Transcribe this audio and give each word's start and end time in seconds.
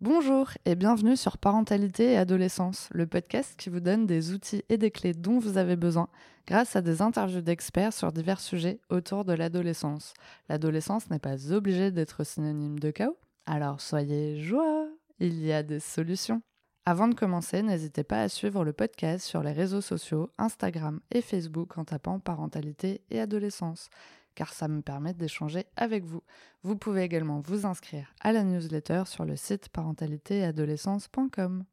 Bonjour 0.00 0.50
et 0.64 0.74
bienvenue 0.74 1.16
sur 1.16 1.38
Parentalité 1.38 2.12
et 2.12 2.16
Adolescence, 2.18 2.88
le 2.92 3.06
podcast 3.06 3.54
qui 3.56 3.70
vous 3.70 3.80
donne 3.80 4.06
des 4.06 4.32
outils 4.32 4.62
et 4.68 4.76
des 4.76 4.90
clés 4.90 5.14
dont 5.14 5.38
vous 5.38 5.58
avez 5.58 5.76
besoin 5.76 6.08
grâce 6.46 6.76
à 6.76 6.82
des 6.82 7.02
interviews 7.02 7.40
d'experts 7.40 7.92
sur 7.92 8.12
divers 8.12 8.40
sujets 8.40 8.80
autour 8.90 9.24
de 9.24 9.32
l'adolescence. 9.32 10.14
L'adolescence 10.48 11.10
n'est 11.10 11.18
pas 11.18 11.52
obligée 11.52 11.90
d'être 11.90 12.22
synonyme 12.22 12.78
de 12.78 12.90
chaos, 12.90 13.16
alors 13.46 13.80
soyez 13.80 14.40
joie, 14.40 14.86
il 15.18 15.44
y 15.44 15.52
a 15.52 15.62
des 15.62 15.80
solutions. 15.80 16.42
Avant 16.86 17.08
de 17.08 17.14
commencer, 17.14 17.62
n'hésitez 17.62 18.04
pas 18.04 18.20
à 18.20 18.28
suivre 18.28 18.62
le 18.62 18.74
podcast 18.74 19.26
sur 19.26 19.42
les 19.42 19.52
réseaux 19.52 19.80
sociaux, 19.80 20.30
Instagram 20.36 21.00
et 21.10 21.22
Facebook 21.22 21.78
en 21.78 21.84
tapant 21.84 22.18
parentalité 22.18 23.00
et 23.10 23.20
adolescence, 23.20 23.88
car 24.34 24.52
ça 24.52 24.68
me 24.68 24.82
permet 24.82 25.14
d'échanger 25.14 25.66
avec 25.76 26.04
vous. 26.04 26.22
Vous 26.62 26.76
pouvez 26.76 27.02
également 27.02 27.40
vous 27.40 27.66
inscrire 27.66 28.14
à 28.20 28.32
la 28.32 28.42
newsletter 28.42 29.04
sur 29.06 29.24
le 29.24 29.36
site 29.36 29.68
parentalitéadolescence.com. 29.68 31.64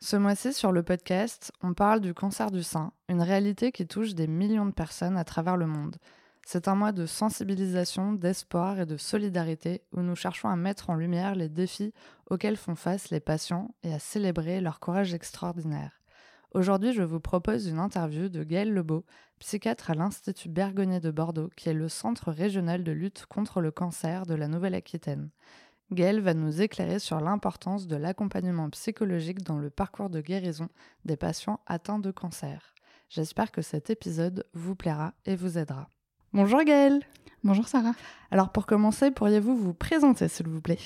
Ce 0.00 0.16
mois-ci 0.16 0.52
sur 0.52 0.72
le 0.72 0.82
podcast, 0.82 1.52
on 1.62 1.72
parle 1.72 2.00
du 2.00 2.12
cancer 2.12 2.50
du 2.50 2.62
sein, 2.62 2.92
une 3.08 3.22
réalité 3.22 3.72
qui 3.72 3.86
touche 3.86 4.14
des 4.14 4.26
millions 4.26 4.66
de 4.66 4.72
personnes 4.72 5.16
à 5.16 5.24
travers 5.24 5.56
le 5.56 5.66
monde. 5.66 5.96
C'est 6.46 6.68
un 6.68 6.76
mois 6.76 6.92
de 6.92 7.06
sensibilisation, 7.06 8.12
d'espoir 8.12 8.78
et 8.78 8.86
de 8.86 8.96
solidarité 8.96 9.82
où 9.92 10.02
nous 10.02 10.14
cherchons 10.14 10.48
à 10.48 10.54
mettre 10.54 10.90
en 10.90 10.94
lumière 10.94 11.34
les 11.34 11.48
défis 11.48 11.92
auxquels 12.30 12.56
font 12.56 12.76
face 12.76 13.10
les 13.10 13.18
patients 13.18 13.74
et 13.82 13.92
à 13.92 13.98
célébrer 13.98 14.60
leur 14.60 14.78
courage 14.78 15.12
extraordinaire. 15.12 15.98
Aujourd'hui, 16.54 16.92
je 16.92 17.02
vous 17.02 17.20
propose 17.20 17.66
une 17.66 17.78
interview 17.78 18.28
de 18.28 18.42
Gaëlle 18.42 18.72
Lebeau, 18.72 19.04
psychiatre 19.40 19.90
à 19.90 19.94
l'Institut 19.94 20.48
Bergonnet 20.48 21.00
de 21.00 21.10
Bordeaux, 21.10 21.50
qui 21.56 21.68
est 21.68 21.74
le 21.74 21.88
centre 21.88 22.30
régional 22.30 22.84
de 22.84 22.92
lutte 22.92 23.26
contre 23.28 23.60
le 23.60 23.70
cancer 23.70 24.24
de 24.26 24.34
la 24.34 24.48
Nouvelle-Aquitaine. 24.48 25.30
Gaëlle 25.92 26.20
va 26.20 26.34
nous 26.34 26.62
éclairer 26.62 26.98
sur 26.98 27.20
l'importance 27.20 27.86
de 27.86 27.96
l'accompagnement 27.96 28.70
psychologique 28.70 29.42
dans 29.42 29.58
le 29.58 29.70
parcours 29.70 30.10
de 30.10 30.20
guérison 30.20 30.68
des 31.04 31.16
patients 31.16 31.60
atteints 31.66 31.98
de 31.98 32.10
cancer. 32.10 32.74
J'espère 33.08 33.52
que 33.52 33.62
cet 33.62 33.90
épisode 33.90 34.44
vous 34.52 34.74
plaira 34.74 35.14
et 35.26 35.36
vous 35.36 35.58
aidera. 35.58 35.88
Bonjour 36.32 36.64
Gaëlle. 36.64 37.02
Bonjour 37.44 37.68
Sarah. 37.68 37.94
Alors 38.30 38.50
pour 38.50 38.66
commencer, 38.66 39.10
pourriez-vous 39.10 39.56
vous 39.56 39.74
présenter 39.74 40.26
s'il 40.26 40.48
vous 40.48 40.60
plaît? 40.60 40.78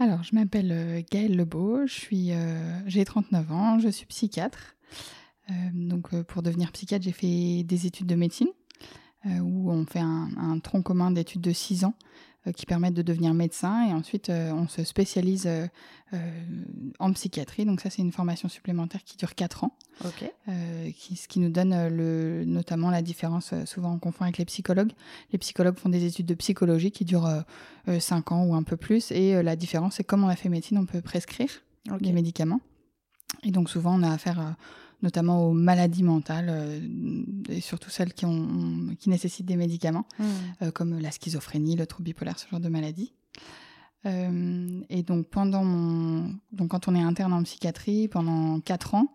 Alors 0.00 0.24
je 0.24 0.34
m'appelle 0.34 0.72
euh, 0.72 1.02
Gaëlle 1.08 1.36
Lebeau, 1.36 1.78
euh, 1.78 2.80
j'ai 2.86 3.04
39 3.04 3.52
ans, 3.52 3.78
je 3.78 3.88
suis 3.88 4.06
psychiatre. 4.06 4.76
Euh, 5.50 5.54
donc 5.72 6.20
pour 6.22 6.42
devenir 6.42 6.72
psychiatre, 6.72 7.04
j'ai 7.04 7.12
fait 7.12 7.62
des 7.62 7.86
études 7.86 8.06
de 8.06 8.14
médecine 8.14 8.48
où 9.26 9.70
on 9.72 9.86
fait 9.86 10.00
un, 10.00 10.28
un 10.36 10.58
tronc 10.58 10.82
commun 10.82 11.10
d'études 11.10 11.40
de 11.40 11.52
6 11.52 11.84
ans 11.84 11.94
qui 12.52 12.66
permettent 12.66 12.94
de 12.94 13.02
devenir 13.02 13.34
médecin. 13.34 13.88
Et 13.88 13.92
ensuite, 13.92 14.28
euh, 14.28 14.52
on 14.52 14.68
se 14.68 14.84
spécialise 14.84 15.46
euh, 15.46 15.66
en 16.98 17.12
psychiatrie. 17.12 17.64
Donc 17.64 17.80
ça, 17.80 17.90
c'est 17.90 18.02
une 18.02 18.12
formation 18.12 18.48
supplémentaire 18.48 19.02
qui 19.04 19.16
dure 19.16 19.34
4 19.34 19.64
ans. 19.64 19.76
Qui, 20.96 21.16
ce 21.16 21.28
qui 21.28 21.40
nous 21.40 21.50
donne 21.50 21.88
le, 21.88 22.44
notamment 22.44 22.90
la 22.90 23.00
différence, 23.00 23.54
souvent 23.64 23.94
on 23.94 23.98
confond 23.98 24.24
avec 24.24 24.38
les 24.38 24.44
psychologues. 24.44 24.92
Les 25.32 25.38
psychologues 25.38 25.78
font 25.78 25.88
des 25.88 26.04
études 26.04 26.26
de 26.26 26.34
psychologie 26.34 26.90
qui 26.90 27.04
durent 27.04 27.44
5 27.86 28.32
ans 28.32 28.44
ou 28.44 28.54
un 28.54 28.64
peu 28.64 28.76
plus. 28.76 29.12
Et 29.12 29.40
la 29.42 29.56
différence, 29.56 29.94
c'est 29.94 30.04
comme 30.04 30.24
on 30.24 30.28
a 30.28 30.36
fait 30.36 30.48
médecine, 30.48 30.78
on 30.78 30.86
peut 30.86 31.00
prescrire 31.00 31.50
des 32.00 32.12
médicaments. 32.12 32.60
Et 33.44 33.52
donc 33.52 33.70
souvent, 33.70 33.98
on 33.98 34.02
a 34.02 34.12
affaire 34.12 34.56
notamment 35.04 35.46
aux 35.46 35.52
maladies 35.52 36.02
mentales, 36.02 36.48
euh, 36.48 36.80
et 37.50 37.60
surtout 37.60 37.90
celles 37.90 38.14
qui, 38.14 38.24
ont, 38.24 38.96
qui 38.98 39.10
nécessitent 39.10 39.46
des 39.46 39.56
médicaments, 39.56 40.06
mmh. 40.18 40.24
euh, 40.62 40.70
comme 40.72 40.98
la 40.98 41.10
schizophrénie, 41.10 41.76
le 41.76 41.86
trouble 41.86 42.04
bipolaire, 42.04 42.38
ce 42.38 42.48
genre 42.48 42.58
de 42.58 42.70
maladies. 42.70 43.12
Euh, 44.06 44.80
et 44.88 45.02
donc, 45.02 45.28
pendant 45.28 45.62
mon... 45.62 46.34
donc, 46.52 46.70
quand 46.70 46.88
on 46.88 46.94
est 46.94 47.02
interne 47.02 47.34
en 47.34 47.42
psychiatrie, 47.42 48.08
pendant 48.08 48.60
4 48.60 48.94
ans, 48.94 49.14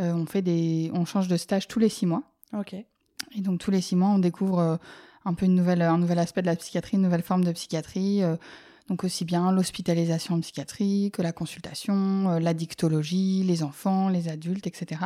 on, 0.00 0.26
fait 0.26 0.42
des... 0.42 0.90
on 0.92 1.04
change 1.04 1.26
de 1.28 1.36
stage 1.36 1.66
tous 1.66 1.78
les 1.78 1.88
6 1.88 2.06
mois. 2.06 2.22
Ok. 2.52 2.74
Et 2.74 3.40
donc, 3.40 3.58
tous 3.58 3.70
les 3.70 3.80
6 3.80 3.96
mois, 3.96 4.10
on 4.10 4.18
découvre 4.18 4.78
un 5.24 5.34
peu 5.34 5.46
une 5.46 5.54
nouvelle, 5.54 5.82
un 5.82 5.98
nouvel 5.98 6.20
aspect 6.20 6.40
de 6.40 6.46
la 6.46 6.54
psychiatrie, 6.54 6.96
une 6.96 7.02
nouvelle 7.02 7.22
forme 7.22 7.42
de 7.42 7.50
psychiatrie. 7.50 8.22
Donc 8.88 9.04
aussi 9.04 9.24
bien 9.24 9.52
l'hospitalisation 9.52 10.34
en 10.34 10.40
psychiatrie 10.40 11.10
que 11.12 11.20
la 11.20 11.32
consultation, 11.32 12.30
euh, 12.30 12.40
la 12.40 12.54
dictologie, 12.54 13.42
les 13.44 13.62
enfants, 13.62 14.08
les 14.08 14.28
adultes, 14.28 14.66
etc. 14.66 15.02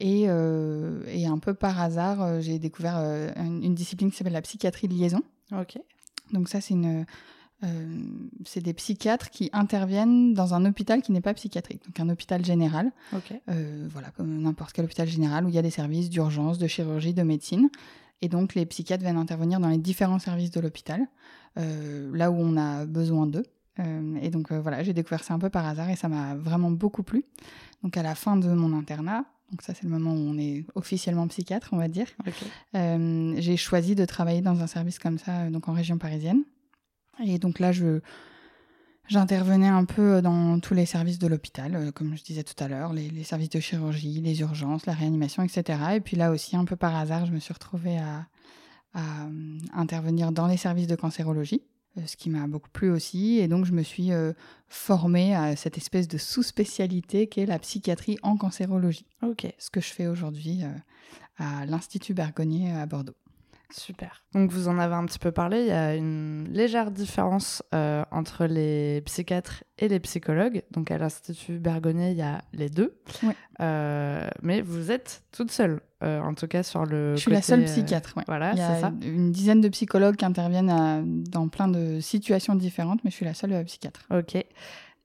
Et, 0.00 0.26
mhm. 0.26 0.30
euh, 0.30 1.04
et, 1.06 1.26
un 1.26 1.38
peu 1.38 1.54
par 1.54 1.80
hasard, 1.80 2.22
euh, 2.22 2.40
j'ai 2.40 2.58
découvert 2.58 2.96
une, 3.36 3.74
discipline 3.74 4.10
qui 4.10 4.16
s'appelle 4.16 4.32
la 4.32 4.42
psychiatrie 4.42 4.88
de 4.88 4.94
liaison. 4.94 5.22
Ok. 5.52 5.78
Donc 6.32 6.48
ça, 6.48 6.60
c'est 6.60 6.74
une... 6.74 7.06
c'est 8.44 8.60
des 8.60 8.74
psychiatres 8.74 9.30
qui 9.30 9.48
interviennent 9.52 10.34
dans 10.34 10.54
un 10.54 10.64
hôpital 10.64 11.00
qui 11.00 11.12
n'est 11.12 11.20
pas 11.20 11.34
psychiatrique, 11.34 11.84
donc 11.86 11.98
un 12.00 12.08
hôpital 12.08 12.44
général. 12.44 12.90
Ok. 13.12 13.32
voilà, 13.46 14.10
comme 14.10 14.42
n'importe 14.42 14.72
quel 14.72 14.84
hôpital 14.84 15.08
général 15.08 15.46
où 15.46 15.48
il 15.48 15.54
y 15.54 15.58
a 15.58 15.62
des 15.62 15.70
services 15.70 16.10
d'urgence, 16.10 16.58
de 16.58 16.66
chirurgie, 16.66 17.14
de 17.14 17.22
médecine. 17.22 17.70
Et 18.20 18.28
donc, 18.28 18.54
les 18.54 18.66
psychiatres 18.66 19.04
viennent 19.04 19.16
intervenir 19.16 19.60
dans 19.60 19.68
les 19.68 19.78
différents 19.78 20.18
services 20.18 20.50
de 20.50 20.60
l'hôpital, 20.60 21.06
là 21.58 22.30
où 22.30 22.36
on 22.36 22.56
a 22.56 22.86
besoin 22.86 23.26
d'eux. 23.26 23.44
Euh, 23.80 24.18
et 24.20 24.30
donc, 24.30 24.50
euh, 24.50 24.60
voilà, 24.60 24.82
j'ai 24.82 24.92
découvert 24.92 25.22
ça 25.22 25.34
un 25.34 25.38
peu 25.38 25.50
par 25.50 25.66
hasard 25.66 25.88
et 25.90 25.96
ça 25.96 26.08
m'a 26.08 26.34
vraiment 26.34 26.70
beaucoup 26.70 27.02
plu. 27.02 27.24
Donc, 27.82 27.96
à 27.96 28.02
la 28.02 28.14
fin 28.14 28.36
de 28.36 28.48
mon 28.48 28.76
internat, 28.76 29.24
donc 29.50 29.62
ça 29.62 29.72
c'est 29.72 29.84
le 29.84 29.90
moment 29.90 30.12
où 30.12 30.18
on 30.18 30.36
est 30.36 30.66
officiellement 30.74 31.26
psychiatre, 31.28 31.68
on 31.72 31.78
va 31.78 31.88
dire, 31.88 32.08
j'ai 32.74 33.56
choisi 33.56 33.94
de 33.94 34.04
travailler 34.04 34.42
dans 34.42 34.60
un 34.60 34.66
service 34.66 34.98
comme 34.98 35.18
ça, 35.18 35.48
donc 35.48 35.68
en 35.68 35.72
région 35.72 35.96
parisienne. 35.96 36.42
Et 37.24 37.38
donc 37.38 37.58
là, 37.58 37.72
je 37.72 38.00
J'intervenais 39.08 39.68
un 39.68 39.86
peu 39.86 40.20
dans 40.20 40.60
tous 40.60 40.74
les 40.74 40.84
services 40.84 41.18
de 41.18 41.26
l'hôpital, 41.26 41.74
euh, 41.74 41.90
comme 41.90 42.14
je 42.14 42.22
disais 42.22 42.42
tout 42.42 42.62
à 42.62 42.68
l'heure, 42.68 42.92
les, 42.92 43.24
services 43.24 43.48
de 43.48 43.58
chirurgie, 43.58 44.20
les 44.20 44.40
urgences, 44.40 44.84
la 44.84 44.92
réanimation, 44.92 45.42
etc. 45.42 45.78
Et 45.94 46.00
puis 46.00 46.14
là 46.14 46.30
aussi, 46.30 46.56
un 46.56 46.66
peu 46.66 46.76
par 46.76 46.94
hasard, 46.94 47.24
je 47.24 47.32
me 47.32 47.38
suis 47.38 47.54
retrouvée 47.54 47.96
à, 47.96 48.26
euh, 48.96 49.00
intervenir 49.72 50.32
dans 50.32 50.46
les 50.46 50.56
services 50.56 50.86
de 50.86 50.96
cancérologie, 50.96 51.62
euh, 51.96 52.02
ce 52.06 52.16
qui 52.16 52.30
m'a 52.30 52.46
beaucoup 52.46 52.70
plu 52.70 52.90
aussi. 52.90 53.38
Et 53.38 53.48
donc, 53.48 53.64
je 53.64 53.72
me 53.72 53.82
suis 53.82 54.10
formée 54.68 55.34
à 55.34 55.56
cette 55.56 55.76
espèce 55.76 56.08
de 56.08 56.18
sous-spécialité 56.18 57.26
qu'est 57.26 57.46
la 57.46 57.58
psychiatrie 57.58 58.18
en 58.22 58.36
cancérologie. 58.36 59.06
Ok. 59.22 59.46
Ce 59.58 59.70
que 59.70 59.80
je 59.80 59.88
fais 59.92 60.06
aujourd'hui 60.06 60.62
à 61.38 61.66
l'Institut 61.66 62.14
Bergonnier 62.14 62.72
à 62.72 62.86
Bordeaux. 62.86 63.16
Super. 63.70 64.22
Donc 64.32 64.50
vous 64.50 64.68
en 64.68 64.78
avez 64.78 64.94
un 64.94 65.04
petit 65.04 65.18
peu 65.18 65.30
parlé, 65.30 65.60
il 65.60 65.66
y 65.66 65.72
a 65.72 65.94
une 65.94 66.48
légère 66.50 66.90
différence 66.90 67.62
euh, 67.74 68.02
entre 68.10 68.46
les 68.46 69.02
psychiatres 69.02 69.62
et 69.78 69.88
les 69.88 70.00
psychologues. 70.00 70.62
Donc 70.70 70.90
à 70.90 70.96
l'Institut 70.96 71.58
Bergonnet, 71.58 72.12
il 72.12 72.18
y 72.18 72.22
a 72.22 72.42
les 72.52 72.70
deux. 72.70 72.98
Euh, 73.60 74.28
mais 74.42 74.62
vous 74.62 74.90
êtes 74.90 75.22
toute 75.32 75.50
seule, 75.50 75.80
euh, 76.02 76.20
en 76.20 76.32
tout 76.32 76.46
cas 76.46 76.62
sur 76.62 76.86
le... 76.86 77.16
Je 77.16 77.20
suis 77.20 77.30
la 77.30 77.42
seule 77.42 77.64
psychiatre, 77.64 78.14
ouais. 78.16 78.24
Voilà, 78.26 78.56
c'est 78.56 78.80
ça. 78.80 78.92
une 79.02 79.32
dizaine 79.32 79.60
de 79.60 79.68
psychologues 79.68 80.16
qui 80.16 80.24
interviennent 80.24 81.24
dans 81.24 81.48
plein 81.48 81.68
de 81.68 82.00
situations 82.00 82.54
différentes, 82.54 83.04
mais 83.04 83.10
je 83.10 83.16
suis 83.16 83.26
la 83.26 83.34
seule 83.34 83.64
psychiatre. 83.64 84.06
Ok. 84.10 84.44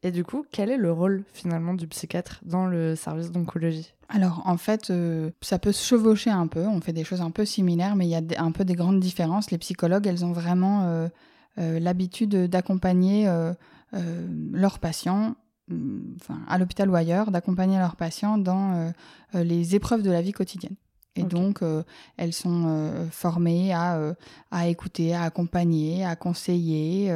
Et 0.03 0.11
du 0.11 0.25
coup, 0.25 0.45
quel 0.51 0.69
est 0.69 0.77
le 0.77 0.91
rôle 0.91 1.23
finalement 1.31 1.73
du 1.73 1.87
psychiatre 1.87 2.41
dans 2.43 2.65
le 2.65 2.95
service 2.95 3.31
d'oncologie? 3.31 3.93
Alors 4.09 4.41
en 4.45 4.57
fait, 4.57 4.89
euh, 4.89 5.31
ça 5.41 5.59
peut 5.59 5.71
se 5.71 5.85
chevaucher 5.87 6.29
un 6.29 6.47
peu, 6.47 6.67
on 6.67 6.81
fait 6.81 6.91
des 6.91 7.05
choses 7.05 7.21
un 7.21 7.31
peu 7.31 7.45
similaires, 7.45 7.95
mais 7.95 8.05
il 8.05 8.09
y 8.09 8.15
a 8.15 8.21
un 8.37 8.51
peu 8.51 8.65
des 8.65 8.75
grandes 8.75 8.99
différences. 8.99 9.49
Les 9.49 9.57
psychologues, 9.57 10.05
elles 10.05 10.25
ont 10.25 10.33
vraiment 10.33 10.83
euh, 10.83 11.07
euh, 11.57 11.79
l'habitude 11.79 12.35
d'accompagner 12.47 13.31
leurs 14.51 14.79
patients, 14.79 15.35
mm, 15.69 16.15
à 16.49 16.57
l'hôpital 16.57 16.89
ou 16.89 16.95
ailleurs, 16.95 17.31
d'accompagner 17.31 17.77
leurs 17.77 17.95
patients 17.95 18.37
dans 18.37 18.93
les 19.33 19.75
épreuves 19.75 20.01
de 20.01 20.11
la 20.11 20.21
vie 20.21 20.33
quotidienne. 20.33 20.75
Et 21.15 21.23
donc, 21.23 21.61
euh, 21.61 21.83
elles 22.17 22.33
sont 22.33 22.63
euh, 22.65 23.07
formées 23.11 23.71
à, 23.71 23.97
euh, 23.97 24.13
à, 24.49 24.67
écouter, 24.67 25.13
à 25.13 25.23
accompagner, 25.23 26.03
à 26.03 26.15
conseiller, 26.15 27.11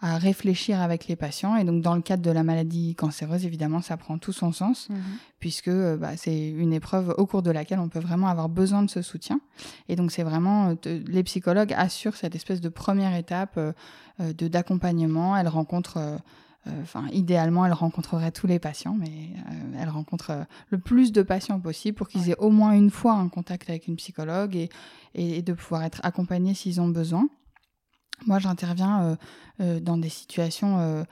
à 0.00 0.16
réfléchir 0.16 0.80
avec 0.80 1.06
les 1.06 1.16
patients. 1.16 1.56
Et 1.56 1.64
donc, 1.64 1.82
dans 1.82 1.94
le 1.94 2.00
cadre 2.00 2.22
de 2.22 2.30
la 2.30 2.44
maladie 2.44 2.94
cancéreuse, 2.94 3.44
évidemment, 3.44 3.82
ça 3.82 3.96
prend 3.98 4.16
tout 4.16 4.32
son 4.32 4.52
sens, 4.52 4.88
mhm. 4.88 4.98
puisque 5.38 5.70
bah, 5.70 6.16
c'est 6.16 6.48
une 6.48 6.72
épreuve 6.72 7.14
au 7.18 7.26
cours 7.26 7.42
de 7.42 7.50
laquelle 7.50 7.78
on 7.78 7.88
peut 7.88 8.00
vraiment 8.00 8.28
avoir 8.28 8.48
besoin 8.48 8.82
de 8.82 8.90
ce 8.90 9.02
soutien. 9.02 9.40
Et 9.88 9.96
donc, 9.96 10.12
c'est 10.12 10.22
vraiment, 10.22 10.74
les 10.84 11.22
psychologues 11.22 11.74
assurent 11.76 12.16
cette 12.16 12.34
espèce 12.34 12.60
de 12.60 12.70
première 12.70 13.14
étape 13.14 13.58
de 14.18 14.48
d'accompagnement. 14.48 15.36
Elles 15.36 15.48
rencontrent 15.48 16.20
enfin, 16.82 17.08
idéalement, 17.12 17.66
elle 17.66 17.72
rencontrerait 17.72 18.30
tous 18.30 18.46
les 18.46 18.58
patients, 18.58 18.94
mais 18.98 19.06
euh, 19.06 19.80
elle 19.80 19.88
rencontre 19.88 20.30
euh, 20.30 20.44
le 20.68 20.78
plus 20.78 21.12
de 21.12 21.22
patients 21.22 21.58
possible 21.60 21.96
pour 21.96 22.08
qu'ils 22.08 22.30
aient 22.30 22.38
au 22.38 22.50
moins 22.50 22.72
une 22.72 22.90
fois 22.90 23.14
un 23.14 23.28
contact 23.28 23.68
avec 23.68 23.88
une 23.88 23.96
psychologue 23.96 24.54
et, 24.54 24.70
et, 25.14 25.42
de 25.42 25.52
pouvoir 25.52 25.82
être 25.82 26.00
accompagnés 26.04 26.54
s'ils 26.54 26.80
ont 26.80 26.88
besoin. 26.88 27.28
Moi, 28.26 28.38
j'interviens 28.38 29.18
dans 29.58 29.96
des 29.96 30.08
situations 30.08 31.04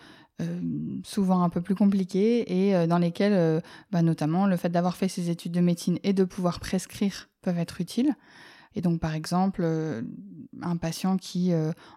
souvent 1.03 1.43
un 1.43 1.49
peu 1.49 1.61
plus 1.61 1.75
compliquées 1.75 2.69
et 2.69 2.87
dans 2.87 2.99
lesquelles, 2.99 3.61
bah, 3.91 4.03
notamment, 4.03 4.47
le 4.47 4.57
fait 4.57 4.69
d'avoir 4.69 4.95
fait 4.95 5.09
ces 5.09 5.29
études 5.29 5.51
de 5.51 5.61
médecine 5.61 5.99
et 6.05 6.13
de 6.13 6.23
pouvoir 6.23 6.61
prescrire 6.61 7.29
peuvent 7.43 7.59
être 7.59 7.81
utiles. 7.81 8.15
Et 8.77 8.81
donc, 8.81 9.01
par 9.01 9.15
exemple, 9.15 9.67
un 10.63 10.77
patient 10.77 11.17
qui, 11.17 11.53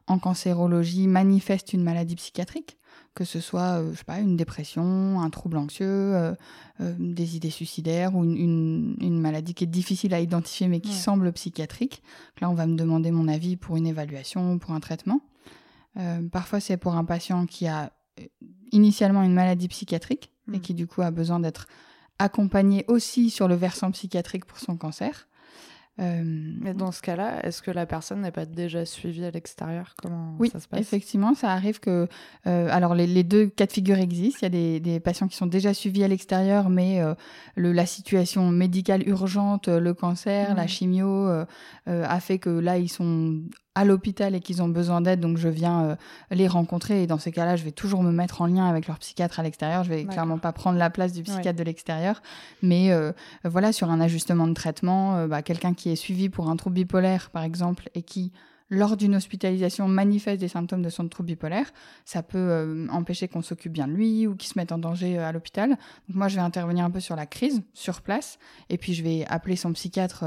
en 0.07 0.17
cancérologie, 0.17 1.07
manifeste 1.07 1.73
une 1.73 1.83
maladie 1.83 2.15
psychiatrique, 2.15 2.79
que 3.15 3.25
ce 3.25 3.39
soit, 3.39 3.83
je 3.92 3.98
sais 3.98 4.04
pas, 4.04 4.19
une 4.19 4.38
dépression, 4.38 5.21
un 5.21 5.30
trouble 5.30 5.57
anxieux, 5.57 6.36
des 6.80 7.36
idées 7.36 7.51
suicidaires 7.51 8.15
ou 8.15 8.24
une, 8.24 9.19
maladie 9.19 9.54
qui 9.54 9.63
est 9.63 9.68
difficile 9.68 10.13
à 10.13 10.19
identifier 10.19 10.68
mais 10.68 10.80
qui 10.80 10.94
semble 10.94 11.31
psychiatrique. 11.31 12.01
Là, 12.42 12.50
on 12.50 12.56
va 12.56 12.65
me 12.65 12.75
demander 12.75 13.12
mon 13.12 13.27
avis 13.27 13.56
pour 13.56 13.77
une 13.77 13.86
évaluation, 13.86 14.57
pour 14.57 14.71
un 14.71 14.80
traitement. 14.80 15.21
parfois, 16.31 16.60
c'est 16.60 16.77
pour 16.77 16.95
un 16.95 17.06
patient 17.06 17.45
qui 17.45 17.68
a 17.68 17.94
initialement 18.71 19.24
une 19.24 19.33
maladie 19.33 19.68
psychiatrique 19.68 20.31
et 20.51 20.57
mmh. 20.57 20.62
qui 20.62 20.74
du 20.74 20.88
coup 20.88 21.01
a 21.01 21.12
besoin 21.12 21.39
d'être 21.39 21.68
accompagné 22.19 22.86
aussi 22.88 23.30
sur 23.30 23.48
le 23.48 23.56
versant 23.56 23.92
psychiatrique 23.92 24.45
pour 24.45 24.60
son 24.60 24.77
cancer. 24.77 25.27
Euh, 26.00 26.24
Mais 26.25 26.74
dans 26.74 26.92
ce 26.92 27.01
cas-là, 27.01 27.45
est-ce 27.45 27.62
que 27.62 27.69
la 27.69 27.86
personne 27.86 28.22
n'est 28.22 28.31
pas 28.31 28.45
déjà 28.45 28.84
suivie 28.84 29.25
à 29.25 29.31
l'extérieur? 29.31 29.94
Comment 30.01 30.36
oui, 30.40 30.50
ça 30.50 30.60
se 30.60 30.68
passe? 30.68 30.80
effectivement, 30.80 31.36
ça 31.36 31.51
arrive 31.51 31.80
que. 31.80 32.07
Euh, 32.48 32.68
alors, 32.72 32.95
les, 32.95 33.24
deux 33.24 33.48
cas 33.48 33.68
de 33.68 33.72
figure 33.72 34.00
existent. 34.00 34.40
Il 34.42 34.56
y 34.56 34.75
a 34.75 34.80
des, 34.80 35.00
patients 35.00 35.28
qui 35.28 35.36
sont 35.36 35.45
déjà 35.45 35.74
suivis 35.74 36.04
à 36.04 36.07
l'extérieur, 36.07 36.69
mais 36.69 37.00
euh, 37.01 37.13
le, 37.56 37.72
la 37.72 37.86
situation 37.86 38.50
médicale 38.50 39.07
urgente, 39.07 39.68
le 39.68 39.94
cancer, 39.94 40.56
la 40.56 40.66
mmh. 40.66 40.68
chimio, 40.68 41.28
a 41.86 42.19
fait 42.19 42.39
que 42.39 42.50
là, 42.50 42.78
ils 42.78 42.89
sont 42.89 43.44
à 43.75 43.86
l'hôpital 43.86 44.36
et 44.36 44.40
qu'ils 44.40 44.62
ont 44.62 44.68
besoin 44.68 45.02
d'aide, 45.02 45.20
donc 45.20 45.38
je 45.38 45.50
viens 45.50 45.84
euh, 45.84 45.96
les 46.31 46.48
rencontrer. 46.48 47.04
Et 47.04 47.08
dans 47.08 47.18
ces 47.18 47.31
cas-là, 47.31 47.56
je 47.56 47.64
vais 47.64 47.72
toujours 47.72 48.04
me 48.04 48.12
mettre 48.12 48.42
en 48.42 48.46
lien 48.46 48.66
avec 48.68 48.88
leur 48.88 49.00
psychiatre 49.00 49.40
à 49.40 49.44
l'extérieur. 49.44 49.84
Je 49.84 49.90
vais 49.90 50.06
clairement 50.06 50.38
pas 50.38 50.52
prendre 50.52 50.78
la 50.78 50.90
place 50.90 51.14
du 51.14 51.24
psychiatre 51.24 51.58
de 51.58 51.64
l'extérieur. 51.64 52.22
Mais 52.62 52.92
euh, 52.92 53.12
voilà, 53.44 53.72
sur 53.72 53.90
un 53.90 54.00
ajustement 54.00 54.48
de 54.48 54.54
traitement, 54.54 55.16
euh, 55.16 55.28
bah, 55.28 55.42
quelqu'un 55.42 55.74
qui 55.74 55.90
est 55.90 55.96
suivi 55.96 56.30
pour 56.30 56.50
un 56.50 56.56
trouble 56.56 56.75
bipolaire, 56.75 57.30
par 57.31 57.44
exemple, 57.44 57.90
et 57.96 58.04
qui 58.04 58.31
lors 58.74 58.98
d'une 58.98 59.16
hospitalisation 59.16 59.88
manifeste 59.88 60.40
des 60.40 60.48
symptômes 60.48 60.81
de 60.81 60.90
son 60.90 61.08
trouble 61.08 61.28
bipolaire, 61.28 61.72
ça 62.06 62.24
peut 62.24 62.38
euh, 62.38 62.88
empêcher 62.90 63.28
qu'on 63.28 63.44
s'occupe 63.44 63.72
bien 63.72 63.88
de 63.88 63.94
lui 63.94 64.25
ou 64.25 64.36
qu'il 64.36 64.50
se 64.50 64.58
mette 64.58 64.72
en 64.72 64.80
danger 64.80 65.20
euh, 65.20 65.28
à 65.28 65.31
l'hôpital. 65.31 65.70
Donc 65.70 66.16
moi, 66.16 66.28
je 66.28 66.36
vais 66.36 66.42
intervenir 66.42 66.84
un 66.84 66.90
peu 66.90 67.00
sur 67.00 67.16
la 67.16 67.28
crise, 67.28 67.62
sur 67.74 68.02
place, 68.02 68.40
et 68.70 68.78
puis 68.78 68.96
je 68.96 69.04
vais 69.04 69.25
appeler 69.28 69.56
son 69.56 69.74
psychiatre 69.74 70.24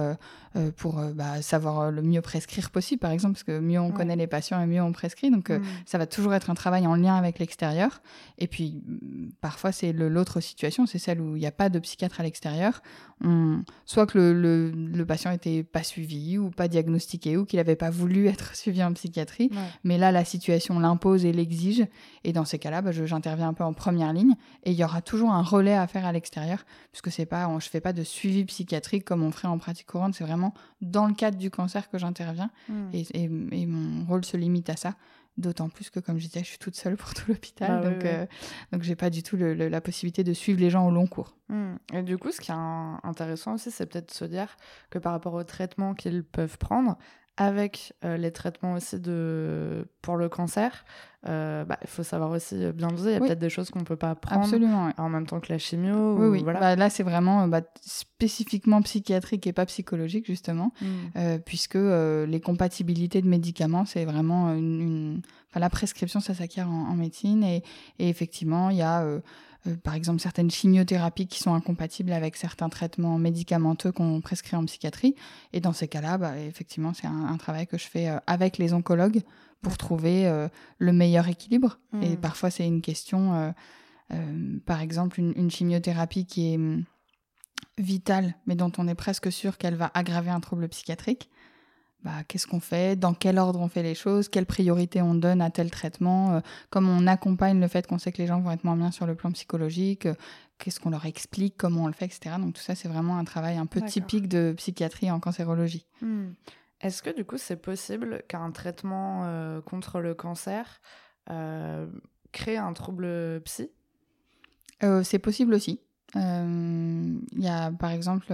euh, 0.57 0.71
pour 0.77 1.03
bah, 1.15 1.43
savoir 1.43 1.91
le 1.91 2.03
mieux 2.03 2.23
prescrire 2.23 2.71
possible, 2.71 3.01
par 3.01 3.11
exemple, 3.11 3.35
parce 3.35 3.43
que 3.43 3.59
mieux 3.59 3.81
on 3.81 3.91
connaît 3.91 4.17
les 4.17 4.27
patients 4.27 4.63
et 4.63 4.67
mieux 4.67 4.81
on 4.81 4.93
prescrit. 4.93 5.31
Donc 5.31 5.51
mmh. 5.51 5.63
ça 5.85 5.99
va 5.99 6.07
toujours 6.07 6.33
être 6.33 6.49
un 6.49 6.55
travail 6.55 6.87
en 6.87 6.95
lien 6.95 7.17
avec 7.17 7.39
l'extérieur. 7.39 8.01
Et 8.39 8.47
puis 8.47 8.83
mm, 8.87 9.33
parfois, 9.41 9.73
c'est 9.73 9.93
l'autre 9.93 10.41
situation, 10.41 10.87
c'est 10.87 10.99
celle 10.99 11.21
où 11.21 11.37
il 11.37 11.41
n'y 11.41 11.47
a 11.47 11.53
pas 11.53 11.69
de 11.69 11.79
psychiatre 11.79 12.21
à 12.21 12.23
l'extérieur. 12.23 12.81
Soit 13.87 14.07
que 14.07 14.19
le, 14.19 14.71
le, 14.71 15.07
patient 15.07 15.31
n'était 15.31 15.63
pas 15.63 15.83
suivi 15.83 16.37
ou 16.37 16.51
pas 16.51 16.69
diagnostiqué 16.69 17.39
ou 17.39 17.47
qu'il 17.47 17.57
n'avait 17.57 17.77
pas 17.77 17.89
voulu 17.89 18.29
être 18.37 18.55
suivi 18.55 18.83
en 18.83 18.93
psychiatrie. 18.93 19.51
Mais 19.85 19.99
là, 19.99 20.13
la 20.13 20.25
situation 20.25 20.79
l'impose 20.79 21.25
et 21.25 21.33
l'exige. 21.33 21.87
Et 22.25 22.33
dans 22.33 22.45
ces 22.45 22.59
cas-là, 22.59 22.83
bah, 22.83 22.93
j'interviens 22.93 23.49
un 23.49 23.55
peu 23.55 23.65
en 23.65 23.73
première 23.73 24.13
ligne. 24.13 24.35
Et 24.65 24.73
il 24.73 24.77
y 24.77 24.85
aura 24.85 25.03
toujours 25.03 25.31
un 25.31 25.43
relais 25.43 25.75
à 25.77 25.87
faire 25.87 26.05
à 26.05 26.13
l'extérieur, 26.13 26.65
puisque 26.93 27.11
c'est 27.11 27.27
pas, 27.27 27.49
je 27.49 27.55
ne 27.55 27.61
fais 27.61 27.81
pas 27.81 27.93
de 27.93 28.03
suivi 28.03 28.45
psychiatrique 28.45 29.05
comme 29.05 29.23
on 29.23 29.31
ferait 29.31 29.49
en 29.49 29.59
pratique 29.59 29.87
courante. 29.87 30.15
C'est 30.15 30.25
vraiment 30.25 30.55
dans 30.81 31.07
le 31.07 31.15
cadre 31.15 31.39
du 31.39 31.51
cancer 31.51 31.89
que 31.91 31.99
j'interviens. 31.99 32.51
Hmm. 32.69 32.91
Et, 32.93 33.07
et, 33.15 33.29
mon 33.67 34.05
rôle 34.07 34.25
se 34.25 34.37
limite 34.37 34.71
à 34.71 34.77
ça. 34.77 34.95
D'autant 35.37 35.69
plus 35.69 35.91
que, 35.91 36.01
comme 36.01 36.19
je 36.19 36.27
disais, 36.29 36.41
je 36.41 36.47
suis 36.47 36.59
toute 36.59 36.77
seule 36.77 36.97
pour 36.97 37.13
tout 37.13 37.25
l'hôpital. 37.29 37.81
Ah 37.83 37.91
donc, 37.91 38.05
euh, 38.05 38.27
donc 38.73 38.83
j'ai 38.83 38.97
pas 38.97 39.11
du 39.11 39.23
tout 39.23 39.37
la 39.37 39.81
possibilité 39.83 40.25
de 40.25 40.33
suivre 40.33 40.61
les 40.61 40.71
gens 40.71 40.87
au 40.87 40.91
long 40.91 41.07
cours. 41.07 41.37
Hmm. 41.49 41.75
Et 41.93 42.03
du 42.03 42.17
coup, 42.17 42.33
ce 42.33 42.41
qui 42.41 42.51
est 42.51 42.55
intéressant 42.55 43.55
aussi, 43.55 43.71
c'est 43.71 43.85
peut-être 43.85 44.09
de 44.09 44.15
se 44.15 44.25
dire 44.25 44.57
que 44.89 44.99
par 44.99 45.13
rapport 45.13 45.35
aux 45.35 45.45
traitements 45.45 45.95
qu'ils 45.95 46.25
peuvent 46.25 46.57
prendre, 46.57 46.97
avec 47.37 47.93
euh, 48.05 48.17
les 48.17 48.33
traitements 48.33 48.75
aussi 48.75 48.99
de... 48.99 49.89
pour 50.03 50.17
le 50.17 50.29
cancer, 50.29 50.85
euh, 51.29 51.65
bah, 51.65 51.79
il 51.83 51.89
faut 51.89 52.03
savoir 52.03 52.31
aussi 52.31 52.57
bien 52.73 52.89
doser. 52.89 53.11
Il 53.11 53.15
y 53.15 53.17
a 53.17 53.21
peut-être 53.21 53.39
des 53.39 53.51
choses 53.51 53.71
qu'on 53.71 53.81
ne 53.81 53.85
peut 53.85 53.97
pas 53.97 54.15
prendre 54.15 54.43
Absolument, 54.43 54.91
en 54.97 55.09
même 55.09 55.27
temps 55.27 55.41
que 55.41 55.53
la 55.53 55.59
chimio. 55.59 56.17
Oui, 56.17 56.29
oui. 56.29 56.43
Voilà. 56.43 56.61
Bah, 56.61 56.77
là, 56.77 56.91
c'est 56.91 57.03
vraiment 57.03 57.49
bah, 57.49 57.63
spécifiquement 57.81 58.83
psychiatrique 58.83 59.47
et 59.47 59.53
pas 59.53 59.67
psychologique, 59.67 60.27
justement, 60.27 60.73
euh, 61.17 61.39
puisque 61.39 61.75
les 61.77 62.41
compatibilités 62.41 63.23
de 63.23 63.29
médicaments, 63.29 63.85
c'est 63.85 64.05
vraiment 64.05 64.53
une, 64.55 65.23
Enfin, 65.51 65.61
la 65.61 65.71
prescription, 65.71 66.21
ça 66.21 66.35
s'acquiert 66.35 66.69
en, 66.69 66.95
médecine. 66.95 67.45
Et, 67.45 67.63
et, 67.99 68.09
effectivement, 68.09 68.71
il 68.71 68.79
y 68.79 68.83
a 68.83 69.03
euh, 69.67 69.77
par 69.77 69.95
exemple 69.95 70.21
certaines 70.21 70.51
chimiothérapies 70.51 71.27
qui 71.27 71.41
sont 71.41 71.55
incompatibles 71.55 72.13
avec 72.13 72.37
certains 72.37 72.69
traitements 72.69 73.19
médicamenteux 73.19 73.93
qu'on 73.93 74.21
prescrit 74.21 74.57
en 74.57 74.65
psychiatrie. 74.65 75.15
Et 75.53 75.61
dans 75.61 75.73
ces 75.73 75.89
cas-là, 75.89 76.19
bah, 76.19 76.39
effectivement, 76.39 76.93
c'est 76.95 77.07
un, 77.07 77.37
travail 77.37 77.67
que 77.67 77.79
je 77.79 77.87
fais 77.87 78.09
euh, 78.09 78.19
avec 78.27 78.59
les 78.59 78.73
oncologues 78.73 79.23
pour 79.63 79.77
trouver 79.79 80.27
euh, 80.27 80.49
le 80.79 80.93
meilleur 80.93 81.29
équilibre. 81.29 81.79
Et 82.03 82.11
hmm. 82.11 82.17
parfois, 82.17 82.51
c'est 82.51 82.67
une 82.67 82.83
question, 82.83 83.55
par 84.67 84.81
exemple, 84.81 85.21
une, 85.21 85.51
chimiothérapie 85.51 86.27
qui 86.27 86.53
est 86.53 86.57
hum, 86.57 86.85
vitale, 87.79 88.35
mais 88.47 88.55
dont 88.55 88.73
on 88.79 88.89
est 88.89 88.95
presque 88.95 89.33
sûr 89.33 89.59
qu'elle 89.59 89.75
va 89.75 89.91
aggraver 89.95 90.31
un 90.31 90.41
trouble 90.41 90.69
psychiatrique. 90.69 91.31
Bah, 92.07 92.23
qu'est-ce 92.29 92.47
qu'on 92.47 92.61
fait, 92.61 92.97
dans 92.97 93.15
quel 93.15 93.37
ordre 93.37 93.59
on 93.61 93.69
fait 93.69 93.83
les 93.83 93.97
choses, 93.97 94.29
quelle 94.29 94.47
priorité 94.47 95.03
on 95.03 95.17
donne 95.17 95.41
à 95.41 95.51
tel 95.51 95.73
traitement, 95.73 96.35
euh, 96.35 96.41
comment 96.71 96.93
on 96.93 97.07
accompagne 97.09 97.59
le 97.59 97.67
fait 97.67 97.85
qu'on 97.87 97.99
sait 97.99 98.13
que 98.13 98.19
les 98.19 98.29
gens 98.29 98.41
vont 98.41 98.53
être 98.53 98.63
moins 98.63 98.77
bien 98.77 98.93
sur 98.93 99.07
le 99.07 99.17
plan 99.17 99.33
psychologique, 99.33 100.07
euh, 100.07 100.15
qu'est-ce 100.59 100.79
qu'on 100.79 100.91
leur 100.91 101.05
explique, 101.07 101.57
comment 101.57 101.83
on 101.85 101.87
le 101.89 101.93
fait, 101.93 102.05
etc. 102.05 102.37
Donc 102.39 102.55
tout 102.55 102.63
ça, 102.63 102.77
c'est 102.77 102.87
vraiment 102.87 103.19
un 103.19 103.25
travail 103.25 103.57
un 103.57 103.67
peu 103.67 103.81
typique 103.81 104.29
de 104.29 104.55
psychiatrie 104.57 105.11
en 105.11 105.19
cancérologie. 105.19 105.85
Hmm. 106.01 106.29
Est-ce 106.81 107.03
que 107.03 107.15
du 107.15 107.25
coup, 107.25 107.39
c'est 107.39 107.57
possible 107.57 108.23
qu'un 108.29 108.51
traitement 108.51 109.25
euh, 109.25 109.61
contre 109.61 110.01
le 110.01 110.15
cancer 110.15 110.81
crée 112.33 112.57
un 112.57 112.73
trouble 112.73 113.41
psy? 113.45 113.71
C'est 115.03 115.19
possible 115.19 115.55
aussi. 115.55 115.81
Il 116.15 117.21
y 117.33 117.49
a 117.49 117.73
par 117.73 117.91
exemple 117.91 118.33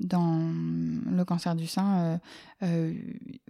dans 0.00 0.50
le 1.10 1.24
cancer 1.24 1.54
du 1.54 1.66
sein, 1.66 1.98
euh, 1.98 2.18
euh, 2.62 2.94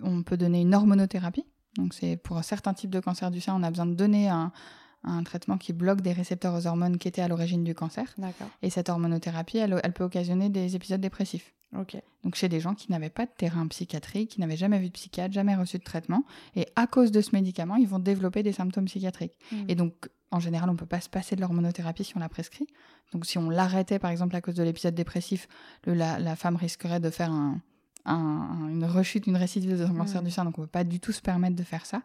on 0.03 0.23
peut 0.23 0.37
donner 0.37 0.61
une 0.61 0.75
hormonothérapie. 0.75 1.47
Donc, 1.77 1.95
c'est 1.95 2.17
pour 2.17 2.43
certains 2.43 2.75
types 2.75 2.91
de 2.91 3.01
cancer 3.01 3.31
du 3.31 3.41
sein, 3.41 3.55
on 3.55 3.63
a 3.63 3.71
besoin 3.71 3.87
de 3.87 3.95
donner 3.95 4.29
un, 4.29 4.53
traitement 5.25 5.57
qui 5.57 5.73
bloque 5.73 6.03
des 6.03 6.13
récepteurs 6.13 6.55
aux 6.55 6.67
hormones 6.67 6.99
qui 6.99 7.09
étaient 7.09 7.23
à 7.23 7.29
l'origine 7.29 7.65
du 7.65 7.75
cancer. 7.75 8.15
Et 8.61 8.69
cette 8.69 8.91
hormonothérapie, 8.91 9.57
elle, 9.57 9.81
peut 9.95 10.05
occasionner 10.05 10.51
des 10.51 10.77
épisodes 10.77 11.01
dépressifs. 11.01 11.55
Donc 11.73 12.35
chez 12.35 12.49
des 12.49 12.61
gens 12.61 12.75
qui 12.75 12.91
n'avaient 12.91 13.11
pas 13.11 13.27
de 13.27 13.31
terrain 13.37 13.67
psychiatrique, 13.69 14.31
qui 14.31 14.41
n'avaient 14.41 14.57
jamais 14.57 14.79
vu 14.79 14.89
de 14.89 14.93
psychiatre, 14.93 15.33
jamais 15.33 15.55
reçu 15.55 15.79
de 15.79 15.85
traitement, 15.85 16.25
et 16.57 16.67
à 16.77 16.87
cause 16.87 17.13
de 17.13 17.21
ce 17.21 17.31
médicament, 17.33 17.77
ils 17.77 17.89
vont 17.89 17.99
développer 17.99 18.43
des 18.43 18.53
symptômes 18.53 18.87
psychiatriques. 18.87 19.39
Mmh. 19.53 19.57
Et 19.69 19.75
donc 19.75 20.09
en 20.33 20.41
général, 20.41 20.69
on 20.69 20.75
ne 20.75 20.79
peut 20.79 20.87
pas 20.87 21.01
se 21.01 21.09
passer 21.09 21.37
de 21.37 21.41
l'hormonothérapie 21.41 22.05
si 22.05 22.17
on 22.17 22.21
la 22.21 22.29
prescrit. 22.29 22.67
Donc 23.13 23.27
si 23.27 23.39
on 23.39 23.51
l'arrêtait 23.51 23.99
par 23.99 24.11
exemple 24.11 24.37
à 24.37 24.41
cause 24.41 24.55
de 24.55 24.63
l'épisode 24.63 24.95
dépressif, 24.95 25.49
la, 25.87 26.37
femme 26.37 26.57
risquerait 26.57 27.01
de 27.01 27.11
faire 27.11 27.33
une 28.07 28.85
rechute, 28.85 29.27
une 29.27 29.37
récidive 29.37 29.79
de 29.79 29.87
cancer 29.87 30.23
du 30.23 30.31
sein, 30.31 30.45
donc 30.45 30.59
on 30.59 30.63
ne 30.63 30.67
peut 30.67 30.71
pas 30.71 30.85
du 30.85 31.01
tout 31.01 31.13
se 31.13 31.21
permettre 31.21 31.57
de 31.57 31.63
faire 31.63 31.85
ça. 31.85 32.03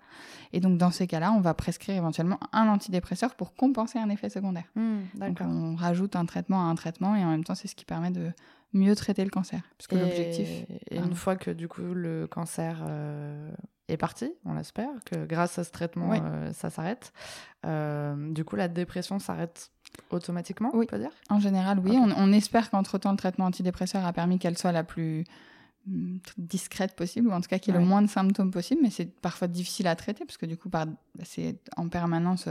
Et 0.53 0.59
donc 0.59 0.77
dans 0.77 0.91
ces 0.91 1.05
cas-là, 1.05 1.31
on 1.33 1.41
va 1.41 1.53
prescrire 1.53 1.95
éventuellement 1.95 2.39
un 2.51 2.67
antidépresseur 2.67 3.35
pour 3.35 3.53
compenser 3.53 3.99
un 3.99 4.09
effet 4.09 4.29
secondaire. 4.29 4.65
Mmh, 4.75 4.97
donc 5.15 5.37
on 5.41 5.75
rajoute 5.75 6.15
un 6.15 6.25
traitement 6.25 6.61
à 6.61 6.71
un 6.71 6.75
traitement 6.75 7.15
et 7.15 7.23
en 7.23 7.29
même 7.29 7.43
temps 7.43 7.55
c'est 7.55 7.67
ce 7.67 7.75
qui 7.75 7.85
permet 7.85 8.11
de 8.11 8.31
mieux 8.75 8.95
traiter 8.95 9.23
le 9.23 9.29
cancer. 9.29 9.61
Parce 9.77 9.87
que 9.87 9.95
l'objectif... 9.95 10.47
Et 10.91 10.97
une 10.97 11.15
fois 11.15 11.35
que 11.35 11.49
du 11.49 11.67
coup 11.67 11.81
le 11.81 12.27
cancer 12.27 12.83
euh, 12.87 13.51
est 13.87 13.97
parti, 13.97 14.31
on 14.45 14.53
l'espère, 14.53 14.89
que 15.05 15.25
grâce 15.25 15.57
à 15.57 15.63
ce 15.63 15.71
traitement, 15.71 16.11
euh, 16.13 16.51
ça 16.53 16.69
s'arrête. 16.69 17.11
Euh, 17.65 18.31
du 18.31 18.43
coup, 18.43 18.55
la 18.55 18.67
dépression 18.67 19.17
s'arrête 19.17 19.71
automatiquement, 20.11 20.71
oui. 20.73 20.85
on 20.85 20.91
peut 20.91 20.99
dire? 20.99 21.11
En 21.29 21.39
général, 21.39 21.79
oui. 21.79 21.97
On, 21.97 22.31
espère 22.33 22.69
qu'entre-temps, 22.69 23.11
le 23.11 23.17
traitement 23.17 23.45
antidépresseur 23.45 24.05
a 24.05 24.13
permis 24.13 24.39
qu'elle 24.39 24.57
soit 24.57 24.73
la 24.73 24.83
plus 24.83 25.23
mm, 25.87 26.17
discrète 26.37 26.95
possible, 26.95 27.29
ou 27.29 27.31
en 27.31 27.41
tout 27.41 27.47
cas 27.47 27.59
qu'il 27.59 27.73
y 27.73 27.77
ait 27.77 27.79
le 27.79 27.85
moins 27.85 28.01
de 28.01 28.09
symptômes 28.09 28.51
possible, 28.51 28.81
mais 28.83 28.89
c'est 28.89 29.05
parfois 29.05 29.47
difficile 29.47 29.87
à 29.87 29.95
traiter, 29.95 30.25
parce 30.25 30.37
que 30.37 30.45
du 30.45 30.57
coup, 30.57 30.69
c'est 31.23 31.59
en 31.77 31.87
permanence... 31.87 32.47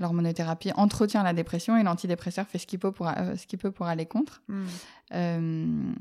l'hormonothérapie 0.00 0.72
entretient 0.76 1.22
la 1.22 1.32
dépression 1.32 1.76
et 1.76 1.82
l'antidépresseur 1.82 2.46
fait 2.46 2.58
ce 2.58 2.66
qu'il 2.66 2.78
peut 2.78 2.92
pour, 2.92 3.08
ce 3.08 3.46
qu'il 3.46 3.58
peut 3.58 3.70
pour 3.70 3.86
aller 3.86 4.06
contre. 4.06 4.42
Hmm. 4.48 5.94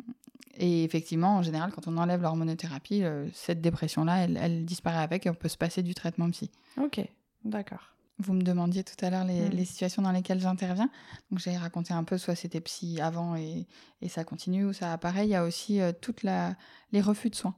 Et 0.57 0.83
effectivement, 0.83 1.37
en 1.37 1.41
général, 1.41 1.71
quand 1.71 1.87
on 1.87 1.97
enlève 1.97 2.21
l'hormonothérapie, 2.21 3.03
euh, 3.03 3.27
cette 3.33 3.61
dépression-là, 3.61 4.25
elle, 4.25 4.65
disparaît 4.65 5.01
avec 5.01 5.25
et 5.25 5.29
on 5.29 5.33
peut 5.33 5.47
se 5.47 5.57
passer 5.57 5.81
du 5.81 5.95
traitement 5.95 6.29
psy. 6.29 6.51
Ok, 6.79 7.01
d'accord. 7.43 7.95
Vous 8.19 8.33
me 8.33 8.43
demandiez 8.43 8.83
tout 8.83 9.03
à 9.03 9.09
l'heure 9.09 9.25
les, 9.25 9.49
mm. 9.49 9.65
situations 9.65 10.03
dans 10.03 10.11
lesquelles 10.11 10.39
j'interviens. 10.39 10.91
Donc 11.31 11.39
j'ai 11.39 11.57
raconté 11.57 11.93
un 11.93 12.03
peu, 12.03 12.19
soit 12.19 12.35
c'était 12.35 12.61
psy 12.61 13.01
avant 13.01 13.35
et, 13.35 13.65
ça 14.07 14.23
continue, 14.23 14.65
ou 14.65 14.73
ça 14.73 14.93
apparaît. 14.93 15.25
Il 15.25 15.31
y 15.31 15.35
a 15.35 15.43
aussi 15.43 15.81
euh, 15.81 15.91
toutes 15.99 16.21
les 16.23 17.01
refus 17.01 17.31
de 17.31 17.35
soins. 17.35 17.55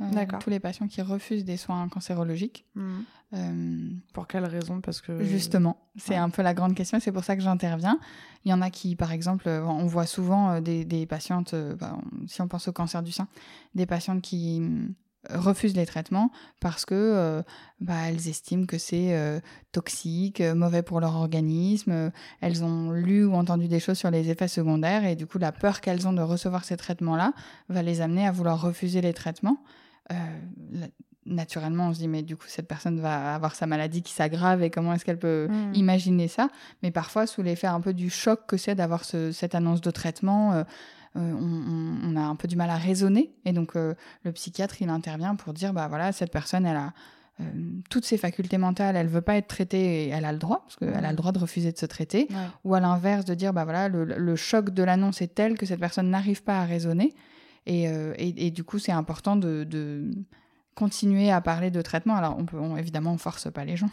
Euh, 0.00 0.26
tous 0.40 0.50
les 0.50 0.60
patients 0.60 0.88
qui 0.88 1.00
refusent 1.02 1.44
des 1.44 1.56
soins 1.56 1.88
cancérologiques. 1.88 2.66
Mhm. 2.74 3.04
Euh, 3.34 3.90
pour 4.12 4.26
quelle 4.26 4.44
raison? 4.44 4.80
Parce 4.80 5.00
que 5.00 5.24
justement, 5.24 5.78
c'est 5.96 6.16
un 6.16 6.30
peu 6.30 6.42
la 6.42 6.54
grande 6.54 6.74
question. 6.74 7.00
C'est 7.00 7.12
pour 7.12 7.24
ça 7.24 7.36
que 7.36 7.42
j'interviens. 7.42 7.98
Il 8.44 8.50
y 8.50 8.54
en 8.54 8.62
a 8.62 8.70
qui, 8.70 8.94
par 8.94 9.12
exemple, 9.12 9.48
on 9.48 9.86
voit 9.86 10.06
souvent 10.06 10.60
des, 10.60 10.84
des 10.84 11.06
patientes, 11.06 11.54
bah, 11.78 11.98
si 12.26 12.40
on 12.40 12.48
pense 12.48 12.68
au 12.68 12.72
cancer 12.72 13.02
du 13.02 13.12
sein, 13.12 13.26
des 13.74 13.86
patientes 13.86 14.22
qui 14.22 14.62
refusent 15.30 15.76
les 15.76 15.86
traitements 15.86 16.30
parce 16.60 16.84
que 16.84 16.94
euh, 16.94 17.42
bah, 17.80 18.08
elles 18.08 18.28
estiment 18.28 18.66
que 18.66 18.78
c'est 18.78 19.14
euh, 19.14 19.40
toxique, 19.72 20.40
euh, 20.40 20.54
mauvais 20.54 20.82
pour 20.82 21.00
leur 21.00 21.14
organisme. 21.16 22.10
elles 22.40 22.64
ont 22.64 22.90
lu 22.90 23.24
ou 23.24 23.34
entendu 23.34 23.68
des 23.68 23.80
choses 23.80 23.98
sur 23.98 24.10
les 24.10 24.30
effets 24.30 24.48
secondaires 24.48 25.04
et 25.04 25.16
du 25.16 25.26
coup 25.26 25.38
la 25.38 25.52
peur 25.52 25.80
qu'elles 25.80 26.06
ont 26.06 26.12
de 26.12 26.22
recevoir 26.22 26.64
ces 26.64 26.76
traitements-là 26.76 27.32
va 27.68 27.82
les 27.82 28.00
amener 28.00 28.26
à 28.26 28.32
vouloir 28.32 28.60
refuser 28.60 29.00
les 29.00 29.14
traitements. 29.14 29.62
Naturellement, 31.24 31.88
on 31.88 31.94
se 31.94 31.98
dit 31.98 32.08
mais 32.08 32.22
du 32.22 32.36
coup 32.36 32.46
cette 32.46 32.68
personne 32.68 33.00
va 33.00 33.34
avoir 33.34 33.56
sa 33.56 33.66
maladie 33.66 34.02
qui 34.02 34.12
s'aggrave 34.12 34.62
et 34.62 34.70
comment 34.70 34.92
est-ce 34.92 35.04
qu'elle 35.04 35.18
peut 35.18 35.48
mmh. 35.50 35.74
imaginer 35.74 36.28
ça? 36.28 36.50
Mais 36.82 36.92
parfois 36.92 37.26
sous 37.26 37.42
l'effet 37.42 37.66
un 37.66 37.80
peu 37.80 37.94
du 37.94 38.10
choc 38.10 38.42
que 38.46 38.56
c'est 38.56 38.76
d'avoir 38.76 39.04
cette 39.04 39.54
annonce 39.54 39.80
de 39.80 39.90
traitement 39.90 40.64
euh, 41.16 41.32
on, 42.02 42.16
a 42.16 42.20
un 42.20 42.36
peu 42.36 42.48
du 42.48 42.56
mal 42.56 42.70
à 42.70 42.76
raisonner. 42.76 43.32
Et 43.44 43.52
donc, 43.52 43.76
euh, 43.76 43.94
le 44.24 44.32
psychiatre, 44.32 44.82
il 44.82 44.88
intervient 44.88 45.34
pour 45.34 45.52
dire, 45.52 45.72
bah 45.72 45.88
voilà, 45.88 46.12
cette 46.12 46.30
personne, 46.30 46.66
elle 46.66 46.76
a 46.76 46.92
euh, 47.40 47.44
toutes 47.90 48.04
ses 48.04 48.18
facultés 48.18 48.58
mentales, 48.58 48.96
elle 48.96 49.08
veut 49.08 49.20
pas 49.20 49.36
être 49.36 49.48
traitée 49.48 50.04
et 50.04 50.08
elle 50.08 50.24
a 50.24 50.32
le 50.32 50.38
droit, 50.38 50.64
parce 50.64 50.76
qu'elle 50.76 51.04
a 51.04 51.10
le 51.10 51.16
droit 51.16 51.32
de 51.32 51.38
refuser 51.38 51.72
de 51.72 51.78
se 51.78 51.86
traiter. 51.86 52.28
Ou 52.64 52.74
à 52.74 52.80
l'inverse, 52.80 53.24
de 53.24 53.34
dire, 53.34 53.52
bah 53.52 53.64
voilà, 53.64 53.88
le, 53.88 54.36
choc 54.36 54.70
de 54.70 54.82
l'annonce 54.82 55.22
est 55.22 55.34
tel 55.34 55.56
que 55.56 55.66
cette 55.66 55.80
personne 55.80 56.10
n'arrive 56.10 56.42
pas 56.42 56.60
à 56.60 56.64
raisonner. 56.64 57.14
Et, 57.66 58.50
du 58.50 58.64
coup, 58.64 58.78
c'est 58.78 58.92
important 58.92 59.36
de, 59.36 60.10
continuer 60.74 61.30
à 61.30 61.40
parler 61.40 61.70
de 61.70 61.82
traitement. 61.82 62.16
Alors, 62.16 62.36
on 62.38 62.44
peut, 62.44 62.58
évidemment, 62.78 63.12
on 63.12 63.18
force 63.18 63.50
pas 63.50 63.64
les 63.64 63.76
gens. 63.76 63.90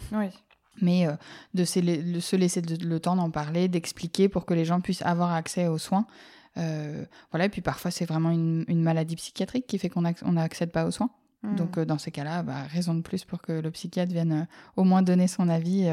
Mais 0.82 1.08
de, 1.53 1.63
se, 1.65 2.36
laisser 2.36 2.62
le 2.62 3.00
temps 3.00 3.15
d'en 3.15 3.30
parler, 3.30 3.68
d'expliquer 3.68 4.30
pour 4.30 4.46
que 4.46 4.53
les 4.53 4.65
gens 4.65 4.82
puissent 4.82 5.03
avoir 5.03 5.34
accès 5.34 5.68
aux 5.68 5.77
soins. 5.77 6.06
Euh, 6.58 7.06
voilà, 7.32 7.46
et 7.46 7.50
puis 7.50 7.62
parfois 7.62 7.92
c'est 7.92 8.06
vraiment 8.06 8.30
une, 8.30 8.84
maladie 8.84 9.15
psychiatrique 9.15 9.65
qui 9.68 9.77
fait 9.77 9.89
qu'on 9.89 10.01
n'accède 10.01 10.72
pas 10.72 10.86
aux 10.86 10.92
soins. 10.92 11.10
Hmm. 11.42 11.56
Donc 11.56 11.77
euh, 11.77 11.86
dans 11.86 11.98
ces 11.98 12.12
cas-là, 12.12 12.44
bah, 12.44 12.63
raison 12.70 12.94
de 12.94 13.01
plus 13.01 13.25
pour 13.25 13.42
que 13.42 13.53
le 13.53 13.72
psychiatre 13.72 14.12
vienne 14.12 14.32
euh, 14.34 14.46
au 14.75 14.84
moins 14.84 15.01
donner 15.01 15.27
son 15.27 15.50
avis. 15.50 15.89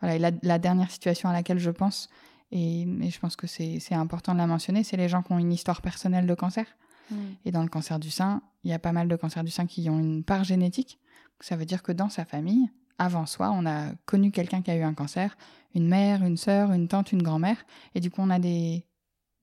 voilà, 0.00 0.30
la, 0.42 0.58
dernière 0.58 0.90
situation 0.90 1.28
à 1.28 1.32
laquelle 1.32 1.58
je 1.58 1.70
pense, 1.70 2.08
et, 2.52 2.86
je 3.10 3.18
pense 3.18 3.36
que 3.36 3.46
c'est 3.46 3.94
important 3.94 4.32
de 4.32 4.38
la 4.38 4.46
mentionner, 4.46 4.84
c'est 4.84 4.96
les 4.96 5.08
gens 5.08 5.22
qui 5.22 5.32
ont 5.32 5.38
une 5.38 5.52
histoire 5.52 5.82
personnelle 5.82 6.26
de 6.26 6.34
cancer. 6.34 6.66
Hmm. 7.10 7.16
Et 7.44 7.50
dans 7.50 7.62
le 7.62 7.68
cancer 7.68 7.98
du 7.98 8.10
sein, 8.10 8.42
il 8.64 8.70
y 8.70 8.74
a 8.74 8.78
pas 8.78 8.92
mal 8.92 9.08
de 9.08 9.16
cancers 9.16 9.44
du 9.44 9.50
sein 9.50 9.66
qui 9.66 9.88
ont 9.90 9.98
une 9.98 10.24
part 10.24 10.44
génétique. 10.44 10.98
Ça 11.40 11.56
veut 11.56 11.66
dire 11.66 11.82
que 11.82 11.92
dans 11.92 12.08
sa 12.08 12.24
famille, 12.24 12.70
avant 12.98 13.26
soi, 13.26 13.50
on 13.52 13.64
a 13.66 13.92
connu 14.06 14.30
quelqu'un 14.30 14.62
qui 14.62 14.70
a 14.70 14.76
eu 14.76 14.82
un 14.82 14.94
cancer, 14.94 15.36
une 15.74 15.88
mère, 15.88 16.24
une 16.24 16.36
sœur, 16.36 16.72
une 16.72 16.88
tante, 16.88 17.12
une 17.12 17.22
grand-mère, 17.22 17.64
et 17.94 18.00
du 18.00 18.10
coup 18.10 18.20
on 18.20 18.30
a 18.30 18.38
des 18.38 18.84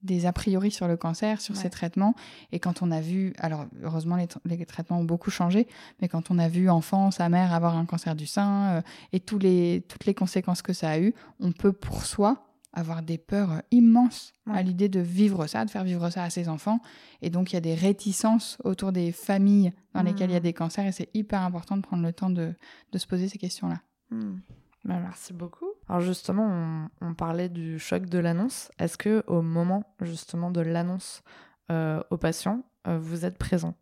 des 0.06 0.26
a 0.26 0.34
priori 0.34 0.72
sur 0.72 0.88
le 0.88 0.98
cancer, 0.98 1.42
sur 1.42 1.56
ces 1.56 1.70
traitements. 1.70 2.14
Et 2.52 2.60
quand 2.60 2.82
on 2.82 2.92
a 2.92 3.02
vu, 3.02 3.34
alors 3.40 3.66
heureusement 3.82 4.16
les, 4.16 4.66
traitements 4.66 5.00
ont 5.00 5.04
beaucoup 5.04 5.32
changé, 5.32 5.68
mais 6.00 6.08
quand 6.08 6.32
on 6.32 6.38
a 6.38 6.48
vu 6.48 6.70
enfant, 6.70 7.12
sa 7.12 7.28
mère 7.28 7.54
avoir 7.54 7.76
un 7.76 7.86
cancer 7.86 8.16
du 8.16 8.28
sein 8.28 8.78
euh, 8.78 8.82
et 9.14 9.20
tous 9.20 9.40
les, 9.40 9.84
toutes 9.88 10.06
les 10.06 10.14
conséquences 10.14 10.62
que 10.62 10.74
ça 10.74 10.92
a 10.92 11.00
eu, 11.00 11.14
on 11.40 11.52
peut 11.52 11.74
pour 11.74 12.06
soi 12.06 12.46
avoir 12.76 13.02
des 13.02 13.18
peurs 13.18 13.62
immenses 13.72 14.34
à 14.52 14.62
l'idée 14.62 14.90
de 14.90 15.00
vivre 15.00 15.48
ça, 15.48 15.66
de 15.66 15.70
faire 15.70 15.84
vivre 15.84 16.10
ça 16.10 16.24
à 16.24 16.30
ses 16.30 16.50
enfants. 16.50 16.80
Et 17.22 17.30
donc 17.30 17.52
il 17.52 17.56
y 17.56 17.58
a 17.58 17.62
des 17.62 17.74
réticences 17.74 18.58
autour 18.64 18.92
des 18.92 19.12
familles 19.12 19.74
dans 19.94 20.04
lesquelles 20.04 20.30
il 20.30 20.34
y 20.34 20.36
a 20.36 20.40
mmh. 20.40 20.44
des 20.44 20.54
cancers 20.54 20.86
et 20.86 20.92
c'est 20.92 21.10
hyper 21.14 21.42
important 21.42 21.78
de 21.78 21.82
prendre 21.82 22.04
le 22.04 22.14
temps 22.14 22.30
de, 22.30 22.54
se 22.96 23.08
poser 23.08 23.28
ces 23.28 23.38
questions-là. 23.38 23.82
Mmh. 24.12 24.36
Bah, 24.84 25.00
merci 25.02 25.34
beaucoup. 25.34 25.66
Alors 25.90 26.02
justement, 26.02 26.90
on, 27.02 27.14
parlait 27.16 27.50
du 27.50 27.80
choc 27.80 28.06
de 28.06 28.20
l'annonce. 28.20 28.70
Est-ce 28.78 28.98
que 28.98 29.24
au 29.26 29.42
moment 29.42 29.84
justement 30.02 30.52
de 30.52 30.62
l'annonce 30.62 31.24
euh, 31.72 32.04
aux 32.12 32.18
patients, 32.18 32.64
euh, 32.88 33.00
vous 33.00 33.26
êtes 33.26 33.38
présent? 33.38 33.74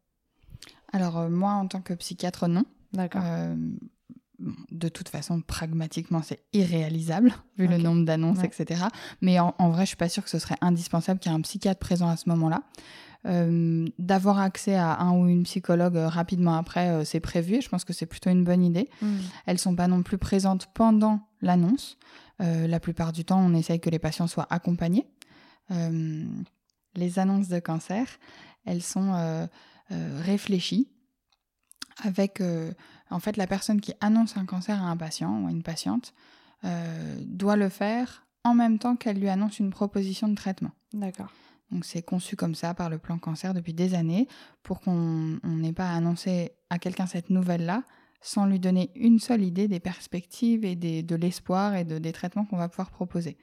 Alors 0.93 1.17
euh, 1.17 1.29
moi, 1.29 1.51
en 1.51 1.67
tant 1.67 1.81
que 1.81 1.93
psychiatre, 1.93 2.47
non. 2.47 2.63
D'accord. 2.93 3.23
De 4.71 4.89
toute 4.89 5.09
façon, 5.09 5.41
pragmatiquement, 5.41 6.21
c'est 6.23 6.43
irréalisable, 6.53 7.33
vu 7.57 7.67
le 7.67 7.77
nombre 7.77 8.05
d'annonces, 8.05 8.43
etc. 8.43 8.85
Mais 9.21 9.39
en, 9.39 9.55
en, 9.57 9.69
vrai, 9.69 9.83
je 9.83 9.89
suis 9.89 9.97
pas 9.97 10.09
sûre 10.09 10.23
que 10.23 10.29
ce 10.29 10.39
serait 10.39 10.57
indispensable 10.62 11.19
qu'il 11.19 11.31
y 11.31 11.35
ait 11.35 11.38
un 11.38 11.41
psychiatre 11.41 11.79
présent 11.79 12.09
à 12.09 12.17
ce 12.17 12.29
moment-là. 12.29 12.62
Euh, 13.25 13.88
d'avoir 14.00 14.39
accès 14.39 14.75
à 14.75 15.00
un 15.00 15.17
ou 15.17 15.29
une 15.29 15.43
psychologue 15.43 15.95
euh, 15.95 16.09
rapidement 16.09 16.55
après, 16.55 16.89
euh, 16.89 17.05
c'est 17.05 17.21
prévu. 17.21 17.55
Et 17.55 17.62
je 17.62 17.69
pense 17.69 17.85
que 17.85 17.93
c'est 17.93 18.05
plutôt 18.05 18.29
une 18.29 18.43
bonne 18.43 18.63
idée. 18.63 18.89
Elles 19.01 19.07
mm. 19.07 19.19
Elles 19.45 19.59
sont 19.59 19.75
pas 19.75 19.88
non 19.88 20.03
plus 20.03 20.17
présentes 20.17 20.67
pendant 20.73 21.21
l'annonce. 21.41 21.97
la 22.39 22.79
plupart 22.79 23.13
du 23.13 23.23
temps, 23.23 23.39
on 23.39 23.53
essaye 23.53 23.79
que 23.79 23.89
les 23.89 24.00
patients 24.00 24.27
soient 24.27 24.47
accompagnés. 24.50 25.07
les 25.69 27.19
annonces 27.19 27.47
de 27.47 27.59
cancer, 27.59 28.07
elles 28.65 28.81
sont 28.81 29.47
réfléchies 29.89 30.89
avec, 32.05 32.41
en 33.10 33.19
fait, 33.19 33.38
la 33.38 33.48
personne 33.48 33.81
qui 33.81 33.93
annonce 34.01 34.38
un 34.38 34.45
cancer 34.45 34.81
à 34.81 34.88
un 34.88 34.98
patient 34.98 35.41
ou 35.41 35.48
à 35.48 35.51
une 35.51 35.63
patiente 35.63 36.13
doit 37.22 37.55
le 37.55 37.69
faire 37.69 38.25
en 38.43 38.53
même 38.53 38.79
temps 38.79 38.95
qu'elle 38.95 39.19
lui 39.19 39.29
annonce 39.29 39.60
une 39.60 39.69
proposition 39.69 40.27
de 40.27 40.36
traitement. 40.36 40.72
D'accord. 40.93 41.31
Donc 41.72 41.86
c'est 41.86 42.03
conçu 42.03 42.36
comme 42.36 42.55
ça 42.55 42.74
par 42.74 42.89
le 42.89 43.00
plan 43.00 43.17
cancer 43.17 43.53
depuis 43.53 43.74
des 43.74 43.95
années 43.95 44.27
pour 44.62 44.79
qu'on 44.79 45.39
n'ait 45.43 45.74
pas 45.74 45.91
annoncé 45.91 46.51
à 46.69 46.77
quelqu'un 46.77 47.07
cette 47.07 47.29
nouvelle-là 47.29 47.83
sans 48.22 48.45
lui 48.45 48.60
donner 48.60 48.91
une 48.95 49.19
seule 49.19 49.43
idée 49.43 49.67
des 49.67 49.81
perspectives 49.81 50.63
et 50.63 50.75
de 50.75 51.15
l'espoir 51.15 51.75
et 51.75 51.83
de, 51.83 51.98
des 51.98 52.13
traitements 52.13 52.45
qu'on 52.45 52.57
va 52.57 52.69
pouvoir 52.69 52.89
proposer. 52.89 53.38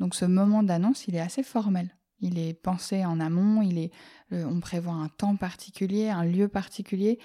Donc 0.00 0.14
ce 0.14 0.26
moment 0.26 0.62
d'annonce, 0.62 1.08
il 1.08 1.14
est 1.14 1.20
assez 1.20 1.42
formel. 1.42 1.96
Il 2.20 2.38
est 2.38 2.52
pensé 2.52 3.06
en 3.06 3.20
amont, 3.20 3.62
il 3.62 3.78
est, 3.78 3.92
euh, 4.32 4.44
on 4.44 4.60
prévoit 4.60 4.92
un 4.92 5.08
temps 5.08 5.36
particulier, 5.36 6.10
un 6.10 6.24
lieu 6.24 6.48
particulier. 6.48 7.18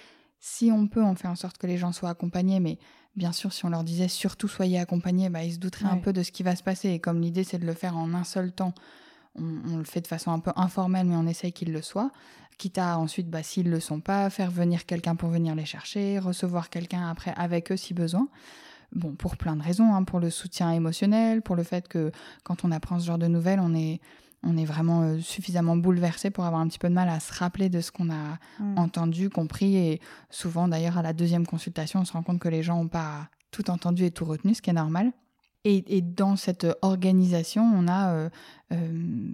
Si 0.46 0.74
on 0.74 0.88
peut, 0.88 1.02
on 1.02 1.16
fait 1.16 1.30
en 1.30 1.38
sorte 1.38 1.58
que 1.58 1.68
les 1.68 1.78
gens 1.78 1.94
soient 1.94 2.10
accompagnés, 2.10 2.60
mais 2.60 2.78
bien 3.16 3.32
sûr, 3.32 3.54
si 3.54 3.64
on 3.64 3.70
leur 3.70 3.86
disait 3.86 4.10
surtout 4.10 4.50
soyez 4.50 4.78
accompagnés, 4.78 5.30
bah, 5.30 5.42
ils 5.42 5.54
se 5.54 5.58
douteraient 5.58 5.88
un 5.88 6.00
peu 6.00 6.12
de 6.12 6.22
ce 6.22 6.34
qui 6.34 6.44
va 6.44 6.58
se 6.58 6.64
passer. 6.64 6.90
Et 6.90 7.00
comme 7.00 7.22
l'idée 7.22 7.46
c'est 7.46 7.60
de 7.60 7.66
le 7.66 7.74
faire 7.74 7.96
en 7.96 8.14
un 8.14 8.26
seul 8.26 8.52
temps, 8.52 8.74
on, 9.36 9.78
le 9.78 9.86
fait 9.86 10.02
de 10.02 10.08
façon 10.08 10.32
un 10.32 10.40
peu 10.40 10.52
informelle, 10.58 11.08
mais 11.08 11.16
on 11.16 11.28
essaye 11.28 11.54
qu'ils 11.54 11.72
le 11.72 11.82
soient. 11.82 12.12
Quitte 12.58 12.78
à 12.78 13.00
ensuite, 13.00 13.30
bah, 13.30 13.42
s'ils 13.42 13.68
ne 13.68 13.72
le 13.72 13.80
sont 13.80 14.02
pas, 14.02 14.30
faire 14.30 14.52
venir 14.52 14.86
quelqu'un 14.86 15.16
pour 15.16 15.30
venir 15.30 15.56
les 15.56 15.64
chercher, 15.64 16.20
recevoir 16.20 16.70
quelqu'un 16.70 17.08
après 17.08 17.34
avec 17.38 17.72
eux 17.72 17.78
si 17.78 17.94
besoin. 17.94 18.28
Bon, 18.92 19.16
pour 19.16 19.38
plein 19.38 19.56
de 19.56 19.64
raisons, 19.64 19.96
hein, 19.96 20.04
pour 20.04 20.20
le 20.20 20.30
soutien 20.30 20.72
émotionnel, 20.72 21.42
pour 21.42 21.56
le 21.56 21.64
fait 21.64 21.88
que 21.88 22.12
quand 22.44 22.66
on 22.66 22.72
apprend 22.74 23.00
ce 23.00 23.06
genre 23.06 23.18
de 23.18 23.28
nouvelles, 23.28 23.62
on 23.62 23.74
est, 23.74 24.02
on 24.44 24.58
est 24.58 24.66
vraiment 24.66 25.02
euh, 25.02 25.20
suffisamment 25.20 25.76
bouleversé 25.78 26.30
pour 26.30 26.44
avoir 26.46 26.62
un 26.62 26.68
petit 26.68 26.80
peu 26.80 26.90
de 26.90 26.94
mal 26.94 27.10
à 27.10 27.20
se 27.20 27.34
rappeler 27.34 27.70
de 27.70 27.82
ce 27.82 27.92
qu'on 27.92 28.10
a 28.10 28.38
mm. 28.60 28.78
entendu, 28.78 29.30
compris. 29.30 29.78
Et 29.78 30.02
souvent, 30.30 30.68
d'ailleurs, 30.68 30.98
à 30.98 31.02
la 31.02 31.14
deuxième 31.14 31.48
consultation, 31.48 32.02
on 32.02 32.06
se 32.06 32.14
rend 32.14 32.24
compte 32.24 32.40
que 32.40 32.50
les 32.50 32.64
gens 32.64 32.78
n'ont 32.78 32.90
pas 32.90 33.30
tout 33.52 33.70
entendu 33.70 34.04
et 34.04 34.12
tout 34.12 34.26
retenu, 34.26 34.54
ce 34.54 34.62
qui 34.62 34.70
est 34.70 34.74
normal. 34.74 35.12
Et, 35.66 36.02
dans 36.02 36.36
cette 36.36 36.68
organisation, 36.82 37.64
on 37.64 37.88
a, 37.88 38.14
euh, 38.14 38.30
euh, 38.74 39.32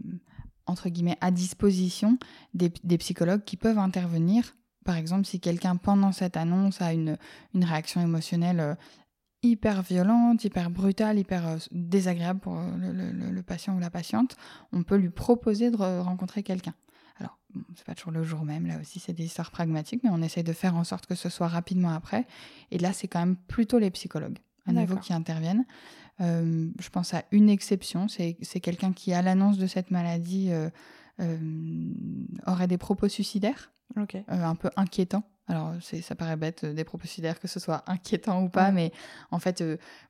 entre 0.67 0.89
guillemets, 0.89 1.17
à 1.21 1.31
disposition 1.31 2.19
des, 2.53 2.69
psychologues 2.99 3.43
qui 3.43 3.57
peuvent 3.57 3.79
intervenir. 3.79 4.55
Par 4.85 4.95
exemple, 4.95 5.25
si 5.25 5.39
quelqu'un, 5.39 5.75
pendant 5.75 6.11
cette 6.11 6.37
annonce, 6.37 6.83
a 6.83 6.93
une, 6.93 7.17
une 7.55 7.63
réaction 7.63 7.99
émotionnelle 8.01 8.77
hyper 9.43 9.81
violente, 9.81 10.43
hyper 10.43 10.69
brutale, 10.69 11.17
hyper 11.17 11.57
désagréable 11.71 12.39
pour 12.39 12.55
le, 12.55 13.41
patient 13.41 13.75
ou 13.75 13.79
la 13.79 13.89
patiente, 13.89 14.35
on 14.73 14.83
peut 14.83 14.97
lui 14.97 15.09
proposer 15.09 15.71
de 15.71 15.77
rencontrer 15.77 16.43
quelqu'un. 16.43 16.73
Alors, 17.17 17.37
c'est 17.75 17.85
pas 17.85 17.95
toujours 17.95 18.11
le 18.11 18.23
jour 18.23 18.43
même, 18.43 18.67
là 18.67 18.79
aussi 18.79 18.99
c'est 18.99 19.13
des 19.13 19.25
histoires 19.25 19.51
pragmatiques, 19.51 20.03
mais 20.03 20.09
on 20.11 20.21
essaye 20.21 20.43
de 20.43 20.53
faire 20.53 20.75
en 20.75 20.83
sorte 20.83 21.05
que 21.05 21.15
ce 21.15 21.29
soit 21.29 21.47
rapidement 21.47 21.91
après. 21.91 22.27
Et 22.71 22.77
là, 22.77 22.93
c'est 22.93 23.07
quand 23.07 23.19
même 23.19 23.37
plutôt 23.37 23.79
les 23.79 23.91
psychologues 23.91 24.39
à 24.67 24.73
nouveau 24.73 24.97
qui 24.97 25.13
interviennent. 25.13 25.65
Euh, 26.21 26.69
je 26.79 26.89
pense 26.89 27.13
à 27.13 27.23
une 27.31 27.49
exception, 27.49 28.07
c'est 28.07 28.35
quelqu'un 28.61 28.93
qui, 28.93 29.13
à 29.13 29.21
l'annonce 29.21 29.57
de 29.57 29.67
cette 29.67 29.91
maladie, 29.91 30.51
euh, 30.51 30.69
euh, 31.21 31.37
aurait 32.45 32.67
des 32.67 32.77
propos 32.77 33.07
suicidaires, 33.07 33.71
un 34.27 34.55
peu 34.55 34.69
inquiétants. 34.75 35.23
Alors, 35.49 35.73
ça 35.81 36.15
paraît 36.15 36.37
bête, 36.37 36.63
des 36.63 36.83
propos 36.83 37.07
suicidaires, 37.07 37.39
que 37.39 37.47
ce 37.47 37.59
soit 37.59 37.83
inquiétant 37.87 38.43
ou 38.43 38.49
pas, 38.49 38.71
mais 38.71 38.91
en 39.31 39.39
fait, 39.39 39.63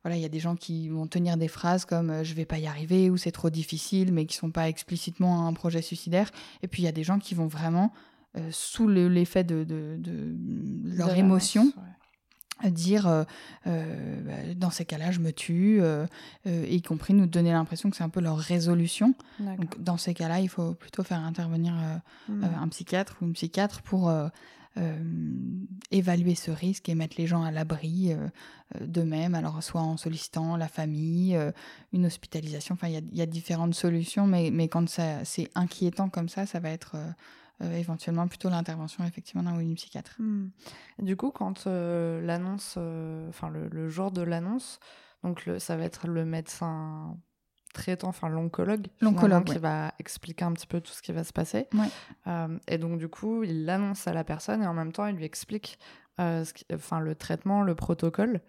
voilà, 0.04 0.18
il 0.18 0.22
y 0.22 0.26
a 0.26 0.30
des 0.30 0.40
gens 0.40 0.56
qui 0.56 0.90
vont 0.90 1.08
tenir 1.08 1.38
des 1.38 1.48
phrases 1.48 1.86
comme 1.86 2.24
je 2.24 2.34
vais 2.34 2.46
pas 2.46 2.60
y 2.60 2.68
arriver 2.68 3.10
ou 3.10 3.18
c'est 3.18 3.32
trop 3.32 3.50
difficile, 3.50 4.12
mais 4.12 4.26
qui 4.26 4.36
sont 4.36 4.52
pas 4.52 4.68
explicitement 4.68 5.48
un 5.48 5.54
projet 5.54 5.82
suicidaire. 5.82 6.30
Et 6.62 6.68
puis, 6.68 6.82
il 6.82 6.86
y 6.86 6.90
a 6.90 6.92
des 6.92 7.04
gens 7.04 7.20
qui 7.20 7.36
vont 7.36 7.48
vraiment, 7.48 7.94
sous 8.52 8.88
l'effet 8.88 9.44
de, 9.44 9.64
de, 9.64 9.98
leur 10.98 11.16
émotion, 11.16 11.72
dire 12.68 13.08
euh, 13.08 13.24
euh, 13.68 14.22
bah, 14.22 14.54
dans 14.56 14.70
ces 14.70 14.84
cas-là 14.84 15.12
je 15.12 15.20
me 15.20 15.32
tue 15.32 15.80
euh, 15.82 16.06
y 16.46 16.82
compris 16.82 17.14
nous 17.14 17.26
donner 17.26 17.52
l'impression 17.52 17.90
que 17.90 17.96
c'est 17.96 18.04
un 18.04 18.10
peu 18.10 18.20
leur 18.20 18.38
résolution 18.38 19.14
donc 19.40 19.82
dans 19.82 19.98
ces 19.98 20.14
cas-là 20.14 20.42
il 20.42 20.50
faut 20.50 20.74
plutôt 20.74 21.04
faire 21.04 21.20
intervenir 21.20 21.74
hmm. 22.28 22.44
un 22.44 22.68
psychiatre 22.68 23.18
ou 23.22 23.26
une 23.26 23.34
psychiatre 23.34 23.82
pour 23.82 24.12
évaluer 25.92 26.36
ce 26.36 26.52
risque 26.52 26.88
et 26.88 26.96
mettre 26.96 27.16
les 27.18 27.28
gens 27.28 27.44
à 27.44 27.52
l'abri 27.52 28.16
d'eux-mêmes, 28.80 29.36
alors 29.36 29.62
soit 29.62 29.82
en 29.82 29.98
sollicitant 29.98 30.56
la 30.56 30.68
famille, 30.70 31.38
une 31.92 32.06
hospitalisation, 32.06 32.76
enfin 32.76 32.88
il 32.88 33.18
y, 33.18 33.22
a 33.22 33.26
différentes 33.26 33.76
solutions, 33.76 34.26
mais, 34.26 34.52
mais 34.52 34.70
quand 34.70 34.88
c'est 34.88 35.50
inquiétant 35.56 36.08
comme 36.10 36.30
ça, 36.30 36.46
ça 36.46 36.60
va 36.60 36.70
être 36.70 36.96
éventuellement 37.62 38.28
plutôt 38.28 38.50
l'intervention 38.50 39.04
effectivement 39.04 39.44
d'un 39.44 39.58
ou 39.58 39.60
une 39.60 39.76
psychiatre. 39.76 40.16
Hmm. 40.20 40.50
Du 41.00 41.18
coup, 41.18 41.32
quand 41.32 41.66
l'annonce, 41.66 42.78
enfin 43.28 43.50
le, 43.50 43.68
le, 43.70 43.90
jour 43.90 44.12
de 44.12 44.22
l'annonce, 44.22 44.80
donc 45.24 45.46
le, 45.46 45.60
ça 45.60 45.76
va 45.76 45.84
être 45.84 46.08
le 46.08 46.26
médecin 46.26 47.18
traitant, 47.80 48.10
enfin 48.10 48.30
l'oncologue, 48.30 48.88
l'oncologue 49.02 49.46
qui 49.46 49.58
va 49.58 49.94
expliquer 50.00 50.46
un 50.46 50.54
petit 50.54 50.68
peu 50.68 50.82
tout 50.82 50.92
ce 50.92 51.02
qui 51.02 51.12
va 51.12 51.24
se 51.24 51.34
passer. 51.34 51.68
Euh, 52.28 52.58
et 52.68 52.78
donc 52.78 53.00
du 53.00 53.08
coup, 53.08 53.44
il 53.44 53.66
l'annonce 53.66 54.08
à 54.08 54.14
la 54.14 54.24
personne 54.24 54.62
et 54.64 54.68
en 54.68 54.74
même 54.74 54.92
temps, 54.92 55.06
il 55.08 55.16
lui 55.16 55.26
explique 55.26 55.80
euh, 56.20 56.44
ce 56.44 56.54
enfin 56.74 57.00
le 57.00 57.16
traitement, 57.16 57.64
le 57.64 57.76
protocole. 57.76 58.42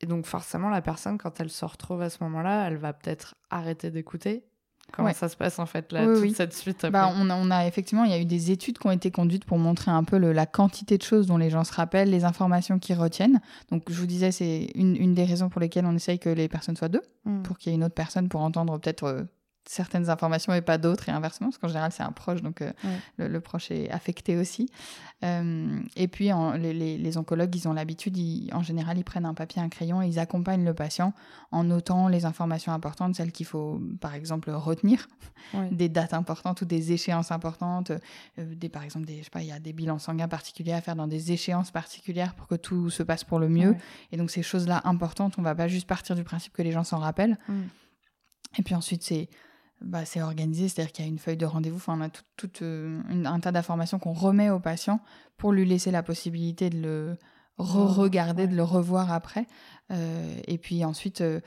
Et 0.00 0.06
donc 0.06 0.26
forcément, 0.26 0.68
la 0.68 0.82
personne, 0.82 1.16
quand 1.16 1.40
elle 1.40 1.50
se 1.50 1.64
retrouve 1.64 2.02
à 2.02 2.10
ce 2.10 2.22
moment-là, 2.24 2.66
elle 2.66 2.76
va 2.76 2.92
peut-être 2.92 3.34
arrêter 3.50 3.90
d'écouter 3.90 4.44
Comment 4.92 5.12
ça 5.12 5.28
se 5.28 5.36
passe 5.36 5.58
en 5.58 5.66
fait 5.66 5.92
là, 5.92 6.06
toute 6.06 6.34
cette 6.36 6.54
suite 6.54 6.86
bah, 6.86 7.12
on, 7.16 7.28
a, 7.28 7.34
on, 7.34 7.50
a, 7.50 7.66
effectivement, 7.66 8.04
il 8.04 8.10
y 8.10 8.14
a 8.14 8.20
eu 8.20 8.24
des 8.24 8.50
études 8.50 8.78
qui 8.78 8.86
ont 8.86 8.92
été 8.92 9.10
conduites 9.10 9.44
pour 9.44 9.58
montrer 9.58 9.90
un 9.90 10.04
peu 10.04 10.16
le, 10.16 10.32
la 10.32 10.46
quantité 10.46 10.96
de 10.96 11.02
choses 11.02 11.26
dont 11.26 11.36
les 11.36 11.50
gens 11.50 11.64
se 11.64 11.72
rappellent, 11.72 12.10
les 12.10 12.24
informations 12.24 12.78
qu'ils 12.78 12.96
retiennent. 12.96 13.40
Donc 13.70 13.82
je 13.88 13.98
vous 13.98 14.06
disais, 14.06 14.30
c'est 14.30 14.70
une, 14.74 14.96
une, 14.96 15.12
des 15.12 15.24
raisons 15.24 15.48
pour 15.48 15.60
lesquelles 15.60 15.86
on 15.86 15.94
essaye 15.94 16.18
que 16.18 16.30
les 16.30 16.48
personnes 16.48 16.76
soient 16.76 16.88
deux, 16.88 17.02
hmm. 17.24 17.42
pour 17.42 17.58
qu'il 17.58 17.72
y 17.72 17.74
ait 17.74 17.76
une 17.76 17.84
autre 17.84 17.94
personne 17.94 18.28
pour 18.28 18.40
entendre 18.40 18.78
peut-être 18.78 19.04
euh, 19.04 19.22
certaines 19.68 20.10
informations 20.10 20.54
et 20.54 20.60
pas 20.60 20.78
d'autres, 20.78 21.08
et 21.08 21.12
inversement, 21.12 21.48
parce 21.48 21.58
qu'en 21.58 21.68
général, 21.68 21.92
c'est 21.92 22.02
un 22.02 22.12
proche, 22.12 22.42
donc 22.42 22.62
euh, 22.62 22.72
le, 23.18 23.40
proche 23.40 23.70
est 23.70 23.90
affecté 23.90 24.36
aussi. 24.36 24.68
Euh, 25.24 25.80
et 25.96 26.08
puis, 26.08 26.30
les, 26.58 27.18
oncologues, 27.18 27.54
ils 27.54 27.68
ont 27.68 27.72
l'habitude, 27.72 28.16
en 28.52 28.62
général, 28.62 28.98
ils 28.98 29.04
prennent 29.04 29.26
un 29.26 29.34
papier, 29.34 29.60
un 29.62 29.68
crayon, 29.68 30.02
et 30.02 30.08
ils 30.08 30.18
accompagnent 30.18 30.64
le 30.64 30.74
patient 30.74 31.12
en 31.52 31.64
notant 31.64 32.08
les 32.08 32.24
informations 32.24 32.72
importantes, 32.72 33.14
celles 33.14 33.32
qu'il 33.32 33.46
faut, 33.46 33.80
par 34.00 34.14
exemple, 34.14 34.50
retenir, 34.50 35.08
des 35.70 35.88
dates 35.88 36.14
importantes 36.14 36.62
ou 36.62 36.64
des 36.64 36.92
échéances 36.92 37.30
importantes, 37.30 37.92
euh, 38.38 38.54
des, 38.54 38.68
par 38.68 38.82
exemple, 38.82 39.06
des, 39.06 39.18
je 39.18 39.24
sais 39.24 39.30
pas, 39.30 39.42
il 39.42 39.48
y 39.48 39.52
a 39.52 39.58
des 39.58 39.72
bilans 39.72 39.98
sanguins 39.98 40.28
particuliers 40.28 40.72
à 40.72 40.80
faire 40.80 40.96
dans 40.96 41.06
des 41.08 41.32
échéances 41.32 41.70
particulières 41.70 42.34
pour 42.34 42.46
que 42.46 42.54
tout 42.54 42.90
se 42.90 43.02
passe 43.02 43.24
pour 43.24 43.38
le 43.38 43.48
mieux. 43.48 43.74
Et 44.12 44.16
donc, 44.16 44.30
ces 44.30 44.42
choses-là 44.42 44.82
importantes, 44.84 45.34
on 45.38 45.42
va 45.42 45.54
pas 45.54 45.68
juste 45.68 45.86
partir 45.86 46.14
du 46.14 46.24
principe 46.24 46.52
que 46.52 46.62
les 46.62 46.72
gens 46.72 46.84
s'en 46.84 46.98
rappellent. 46.98 47.38
Mm. 47.48 47.62
Et 48.58 48.62
puis 48.62 48.74
ensuite, 48.74 49.02
c'est 49.02 49.28
bah, 49.80 50.04
c'est 50.04 50.22
organisé, 50.22 50.68
c'est-à-dire 50.68 50.92
qu'il 50.92 51.04
y 51.04 51.08
a 51.08 51.10
une 51.10 51.18
feuille 51.18 51.36
de 51.36 51.46
rendez-vous, 51.46 51.76
enfin, 51.76 51.98
on 51.98 52.02
a 52.02 52.08
tout, 52.08 52.50
euh, 52.62 53.02
un 53.24 53.40
tas 53.40 53.52
d'informations 53.52 53.98
qu'on 53.98 54.12
remet 54.12 54.50
au 54.50 54.58
patient 54.58 55.00
pour 55.36 55.52
lui 55.52 55.66
laisser 55.66 55.90
la 55.90 56.02
possibilité 56.02 56.70
de 56.70 56.80
le 56.80 57.16
re-regarder, 57.58 58.46
de 58.46 58.56
le 58.56 58.62
revoir 58.62 59.12
après. 59.12 59.46
Euh, 59.90 60.40
et 60.46 60.58
puis 60.58 60.84
ensuite, 60.84 61.20
euh, 61.20 61.40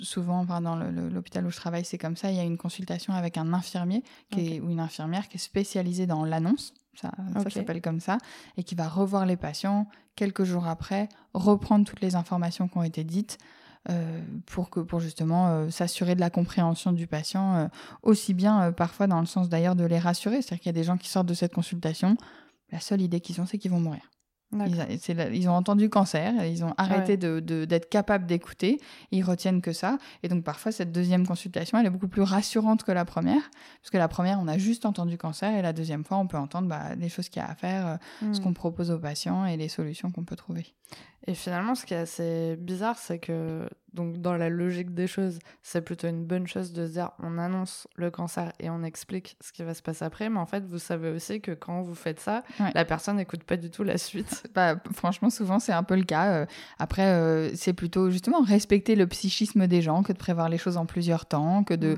souvent, 0.00 0.44
dans 0.44 0.76
l'hôpital 0.76 1.46
où 1.46 1.50
je 1.50 1.56
travaille, 1.56 1.84
c'est 1.84 1.98
comme 1.98 2.16
ça, 2.16 2.30
il 2.30 2.36
y 2.36 2.40
a 2.40 2.44
une 2.44 2.58
consultation 2.58 3.12
avec 3.14 3.36
un 3.38 3.52
infirmier 3.52 4.02
qui 4.30 4.54
est, 4.54 4.60
ou 4.60 4.70
une 4.70 4.80
infirmière 4.80 5.28
qui 5.28 5.36
est 5.36 5.40
spécialisée 5.40 6.06
dans 6.06 6.24
l'annonce. 6.24 6.74
Ça, 6.94 7.10
ça 7.42 7.50
s'appelle 7.50 7.82
comme 7.82 8.00
ça, 8.00 8.18
et 8.56 8.62
qui 8.62 8.76
va 8.76 8.88
revoir 8.88 9.26
les 9.26 9.36
patients 9.36 9.88
quelques 10.14 10.44
jours 10.44 10.68
après, 10.68 11.08
reprendre 11.32 11.84
toutes 11.84 12.00
les 12.00 12.14
informations 12.14 12.68
qui 12.68 12.78
ont 12.78 12.84
été 12.84 13.02
dites, 13.02 13.38
euh, 13.90 14.20
pour, 14.46 14.70
que, 14.70 14.80
pour 14.80 15.00
justement 15.00 15.48
euh, 15.48 15.70
s'assurer 15.70 16.14
de 16.14 16.20
la 16.20 16.30
compréhension 16.30 16.92
du 16.92 17.06
patient, 17.06 17.54
euh, 17.54 17.66
aussi 18.02 18.32
bien 18.32 18.72
parfois 18.72 19.06
dans 19.06 19.20
le 19.20 19.26
sens 19.26 19.50
d'ailleurs 19.50 19.76
de 19.76 19.84
les 19.84 19.98
rassurer. 19.98 20.40
C'est-à-dire 20.40 20.60
qu'il 20.60 20.68
y 20.70 20.74
a 20.76 20.80
des 20.80 20.84
gens 20.84 20.96
qui 20.96 21.08
sortent 21.08 21.26
de 21.26 21.34
cette 21.34 21.52
consultation, 21.52 22.16
la 22.72 22.80
seule 22.80 23.02
idée 23.02 23.20
qu'ils 23.20 23.42
ont, 23.42 23.46
c'est 23.46 23.58
qu'ils 23.58 23.70
vont 23.70 23.80
mourir. 23.80 24.00
Ils, 25.32 25.48
ont 25.48 25.52
entendu 25.52 25.90
cancer, 25.90 26.44
ils 26.44 26.64
ont 26.64 26.74
arrêté 26.76 27.16
d'être 27.16 27.88
capables 27.88 28.24
d'écouter, 28.24 28.80
ils 29.10 29.24
retiennent 29.24 29.60
que 29.60 29.72
ça. 29.72 29.98
Et 30.22 30.28
donc 30.28 30.44
parfois, 30.44 30.70
cette 30.70 30.92
deuxième 30.92 31.26
consultation, 31.26 31.76
elle 31.76 31.86
est 31.86 31.90
beaucoup 31.90 32.08
plus 32.08 32.22
rassurante 32.22 32.84
que 32.84 32.92
la 32.92 33.04
première, 33.04 33.50
parce 33.80 33.90
que 33.90 33.98
la 33.98 34.06
première, 34.06 34.38
on 34.40 34.46
a 34.46 34.56
juste 34.56 34.86
entendu 34.86 35.18
cancer, 35.18 35.52
et 35.56 35.62
la 35.62 35.72
deuxième 35.72 36.04
fois, 36.04 36.18
on 36.18 36.26
peut 36.26 36.36
entendre 36.36 36.68
bah, 36.68 36.94
les 36.96 37.08
choses 37.08 37.28
qu'il 37.28 37.42
y 37.42 37.44
a 37.44 37.50
à 37.50 37.54
faire, 37.54 37.98
ce 38.20 38.26
hmm. 38.26 38.42
qu'on 38.42 38.52
propose 38.52 38.90
aux 38.90 38.98
patients 38.98 39.44
et 39.44 39.56
les 39.56 39.68
solutions 39.68 40.10
qu'on 40.12 40.24
peut 40.24 40.36
trouver. 40.36 40.72
Et 41.26 41.34
finalement, 41.34 41.74
ce 41.74 41.86
qui 41.86 41.94
est 41.94 41.98
assez 41.98 42.56
bizarre, 42.56 42.98
c'est 42.98 43.18
que 43.18 43.66
donc 43.94 44.20
dans 44.20 44.34
la 44.34 44.50
logique 44.50 44.92
des 44.92 45.06
choses, 45.06 45.38
c'est 45.62 45.80
plutôt 45.80 46.08
une 46.08 46.24
bonne 46.24 46.46
chose 46.46 46.72
de 46.72 46.86
se 46.86 46.92
dire 46.92 47.12
on 47.22 47.38
annonce 47.38 47.86
le 47.96 48.10
cancer 48.10 48.52
et 48.60 48.68
on 48.68 48.82
explique 48.82 49.36
ce 49.40 49.52
qui 49.52 49.62
va 49.62 49.72
se 49.72 49.80
passer 49.80 50.04
après. 50.04 50.28
Mais 50.28 50.38
en 50.38 50.46
fait, 50.46 50.64
vous 50.66 50.78
savez 50.78 51.10
aussi 51.10 51.40
que 51.40 51.52
quand 51.52 51.80
vous 51.80 51.94
faites 51.94 52.20
ça, 52.20 52.42
la 52.74 52.84
personne 52.84 53.16
n'écoute 53.16 53.44
pas 53.44 53.56
du 53.56 53.70
tout 53.70 53.84
la 53.84 53.98
suite. 53.98 54.42
Bah, 54.54 54.76
franchement, 54.92 55.30
souvent 55.30 55.58
c'est 55.58 55.72
un 55.72 55.82
peu 55.82 55.96
le 55.96 56.04
cas. 56.04 56.32
Euh, 56.32 56.46
après, 56.78 57.06
euh, 57.06 57.50
c'est 57.54 57.72
plutôt 57.72 58.10
justement 58.10 58.40
respecter 58.40 58.94
le 58.94 59.06
psychisme 59.06 59.66
des 59.66 59.82
gens 59.82 60.04
que 60.04 60.12
de 60.12 60.18
prévoir 60.18 60.48
les 60.48 60.58
choses 60.58 60.76
en 60.76 60.86
plusieurs 60.86 61.26
temps, 61.26 61.64
que 61.64 61.74
de, 61.74 61.96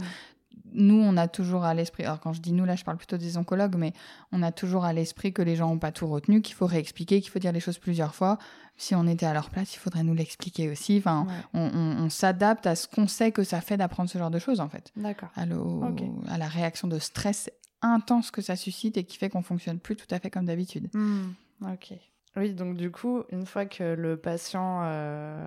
nous, 0.77 1.01
on 1.01 1.17
a 1.17 1.27
toujours 1.27 1.65
à 1.65 1.75
l'esprit, 1.75 2.05
alors 2.05 2.21
quand 2.21 2.33
je 2.33 2.41
dis 2.41 2.53
nous, 2.53 2.65
là, 2.65 2.77
je 2.77 2.85
parle 2.85 2.99
plutôt 2.99 3.17
des 3.17 3.39
oncologues, 3.39 3.77
mais 3.77 3.93
on 4.31 4.43
a 4.43 4.53
toujours 4.53 4.85
à 4.85 4.93
l'esprit 4.93 5.33
que 5.33 5.43
les 5.43 5.57
gens 5.57 5.69
n'ont 5.69 5.79
pas 5.79 5.93
tout 5.93 6.07
retenu, 6.07 6.43
qu'il 6.43 6.55
faut 6.55 6.67
réexpliquer, 6.67 7.21
qu'il 7.21 7.31
faut 7.31 7.39
dire 7.39 7.53
les 7.53 7.61
choses 7.61 7.79
plusieurs 7.79 8.15
fois. 8.15 8.39
Si 8.77 8.95
on 8.95 9.07
était 9.07 9.27
à 9.27 9.33
leur 9.33 9.51
place, 9.51 9.75
il 9.75 9.79
faudrait 9.79 10.03
nous 10.03 10.15
l'expliquer 10.15 10.71
aussi. 10.71 10.99
Enfin, 10.99 11.27
on, 11.55 12.09
s'adapte 12.11 12.67
à 12.67 12.77
ce 12.77 12.87
qu'on 12.87 13.09
sait 13.09 13.33
que 13.33 13.43
ça 13.43 13.61
fait 13.61 13.77
d'apprendre 13.77 14.11
ce 14.11 14.19
genre 14.19 14.31
de 14.31 14.39
choses, 14.39 14.61
en 14.61 14.69
fait. 14.69 14.93
D'accord. 14.97 15.31
À, 15.35 15.43
à, 15.43 16.39
la 16.39 16.47
réaction 16.47 16.87
de 16.89 16.99
stress 16.99 17.51
intense 17.83 18.31
que 18.31 18.43
ça 18.43 18.57
suscite 18.57 18.97
et 18.97 19.05
qui 19.05 19.17
fait 19.17 19.31
qu'on 19.31 19.43
fonctionne 19.43 19.79
plus 19.79 19.97
tout 19.97 20.07
à 20.11 20.19
fait 20.19 20.31
comme 20.31 20.47
d'habitude. 20.47 20.89
Hmm. 20.95 21.33
Ok. 21.63 21.95
Oui, 22.37 22.53
donc 22.53 22.77
du 22.77 22.91
coup, 22.91 23.23
une 23.31 23.47
fois 23.47 23.65
que 23.65 23.95
le 23.95 24.19
patient 24.19 24.83
euh, 24.85 25.47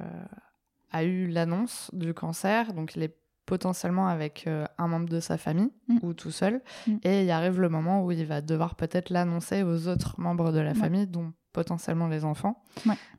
a 0.91 1.03
eu 1.03 1.27
l'annonce 1.27 1.91
du 1.93 2.13
cancer, 2.13 2.73
donc 2.73 2.95
il 2.95 3.03
est 3.03 3.15
potentiellement 3.45 4.07
avec 4.07 4.45
euh, 4.47 4.65
un 4.77 4.87
membre 4.87 5.09
de 5.09 5.19
sa 5.19 5.37
famille 5.37 5.71
mm. 5.87 5.97
ou 6.03 6.13
tout 6.13 6.31
seul. 6.31 6.61
Mm. 6.87 6.95
Et 7.03 7.23
il 7.23 7.31
arrive 7.31 7.59
le 7.59 7.69
moment 7.69 8.03
où 8.03 8.11
il 8.11 8.25
va 8.25 8.41
devoir 8.41 8.75
peut-être 8.75 9.09
l'annoncer 9.09 9.63
aux 9.63 9.87
autres 9.87 10.19
membres 10.19 10.51
de 10.51 10.59
la 10.59 10.75
famille, 10.75 11.07
dont 11.07 11.33
potentiellement 11.59 12.07
les 12.07 12.23
enfants. 12.23 12.63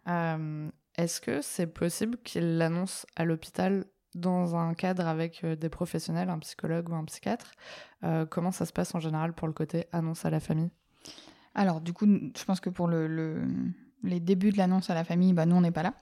Euh, 0.08 0.70
est-ce 0.96 1.20
que 1.20 1.42
c'est 1.42 1.66
possible 1.66 2.16
qu'il 2.24 2.56
l'annonce 2.56 3.06
à 3.16 3.24
l'hôpital 3.24 3.84
dans 4.14 4.56
un 4.56 4.72
cadre 4.74 5.06
avec 5.06 5.44
euh, 5.44 5.56
des 5.56 5.68
professionnels, 5.68 6.30
un 6.30 6.38
psychologue 6.38 6.88
ou 6.88 6.94
un 6.94 7.04
psychiatre? 7.04 7.52
Comment 8.30 8.50
ça 8.50 8.64
se 8.64 8.72
passe 8.72 8.94
en 8.94 9.00
général 9.00 9.34
pour 9.34 9.46
le 9.46 9.52
côté 9.52 9.86
annonce 9.92 10.24
à 10.24 10.30
la 10.30 10.40
famille? 10.40 10.70
Alors, 11.54 11.82
du 11.82 11.92
coup, 11.92 12.06
je 12.06 12.44
pense 12.46 12.60
que 12.60 12.70
pour 12.70 12.88
le, 12.88 13.44
les 14.02 14.20
débuts 14.20 14.52
de 14.52 14.56
l'annonce 14.56 14.88
à 14.88 14.94
la 14.94 15.04
famille, 15.04 15.34
bah, 15.34 15.44
nous, 15.44 15.56
on 15.56 15.60
n'est 15.60 15.70
pas 15.70 15.82
là. 15.82 15.92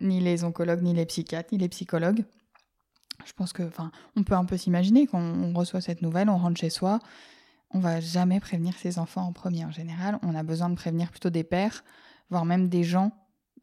Ni 0.00 0.20
les 0.20 0.44
oncologues, 0.44 0.82
ni 0.82 0.94
les 0.94 1.06
psychiatres, 1.06 1.48
ni 1.50 1.58
les 1.58 1.68
psychologues. 1.68 2.24
Je 3.26 3.32
pense 3.32 3.52
que, 3.52 3.64
enfin, 3.64 3.90
on 4.14 4.22
peut 4.22 4.34
un 4.34 4.44
peu 4.44 4.56
s'imaginer 4.56 5.08
qu'on 5.08 5.52
reçoit 5.52 5.80
cette 5.80 6.02
nouvelle, 6.02 6.28
on 6.30 6.38
rentre 6.38 6.60
chez 6.60 6.70
soi, 6.70 7.00
on 7.70 7.80
va 7.80 8.00
jamais 8.00 8.40
prévenir 8.40 8.74
ses 8.74 8.98
enfants 8.98 9.22
en 9.22 9.32
premier 9.32 9.64
en 9.64 9.70
général. 9.70 10.18
On 10.22 10.34
a 10.34 10.42
besoin 10.42 10.70
de 10.70 10.74
prévenir 10.74 11.10
plutôt 11.10 11.30
des 11.30 11.44
pères, 11.44 11.84
voire 12.30 12.44
même 12.44 12.68
des 12.68 12.82
gens 12.84 13.12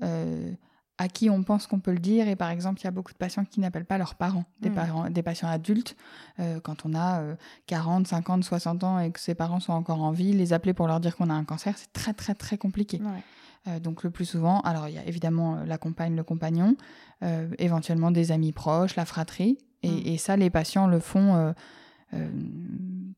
euh, 0.04 0.52
à 0.98 1.10
qui 1.10 1.30
on 1.30 1.44
pense 1.44 1.68
qu'on 1.68 1.80
peut 1.80 1.92
le 1.92 2.00
dire. 2.00 2.28
Et 2.28 2.36
par 2.36 2.50
exemple, 2.50 2.80
il 2.82 2.84
y 2.84 2.88
a 2.88 2.92
beaucoup 2.92 3.12
de 3.12 3.18
patients 3.18 3.46
qui 3.46 3.60
n'appellent 3.60 3.86
pas 3.86 3.98
leurs 3.98 4.16
parents, 4.16 4.46
des, 4.62 4.70
hmm. 4.70 4.76
parents, 4.76 5.10
des 5.10 5.24
patients 5.24 5.50
adultes. 5.50 5.96
Euh, 6.40 6.60
quand 6.60 6.86
on 6.86 6.94
a 6.94 7.22
40, 7.66 8.08
50, 8.08 8.44
60 8.44 8.84
ans 8.84 9.00
et 9.00 9.12
que 9.12 9.20
ses 9.20 9.36
parents 9.36 9.60
sont 9.60 9.74
encore 9.74 10.02
en 10.02 10.12
vie, 10.12 10.34
les 10.34 10.54
appeler 10.54 10.74
pour 10.74 10.88
leur 10.88 11.00
dire 11.00 11.16
qu'on 11.16 11.30
a 11.30 11.34
un 11.34 11.44
cancer, 11.44 11.78
c'est 11.78 11.92
très, 11.92 12.14
très, 12.14 12.36
très 12.36 12.58
compliqué. 12.58 13.02
Euh, 13.68 13.80
donc 13.80 14.04
le 14.04 14.12
plus 14.12 14.26
souvent, 14.26 14.62
alors 14.62 14.88
il 14.88 14.94
y 14.94 15.00
a 15.00 15.06
évidemment 15.06 15.64
la 15.66 15.80
compagne, 15.80 16.16
le 16.16 16.24
compagnon, 16.24 16.76
éventuellement 17.58 18.12
des 18.12 18.32
amis 18.32 18.52
proches, 18.52 18.96
la 18.96 19.06
fratrie. 19.06 19.58
Et, 19.82 20.14
mm. 20.14 20.18
ça, 20.18 20.38
les 20.38 20.52
patients 20.52 20.88
le 20.88 21.00
font 21.00 21.54
euh, 22.14 22.30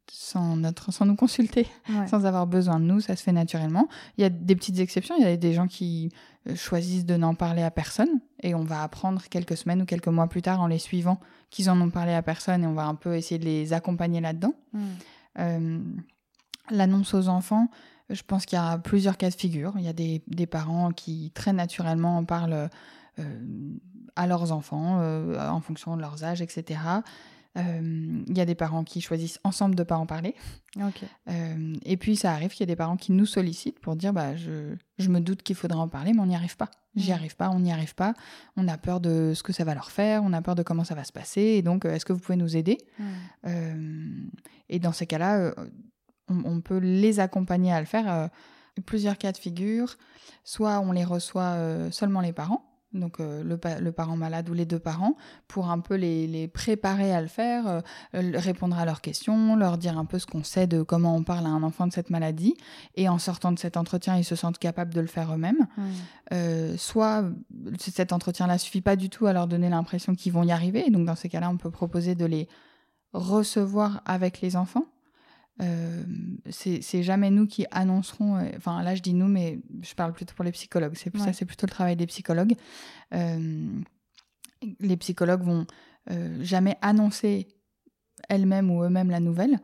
sans, 0.09 0.55
notre, 0.55 0.91
sans 0.91 1.05
nous 1.05 1.15
consulter, 1.15 1.67
sans 2.07 2.25
avoir 2.25 2.47
besoin 2.47 2.79
de 2.79 2.85
nous, 2.85 3.01
ça 3.01 3.15
se 3.15 3.23
fait 3.23 3.31
naturellement. 3.31 3.87
Il 4.17 4.21
y 4.21 4.23
a 4.23 4.29
des 4.29 4.55
petites 4.55 4.79
exceptions, 4.79 5.15
il 5.17 5.23
y 5.23 5.27
a 5.27 5.35
des 5.35 5.53
gens 5.53 5.67
qui 5.67 6.11
choisissent 6.55 7.05
de 7.05 7.17
n'en 7.17 7.35
parler 7.35 7.61
à 7.61 7.71
personne 7.71 8.21
et 8.41 8.55
on 8.55 8.63
va 8.63 8.83
apprendre 8.83 9.21
quelques 9.29 9.57
semaines 9.57 9.81
ou 9.81 9.85
quelques 9.85 10.07
mois 10.07 10.27
plus 10.27 10.41
tard 10.41 10.61
en 10.61 10.67
les 10.67 10.79
suivant 10.79 11.19
qu'ils 11.49 11.69
en 11.69 11.79
ont 11.81 11.89
parlé 11.89 12.13
à 12.13 12.21
personne 12.21 12.63
et 12.63 12.67
on 12.67 12.73
va 12.73 12.85
un 12.85 12.95
peu 12.95 13.15
essayer 13.15 13.37
de 13.37 13.43
les 13.43 13.73
accompagner 13.73 14.21
là-dedans. 14.21 14.53
Mm. 14.73 15.97
L'annonce 16.69 17.13
aux 17.13 17.27
enfants, 17.27 17.69
je 18.09 18.21
pense 18.23 18.45
qu'il 18.45 18.57
y 18.57 18.61
a 18.61 18.77
plusieurs 18.77 19.17
cas 19.17 19.29
de 19.29 19.35
figure. 19.35 19.73
Il 19.77 19.83
y 19.83 19.87
a 19.87 19.93
des, 19.93 20.47
parents 20.47 20.91
qui 20.91 21.31
très 21.33 21.53
naturellement 21.53 22.23
parlent 22.23 22.69
euh, 23.19 23.77
à 24.15 24.27
leurs 24.27 24.51
enfants 24.51 24.99
euh, 25.01 25.49
en 25.49 25.61
fonction 25.61 25.95
de 25.95 26.01
leurs 26.01 26.23
âges, 26.23 26.41
etc. 26.41 26.79
Euh, 27.57 28.23
il 28.27 28.37
y 28.37 28.41
a 28.41 28.45
des 28.45 28.55
parents 28.55 28.83
qui 28.83 29.01
choisissent 29.01 29.39
ensemble 29.43 29.75
de 29.75 29.81
ne 29.81 29.87
pas 29.87 29.97
en 29.97 30.05
parler. 30.05 30.35
et 31.85 31.97
puis 31.97 32.15
ça 32.15 32.31
arrive 32.31 32.51
qu'il 32.51 32.61
y 32.61 32.63
a 32.63 32.73
des 32.73 32.75
parents 32.75 32.97
qui 32.97 33.11
nous 33.11 33.25
sollicitent 33.25 33.79
pour 33.79 33.95
dire 33.95 34.13
bah, 34.13 34.35
je, 34.35 34.75
je 34.99 35.09
me 35.09 35.19
doute 35.19 35.41
qu'il 35.41 35.55
faudra 35.55 35.79
en 35.79 35.87
parler, 35.87 36.13
mais 36.13 36.21
on 36.21 36.27
n'y 36.27 36.35
arrive 36.35 36.57
pas. 36.57 36.69
J'y 36.95 37.11
arrive 37.11 37.35
pas, 37.35 37.49
on 37.49 37.59
n'y 37.59 37.71
arrive 37.71 37.95
pas. 37.95 38.13
On 38.55 38.67
a 38.67 38.77
peur 38.77 38.99
de 38.99 39.33
ce 39.35 39.43
que 39.43 39.53
ça 39.53 39.63
va 39.63 39.73
leur 39.73 39.91
faire, 39.91 40.23
on 40.23 40.33
a 40.33 40.41
peur 40.41 40.55
de 40.55 40.63
comment 40.63 40.83
ça 40.83 40.95
va 40.95 41.03
se 41.03 41.11
passer. 41.11 41.41
Et 41.41 41.61
donc, 41.61 41.85
est-ce 41.85 42.05
que 42.05 42.13
vous 42.13 42.19
pouvez 42.19 42.37
nous 42.37 42.55
aider? 42.57 42.77
Et 44.69 44.79
dans 44.79 44.91
ces 44.91 45.05
cas-là, 45.05 45.53
on, 46.29 46.61
peut 46.61 46.77
les 46.77 47.19
accompagner 47.19 47.71
à 47.71 47.79
le 47.79 47.85
faire. 47.85 48.11
Euh, 48.11 48.27
plusieurs 48.85 49.17
cas 49.17 49.31
de 49.31 49.37
figure. 49.37 49.97
Soit 50.43 50.79
on 50.79 50.91
les 50.91 51.03
reçoit 51.03 51.55
euh, 51.55 51.91
seulement 51.91 52.21
les 52.21 52.33
parents, 52.33 52.63
donc 52.93 53.19
euh, 53.19 53.43
le, 53.43 53.59
le, 53.79 53.91
parent 53.91 54.15
malade 54.15 54.49
ou 54.49 54.53
les 54.53 54.65
deux 54.65 54.79
parents, 54.79 55.15
pour 55.47 55.69
un 55.69 55.79
peu 55.79 55.95
les, 55.95 56.27
les 56.27 56.47
préparer 56.47 57.13
à 57.13 57.21
le 57.21 57.27
faire, 57.27 57.67
euh, 57.67 57.81
répondre 58.13 58.77
à 58.77 58.85
leurs 58.85 59.01
questions, 59.01 59.55
leur 59.55 59.77
dire 59.77 59.97
un 59.97 60.05
peu 60.05 60.19
ce 60.19 60.25
qu'on 60.25 60.43
sait 60.43 60.67
de 60.67 60.81
comment 60.81 61.15
on 61.15 61.23
parle 61.23 61.45
à 61.45 61.49
un 61.49 61.63
enfant 61.63 61.87
de 61.87 61.93
cette 61.93 62.09
maladie. 62.09 62.55
Et 62.95 63.09
en 63.09 63.19
sortant 63.19 63.51
de 63.51 63.59
cet 63.59 63.77
entretien, 63.77 64.17
ils 64.17 64.23
se 64.23 64.35
sentent 64.35 64.59
capables 64.59 64.93
de 64.93 65.01
le 65.01 65.07
faire 65.07 65.33
eux-mêmes. 65.33 65.67
Mmh. 65.77 66.77
soit 66.77 67.23
cet 67.79 68.13
entretien-là 68.13 68.57
suffit 68.57 68.81
pas 68.81 68.95
du 68.95 69.09
tout 69.09 69.27
à 69.27 69.33
leur 69.33 69.47
donner 69.47 69.69
l'impression 69.69 70.15
qu'ils 70.15 70.33
vont 70.33 70.43
y 70.43 70.51
arriver. 70.51 70.89
Donc 70.89 71.05
dans 71.05 71.15
ces 71.15 71.29
cas-là, 71.29 71.49
on 71.49 71.57
peut 71.57 71.71
proposer 71.71 72.15
de 72.15 72.25
les 72.25 72.47
recevoir 73.13 74.01
avec 74.05 74.41
les 74.41 74.55
enfants 74.55 74.85
euh, 75.61 76.03
c'est 76.49 77.03
jamais 77.03 77.31
nous 77.31 77.47
qui 77.47 77.65
annoncerons. 77.71 78.37
Euh, 78.37 78.49
enfin, 78.57 78.83
là, 78.83 78.95
je 78.95 79.01
dis 79.01 79.13
nous, 79.13 79.27
mais 79.27 79.59
je 79.81 79.93
parle 79.95 80.13
plutôt 80.13 80.33
pour 80.35 80.45
les 80.45 80.51
psychologues. 80.51 80.93
C'est 80.95 81.15
ça, 81.17 81.33
c'est 81.33 81.45
plutôt 81.45 81.65
le 81.65 81.71
travail 81.71 81.95
des 81.95 82.07
psychologues. 82.07 82.53
Euh, 83.13 83.67
les 84.79 84.97
psychologues 84.97 85.43
vont 85.43 85.65
jamais 86.39 86.77
annoncer 86.81 87.49
elles-mêmes 88.29 88.71
ou 88.71 88.81
eux-mêmes 88.81 89.09
la 89.09 89.19
nouvelle. 89.19 89.59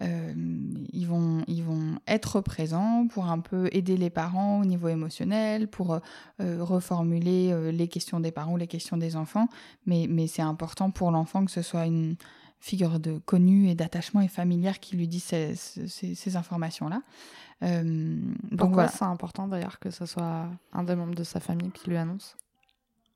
ils, 0.00 1.06
vont, 1.06 1.42
ils 1.48 1.64
vont 1.64 1.98
être 2.06 2.40
présents 2.40 3.08
pour 3.08 3.26
un 3.26 3.40
peu 3.40 3.68
aider 3.72 3.96
les 3.96 4.08
parents 4.08 4.60
au 4.60 4.64
niveau 4.64 4.86
émotionnel, 4.86 5.66
pour 5.66 6.00
reformuler 6.38 7.72
les 7.72 7.88
questions 7.88 8.20
des 8.20 8.30
parents, 8.30 8.56
les 8.56 8.68
questions 8.68 8.96
des 8.96 9.16
enfants. 9.16 9.48
Mais, 9.86 10.06
mais 10.08 10.28
c'est 10.28 10.40
important 10.40 10.92
pour 10.92 11.10
l'enfant 11.10 11.44
que 11.44 11.50
ce 11.50 11.62
soit 11.62 11.86
une, 11.86 12.14
figure 12.60 12.98
de 12.98 13.18
connue 13.18 13.68
et 13.68 13.74
d'attachement 13.74 14.20
et 14.20 14.28
familière 14.28 14.80
qui 14.80 14.96
lui 14.96 15.08
dit 15.08 15.20
ces, 15.20 15.54
ces, 15.54 16.36
informations-là. 16.36 17.02
Euh, 17.62 18.20
Pourquoi 18.56 18.88
c'est 18.88 19.04
important 19.04 19.48
d'ailleurs 19.48 19.78
que 19.78 19.90
ce 19.90 20.06
soit 20.06 20.48
un 20.72 20.82
des 20.84 20.94
membres 20.94 21.14
de 21.14 21.24
sa 21.24 21.40
famille 21.40 21.70
qui 21.70 21.90
lui 21.90 21.96
annonce? 21.96 22.36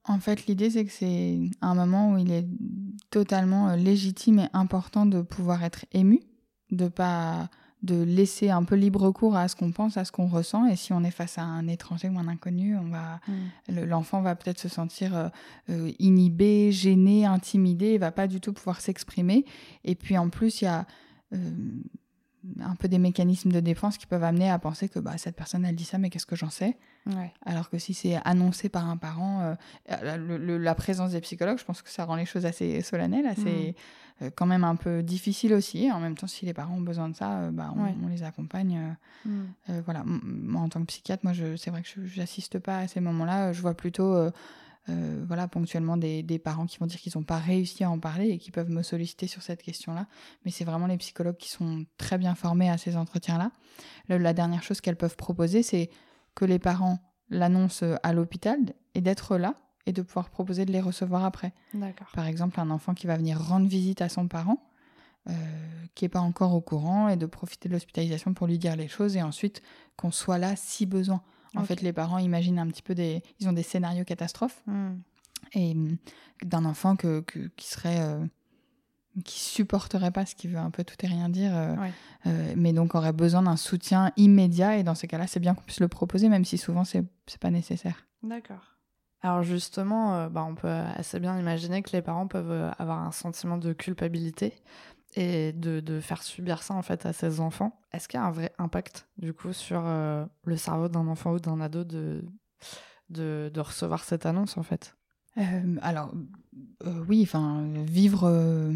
En 0.04 0.18
fait, 0.18 0.46
l'idée 0.46 0.70
c'est 0.70 0.84
que 0.84 0.92
c'est 0.92 1.38
un 1.60 1.74
moment 1.74 2.12
où 2.12 2.18
il 2.18 2.32
est 2.32 2.46
totalement 3.10 3.74
légitime 3.76 4.40
et 4.40 4.48
important 4.52 5.06
de 5.06 5.22
pouvoir 5.22 5.62
être 5.62 5.86
ému, 5.92 6.20
de 6.70 6.88
pas 6.88 7.48
de 7.82 8.00
laisser 8.02 8.50
un 8.50 8.62
peu 8.62 8.76
libre 8.76 9.10
cours 9.10 9.36
à 9.36 9.48
ce 9.48 9.56
qu'on 9.56 9.72
pense, 9.72 9.96
à 9.96 10.04
ce 10.04 10.12
qu'on 10.12 10.26
ressent. 10.26 10.66
Et 10.66 10.76
si 10.76 10.92
on 10.92 11.02
est 11.02 11.10
face 11.10 11.38
à 11.38 11.42
un 11.42 11.66
étranger 11.66 12.08
ou 12.08 12.18
un 12.18 12.28
inconnu, 12.28 12.76
on 12.76 12.88
va, 12.88 13.20
mm. 13.26 13.84
l'enfant 13.84 14.22
va 14.22 14.36
peut-être 14.36 14.60
se 14.60 14.68
sentir 14.68 15.16
euh, 15.16 15.28
euh, 15.70 15.90
inhibé, 15.98 16.70
gêné, 16.70 17.26
intimidé, 17.26 17.94
il 17.94 17.98
va 17.98 18.12
pas 18.12 18.28
du 18.28 18.40
tout 18.40 18.52
pouvoir 18.52 18.80
s'exprimer. 18.80 19.44
Et 19.84 19.96
puis 19.96 20.16
en 20.16 20.28
plus, 20.28 20.60
il 20.60 20.64
y 20.64 20.68
a 20.68 20.86
euh, 21.34 21.38
un 22.60 22.74
peu 22.74 22.88
des 22.88 22.98
mécanismes 22.98 23.52
de 23.52 23.60
défense 23.60 23.98
qui 23.98 24.06
peuvent 24.06 24.24
amener 24.24 24.50
à 24.50 24.58
penser 24.58 24.88
que 24.88 24.98
bah, 24.98 25.16
cette 25.16 25.36
personne, 25.36 25.64
elle 25.64 25.76
dit 25.76 25.84
ça, 25.84 25.98
mais 25.98 26.10
qu'est-ce 26.10 26.26
que 26.26 26.36
j'en 26.36 26.50
sais? 26.50 26.76
Alors 27.44 27.68
que 27.68 27.78
si 27.78 27.94
c'est 27.94 28.16
annoncé 28.24 28.68
par 28.68 28.88
un 28.88 28.96
parent, 28.96 29.56
la 29.88 30.74
présence 30.74 31.12
des 31.12 31.20
psychologues, 31.20 31.58
je 31.58 31.64
pense 31.64 31.82
que 31.82 31.90
ça 31.90 32.04
rend 32.04 32.16
les 32.16 32.26
choses 32.26 32.46
assez 32.46 32.80
solennelles, 32.82 33.26
assez... 33.26 33.70
Mm. 33.70 33.74
Euh, 34.22 34.30
quand 34.34 34.46
même 34.46 34.64
un 34.64 34.76
peu 34.76 35.02
difficile 35.02 35.54
aussi. 35.54 35.90
En 35.90 36.00
même 36.00 36.16
temps, 36.16 36.26
si 36.26 36.44
les 36.44 36.54
parents 36.54 36.76
ont 36.76 36.82
besoin 36.82 37.08
de 37.08 37.16
ça, 37.16 37.38
euh, 37.38 37.50
bah, 37.50 37.72
on, 37.76 38.08
les 38.08 38.22
accompagne. 38.22 38.96
Euh, 39.28 39.30
mm. 39.78 39.80
voilà. 39.84 40.02
Moi, 40.04 40.60
en 40.60 40.68
tant 40.68 40.80
que 40.80 40.86
psychiatre, 40.86 41.24
moi, 41.24 41.32
c'est 41.56 41.70
vrai 41.70 41.82
que 41.82 41.88
je 42.04 42.20
n'assiste 42.20 42.58
pas 42.58 42.78
à 42.78 42.88
ces 42.88 43.00
moments-là. 43.00 43.52
Je 43.52 43.60
vois 43.60 43.74
plutôt, 43.74 44.30
voilà, 44.88 45.48
ponctuellement 45.48 45.96
des, 45.96 46.22
des, 46.22 46.38
parents 46.38 46.66
qui 46.66 46.78
vont 46.78 46.86
dire 46.86 47.00
qu'ils 47.00 47.12
n'ont 47.14 47.22
pas 47.22 47.38
réussi 47.38 47.84
à 47.84 47.90
en 47.90 47.98
parler 47.98 48.30
et 48.30 48.38
qui 48.38 48.50
peuvent 48.50 48.70
me 48.70 48.82
solliciter 48.82 49.26
sur 49.26 49.42
cette 49.42 49.62
question-là. 49.62 50.06
Mais 50.44 50.50
c'est 50.50 50.64
vraiment 50.64 50.86
les 50.86 50.96
psychologues 50.98 51.36
qui 51.36 51.48
sont 51.48 51.86
très 51.98 52.18
bien 52.18 52.34
formés 52.34 52.68
à 52.68 52.78
ces 52.78 52.96
entretiens-là. 52.96 53.52
La 54.08 54.32
dernière 54.32 54.62
chose 54.62 54.80
qu'elles 54.80 54.96
peuvent 54.96 55.16
proposer, 55.16 55.62
c'est 55.62 55.90
que 56.34 56.44
les 56.44 56.58
parents 56.58 56.98
l'annoncent 57.30 57.96
à 58.02 58.12
l'hôpital 58.12 58.58
et 58.94 59.00
d'être 59.00 59.36
là 59.36 59.54
et 59.86 59.92
de 59.92 60.02
pouvoir 60.02 60.30
proposer 60.30 60.64
de 60.64 60.72
les 60.72 60.80
recevoir 60.80 61.24
après. 61.24 61.52
Par 62.14 62.26
exemple, 62.26 62.60
un 62.60 62.70
enfant 62.70 62.94
qui 62.94 63.06
va 63.06 63.16
venir 63.16 63.40
rendre 63.40 63.66
visite 63.66 64.00
à 64.00 64.08
son 64.08 64.28
parent, 64.28 64.62
euh, 65.28 65.32
qui 65.94 66.04
n'est 66.04 66.08
pas 66.08 66.20
encore 66.20 66.54
au 66.54 66.60
courant, 66.60 67.08
et 67.08 67.16
de 67.16 67.26
profiter 67.26 67.68
de 67.68 67.74
l'hospitalisation 67.74 68.34
pour 68.34 68.46
lui 68.46 68.58
dire 68.58 68.76
les 68.76 68.88
choses, 68.88 69.16
et 69.16 69.22
ensuite 69.22 69.62
qu'on 69.96 70.10
soit 70.12 70.38
là 70.38 70.54
si 70.56 70.86
besoin. 70.86 71.22
En 71.54 71.64
fait, 71.64 71.82
les 71.82 71.92
parents 71.92 72.18
imaginent 72.18 72.58
un 72.58 72.66
petit 72.66 72.82
peu 72.82 72.94
des... 72.94 73.22
Ils 73.40 73.48
ont 73.48 73.52
des 73.52 73.62
scénarios 73.62 74.04
catastrophes, 74.04 74.62
hmm. 74.66 74.94
et 75.52 75.74
mm, 75.74 75.98
d'un 76.44 76.64
enfant 76.64 76.96
que, 76.96 77.24
qui 77.56 77.66
serait... 77.66 78.00
Euh, 78.00 78.24
qui 79.26 79.40
supporterait 79.40 80.10
pas 80.10 80.24
ce 80.24 80.34
qui 80.34 80.48
veut 80.48 80.58
un 80.58 80.70
peu 80.70 80.84
tout 80.84 80.94
et 81.02 81.06
rien 81.06 81.28
dire, 81.28 81.52
euh, 81.54 82.54
mais 82.56 82.72
donc 82.72 82.94
aurait 82.94 83.12
besoin 83.12 83.42
d'un 83.42 83.58
soutien 83.58 84.10
immédiat, 84.16 84.78
et 84.78 84.84
dans 84.84 84.94
ces 84.94 85.06
cas-là, 85.06 85.26
c'est 85.26 85.38
bien 85.38 85.52
qu'on 85.54 85.64
puisse 85.64 85.80
le 85.80 85.88
proposer, 85.88 86.30
même 86.30 86.46
si 86.46 86.56
souvent 86.56 86.84
c'est 86.84 87.04
pas 87.38 87.50
nécessaire. 87.50 88.06
D'accord. 88.22 88.72
Alors 89.22 89.42
justement, 89.42 90.16
euh, 90.16 90.28
bah, 90.28 90.44
on 90.48 90.54
peut 90.54 90.68
assez 90.68 91.20
bien 91.20 91.38
imaginer 91.38 91.82
que 91.82 91.90
les 91.92 92.02
parents 92.02 92.26
peuvent 92.26 92.50
euh, 92.50 92.70
avoir 92.78 93.00
un 93.00 93.12
sentiment 93.12 93.56
de 93.56 93.72
culpabilité 93.72 94.52
et 95.14 95.52
de, 95.52 96.00
faire 96.00 96.22
subir 96.22 96.62
ça 96.62 96.74
en 96.74 96.82
fait 96.82 97.06
à 97.06 97.12
ses 97.12 97.40
enfants. 97.40 97.80
Est-ce 97.92 98.08
qu'il 98.08 98.18
y 98.18 98.22
a 98.22 98.26
un 98.26 98.30
vrai 98.30 98.52
impact 98.58 99.08
du 99.18 99.32
coup 99.32 99.52
sur 99.52 99.82
euh, 99.84 100.24
le 100.44 100.56
cerveau 100.56 100.88
d'un 100.88 101.06
enfant 101.06 101.32
ou 101.32 101.38
d'un 101.38 101.60
ado 101.60 101.84
de, 101.84 102.24
de, 103.10 103.60
recevoir 103.60 104.04
cette 104.04 104.26
annonce 104.26 104.56
en 104.56 104.62
fait? 104.62 104.96
Alors 105.80 106.12
oui, 107.08 107.22
enfin 107.22 107.66
vivre 107.86 108.72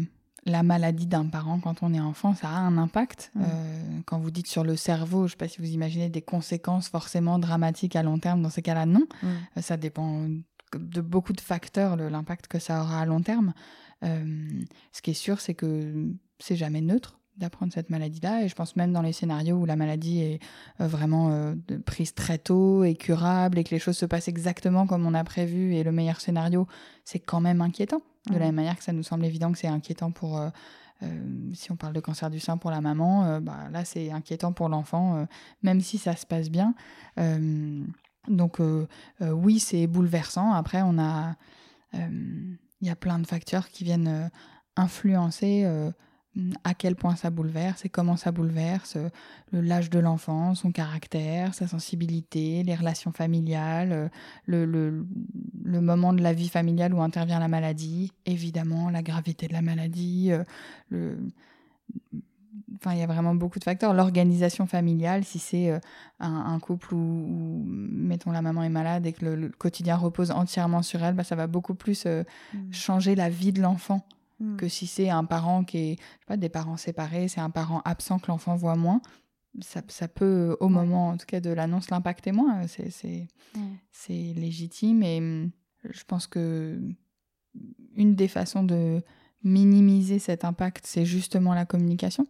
la 0.47 0.63
maladie 0.63 1.07
d'un 1.07 1.27
parent 1.27 1.59
quand 1.59 1.83
on 1.83 1.93
est 1.93 1.99
enfant, 1.99 2.33
ça 2.33 2.49
a 2.49 2.57
un 2.57 2.77
impact. 2.77 3.31
Mmh. 3.35 3.43
quand 4.05 4.17
vous 4.17 4.31
dites 4.31 4.47
sur 4.47 4.63
le 4.63 4.75
cerveau, 4.75 5.21
je 5.21 5.23
ne 5.23 5.29
sais 5.29 5.37
pas 5.37 5.47
si 5.47 5.59
vous 5.59 5.69
imaginez 5.69 6.09
des 6.09 6.21
conséquences 6.21 6.89
forcément 6.89 7.37
dramatiques 7.37 7.95
à 7.95 8.03
long 8.03 8.17
terme. 8.17 8.41
Dans 8.41 8.49
ces 8.49 8.61
cas-là, 8.61 8.85
non. 8.85 9.05
Mmh. 9.21 9.61
ça 9.61 9.77
dépend 9.77 10.27
de 10.73 11.01
beaucoup 11.01 11.33
de 11.33 11.41
facteurs, 11.41 11.95
l'impact 11.95 12.47
que 12.47 12.59
ça 12.59 12.81
aura 12.81 13.01
à 13.01 13.05
long 13.05 13.21
terme. 13.21 13.53
Ce 14.01 15.01
qui 15.01 15.11
est 15.11 15.15
sûr, 15.15 15.39
c'est 15.39 15.53
que 15.53 16.11
c'est 16.39 16.55
jamais 16.55 16.81
neutre 16.81 17.17
d'apprendre 17.37 17.71
cette 17.71 17.89
maladie-là. 17.89 18.43
Et 18.43 18.47
je 18.47 18.55
pense 18.55 18.75
même 18.75 18.91
dans 18.91 19.01
les 19.01 19.13
scénarios 19.13 19.57
où 19.57 19.65
la 19.65 19.75
maladie 19.75 20.21
est 20.21 20.39
euh, 20.81 20.87
vraiment 20.87 21.29
euh, 21.31 21.55
prise 21.85 22.13
très 22.13 22.37
tôt 22.37 22.83
et 22.83 22.95
curable 22.95 23.59
et 23.59 23.63
que 23.63 23.71
les 23.71 23.79
choses 23.79 23.97
se 23.97 24.05
passent 24.05 24.27
exactement 24.27 24.87
comme 24.87 25.05
on 25.05 25.13
a 25.13 25.23
prévu 25.23 25.75
et 25.75 25.83
le 25.83 25.91
meilleur 25.91 26.19
scénario, 26.19 26.67
c'est 27.05 27.19
quand 27.19 27.41
même 27.41 27.61
inquiétant. 27.61 28.01
De 28.29 28.33
la 28.33 28.45
même 28.47 28.55
manière 28.55 28.77
que 28.77 28.83
ça 28.83 28.91
nous 28.91 29.03
semble 29.03 29.23
évident 29.25 29.51
que 29.51 29.57
c'est 29.57 29.67
inquiétant 29.67 30.11
pour... 30.11 30.39
Euh, 30.39 30.49
si 31.53 31.71
on 31.71 31.75
parle 31.75 31.93
de 31.93 31.99
cancer 31.99 32.31
du 32.31 32.39
sein 32.39 32.57
pour 32.57 32.71
la 32.71 32.81
maman, 32.81 33.39
bah, 33.39 33.69
là 33.71 33.85
c'est 33.85 34.09
inquiétant 34.09 34.51
pour 34.51 34.67
l'enfant, 34.67 35.27
même 35.61 35.79
si 35.79 35.99
ça 35.99 36.15
se 36.15 36.25
passe 36.25 36.49
bien. 36.49 36.73
donc 38.27 38.57
oui, 39.21 39.59
c'est 39.59 39.85
bouleversant. 39.85 40.53
Après, 40.53 40.81
on 40.81 40.97
a, 40.97 41.35
il 42.81 42.87
y 42.87 42.91
a 42.91 42.95
plein 42.95 43.19
de 43.19 43.27
facteurs 43.27 43.69
qui 43.69 43.83
viennent 43.83 44.29
influencer 44.75 45.65
à 46.63 46.73
quel 46.73 46.95
point 46.95 47.15
ça 47.15 47.29
bouleverse 47.29 47.83
et 47.85 47.89
comment 47.89 48.15
ça 48.15 48.31
bouleverse 48.31 48.97
l'âge 49.51 49.89
de 49.89 49.99
l'enfant, 49.99 50.53
son 50.53 50.71
caractère, 50.71 51.53
sa 51.55 51.67
sensibilité, 51.67 52.63
les 52.63 52.75
relations 52.75 53.11
familiales, 53.11 54.11
le, 54.45 54.65
le, 54.65 55.81
moment 55.81 56.13
de 56.13 56.21
la 56.21 56.33
vie 56.33 56.49
familiale 56.49 56.93
où 56.93 57.01
intervient 57.01 57.39
la 57.39 57.47
maladie, 57.47 58.11
évidemment 58.25 58.89
la 58.89 59.01
gravité 59.01 59.47
de 59.47 59.53
la 59.53 59.61
maladie, 59.61 60.31
le... 60.89 61.17
Enfin, 62.75 62.93
il 62.93 62.99
y 62.99 63.01
a 63.01 63.07
vraiment 63.07 63.33
beaucoup 63.33 63.59
de 63.59 63.63
facteurs. 63.63 63.93
L'organisation 63.93 64.67
familiale, 64.67 65.23
si 65.23 65.39
c'est 65.39 65.79
un, 66.19 66.59
couple 66.59 66.95
où, 66.95 67.63
mettons, 67.65 68.31
la 68.31 68.41
maman 68.41 68.63
est 68.63 68.69
malade 68.69 69.05
et 69.05 69.13
que 69.13 69.25
le, 69.25 69.49
quotidien 69.49 69.95
repose 69.95 70.31
entièrement 70.31 70.81
sur 70.81 71.01
elle, 71.01 71.15
bah, 71.15 71.23
ça 71.23 71.35
va 71.35 71.47
beaucoup 71.47 71.75
plus 71.75 72.05
mmh. 72.05 72.25
changer 72.71 73.15
la 73.15 73.29
vie 73.29 73.53
de 73.53 73.61
l'enfant 73.61 74.05
que 74.57 74.65
hmm. 74.65 74.69
si 74.69 74.87
c'est 74.87 75.09
un 75.09 75.23
parent 75.23 75.63
qui 75.63 75.77
est, 75.77 75.95
je 75.95 76.01
sais 76.01 76.25
pas, 76.27 76.37
des 76.37 76.49
parents 76.49 76.77
séparés, 76.77 77.27
c'est 77.27 77.41
un 77.41 77.49
parent 77.49 77.81
absent 77.85 78.19
que 78.19 78.27
l'enfant 78.27 78.55
voit 78.55 78.75
moins, 78.75 79.01
ça, 79.61 79.81
ça, 79.87 80.07
peut, 80.07 80.55
au 80.59 80.69
moment 80.69 81.09
en 81.09 81.17
tout 81.17 81.25
cas 81.25 81.39
de 81.39 81.49
l'annonce, 81.49 81.89
l'impacter 81.89 82.31
moins. 82.31 82.67
C'est, 82.67 82.91
c'est, 82.91 83.27
c'est 83.91 84.33
légitime 84.35 85.01
et 85.01 85.17
hum, 85.17 85.51
je 85.83 86.03
pense 86.03 86.27
que 86.27 86.79
une 87.95 88.15
des 88.15 88.27
façons 88.27 88.63
de 88.63 89.01
minimiser 89.43 90.19
cet 90.19 90.45
impact, 90.45 90.85
c'est 90.85 91.05
justement 91.05 91.53
la 91.55 91.65
communication 91.65 92.27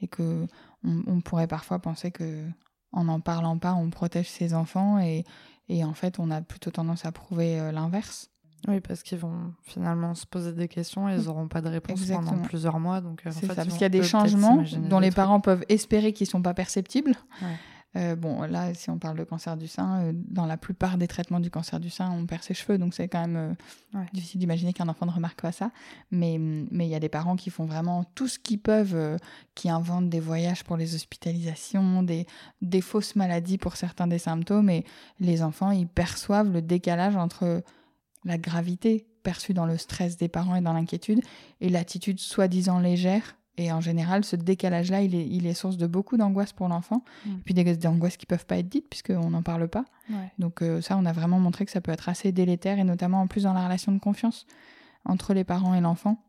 et 0.00 0.08
que 0.08 0.46
on, 0.84 1.20
pourrait 1.20 1.46
parfois 1.46 1.78
penser 1.80 2.10
que 2.10 2.44
en 2.92 3.04
n'en 3.04 3.20
parlant 3.20 3.58
pas, 3.58 3.74
on 3.74 3.90
protège 3.90 4.28
ses 4.28 4.54
enfants 4.54 4.98
et, 4.98 5.24
et 5.68 5.84
en 5.84 5.94
fait, 5.94 6.18
on 6.18 6.30
a 6.30 6.40
plutôt 6.40 6.70
tendance 6.70 7.04
à 7.04 7.12
prouver 7.12 7.60
euh, 7.60 7.72
l'inverse. 7.72 8.30
Oui, 8.66 8.80
parce 8.80 9.02
qu'ils 9.02 9.18
vont 9.18 9.52
finalement 9.62 10.14
se 10.14 10.26
poser 10.26 10.52
des 10.52 10.66
questions 10.66 11.08
et 11.08 11.14
ils 11.14 11.24
n'auront 11.26 11.46
pas 11.46 11.60
de 11.60 11.68
réponse 11.68 12.04
pendant 12.06 12.38
plusieurs 12.38 12.80
mois. 12.80 13.00
Donc, 13.00 13.22
euh, 13.24 13.30
en 13.30 13.32
fait, 13.32 13.46
ça, 13.46 13.54
parce 13.54 13.68
qu'il 13.68 13.82
y 13.82 13.84
a 13.84 13.88
des 13.88 14.02
changements 14.02 14.64
dont 14.88 14.98
les 14.98 15.12
parents 15.12 15.40
peuvent 15.40 15.64
espérer 15.68 16.12
qu'ils 16.12 16.26
ne 16.26 16.30
sont 16.30 16.42
pas 16.42 16.54
perceptibles. 16.54 17.14
Euh, 17.96 18.16
bon, 18.16 18.42
là, 18.42 18.74
si 18.74 18.90
on 18.90 18.98
parle 18.98 19.16
de 19.16 19.24
cancer 19.24 19.56
du 19.56 19.66
sein, 19.66 20.02
euh, 20.02 20.12
dans 20.14 20.44
la 20.44 20.58
plupart 20.58 20.98
des 20.98 21.08
traitements 21.08 21.40
du 21.40 21.50
cancer 21.50 21.80
du 21.80 21.88
sein, 21.88 22.10
on 22.10 22.26
perd 22.26 22.42
ses 22.42 22.52
cheveux, 22.52 22.76
donc 22.76 22.92
c'est 22.92 23.08
quand 23.08 23.26
même 23.26 23.56
euh, 23.94 23.98
difficile 24.12 24.40
d'imaginer 24.40 24.74
qu'un 24.74 24.88
enfant 24.88 25.06
ne 25.06 25.10
remarque 25.10 25.40
pas 25.40 25.52
ça. 25.52 25.70
Mais 26.10 26.36
mais 26.38 26.86
il 26.86 26.90
y 26.90 26.94
a 26.94 27.00
des 27.00 27.08
parents 27.08 27.36
qui 27.36 27.48
font 27.48 27.64
vraiment 27.64 28.04
tout 28.14 28.28
ce 28.28 28.38
qu'ils 28.38 28.60
peuvent, 28.60 29.18
qui 29.54 29.70
inventent 29.70 30.10
des 30.10 30.20
voyages 30.20 30.64
pour 30.64 30.76
les 30.76 30.94
hospitalisations, 30.94 32.02
des, 32.02 32.26
des 32.60 32.82
fausses 32.82 33.16
maladies 33.16 33.58
pour 33.58 33.76
certains 33.76 34.06
des 34.06 34.18
symptômes, 34.18 34.68
et 34.68 34.84
les 35.18 35.42
enfants, 35.42 35.70
ils 35.70 35.88
perçoivent 35.88 36.52
le 36.52 36.60
décalage 36.60 37.16
entre 37.16 37.62
la 38.24 38.36
gravité 38.36 39.06
perçue 39.22 39.54
dans 39.54 39.66
le 39.66 39.78
stress 39.78 40.16
des 40.16 40.28
parents 40.28 40.56
et 40.56 40.60
dans 40.60 40.72
l'inquiétude, 40.72 41.20
et 41.60 41.68
l'attitude 41.68 42.20
soi-disant 42.20 42.80
légère 42.80 43.37
et 43.58 43.72
en 43.72 43.80
général, 43.80 44.24
ce 44.24 44.36
décalage-là, 44.36 45.02
il 45.02 45.14
est, 45.14 45.26
il 45.26 45.46
est, 45.46 45.52
source 45.52 45.76
de 45.76 45.86
beaucoup 45.86 46.16
d'angoisse 46.16 46.52
pour 46.52 46.68
l'enfant. 46.68 47.02
Mm. 47.26 47.30
Et 47.30 47.42
puis 47.44 47.54
des, 47.54 47.86
angoisses 47.86 48.16
qui 48.16 48.24
peuvent 48.24 48.46
pas 48.46 48.58
être 48.58 48.68
dites 48.68 48.88
puisqu'on 48.88 49.30
n'en 49.30 49.42
parle 49.42 49.68
pas. 49.68 49.84
Donc 50.38 50.62
euh, 50.62 50.80
ça, 50.80 50.96
on 50.96 51.04
a 51.04 51.12
vraiment 51.12 51.38
montré 51.38 51.66
que 51.66 51.70
ça 51.70 51.82
peut 51.82 51.92
être 51.92 52.08
assez 52.08 52.32
délétère 52.32 52.78
et 52.78 52.84
notamment 52.84 53.20
en 53.20 53.26
plus 53.26 53.42
dans 53.42 53.52
la 53.52 53.64
relation 53.64 53.92
de 53.92 53.98
confiance 53.98 54.46
entre 55.04 55.34
les 55.34 55.44
parents 55.44 55.74
et 55.74 55.80
l'enfant 55.80 56.22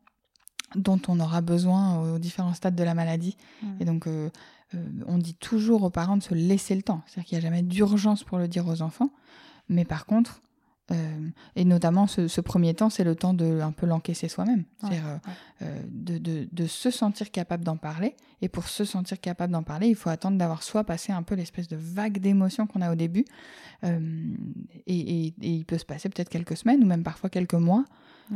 dont 0.75 0.99
on 1.07 1.19
aura 1.19 1.41
besoin 1.41 2.13
aux 2.13 2.19
différents 2.19 2.53
stades 2.53 2.75
de 2.75 2.83
la 2.83 2.93
maladie. 2.93 3.37
Mm. 3.61 3.67
Et 3.79 3.85
donc, 3.85 4.07
euh, 4.07 4.29
euh, 4.75 4.85
on 5.07 5.17
dit 5.17 5.35
toujours 5.35 5.83
aux 5.83 5.89
parents 5.89 6.17
de 6.17 6.23
se 6.23 6.33
laisser 6.33 6.75
le 6.75 6.81
temps. 6.81 7.01
C'est-à-dire 7.05 7.27
qu'il 7.27 7.37
n'y 7.37 7.45
a 7.45 7.49
jamais 7.49 7.63
d'urgence 7.63 8.23
pour 8.23 8.37
le 8.37 8.47
dire 8.47 8.67
aux 8.67 8.81
enfants. 8.81 9.11
Mais 9.67 9.85
par 9.85 10.05
contre, 10.05 10.41
euh, 10.91 11.29
et 11.55 11.65
notamment, 11.65 12.07
ce, 12.07 12.41
premier 12.41 12.73
temps, 12.73 12.89
c'est 12.89 13.03
le 13.03 13.15
temps 13.15 13.33
de 13.33 13.59
un 13.61 13.71
peu 13.71 13.85
l'encaisser 13.85 14.27
soi-même. 14.27 14.63
C'est-à-dire 14.79 15.07
euh, 15.07 15.17
euh, 15.61 15.81
de, 15.89 16.17
de, 16.17 16.47
de, 16.51 16.67
se 16.67 16.89
sentir 16.91 17.31
capable 17.31 17.63
d'en 17.63 17.77
parler. 17.77 18.15
Et 18.41 18.49
pour 18.49 18.67
se 18.67 18.85
sentir 18.85 19.19
capable 19.19 19.53
d'en 19.53 19.63
parler, 19.63 19.87
il 19.87 19.95
faut 19.95 20.09
attendre 20.09 20.37
d'avoir 20.37 20.63
soit 20.63 20.83
passé 20.83 21.11
un 21.11 21.23
peu 21.23 21.35
l'espèce 21.35 21.67
de 21.67 21.77
vague 21.77 22.19
d'émotions 22.19 22.67
qu'on 22.67 22.81
a 22.81 22.91
au 22.91 22.95
début. 22.95 23.25
Et, 23.83 23.87
et, 24.87 25.27
et, 25.27 25.33
il 25.41 25.65
peut 25.65 25.77
se 25.77 25.85
passer 25.85 26.09
peut-être 26.09 26.29
quelques 26.29 26.57
semaines 26.57 26.83
ou 26.83 26.85
même 26.85 27.03
parfois 27.03 27.29
quelques 27.29 27.53
mois 27.53 27.85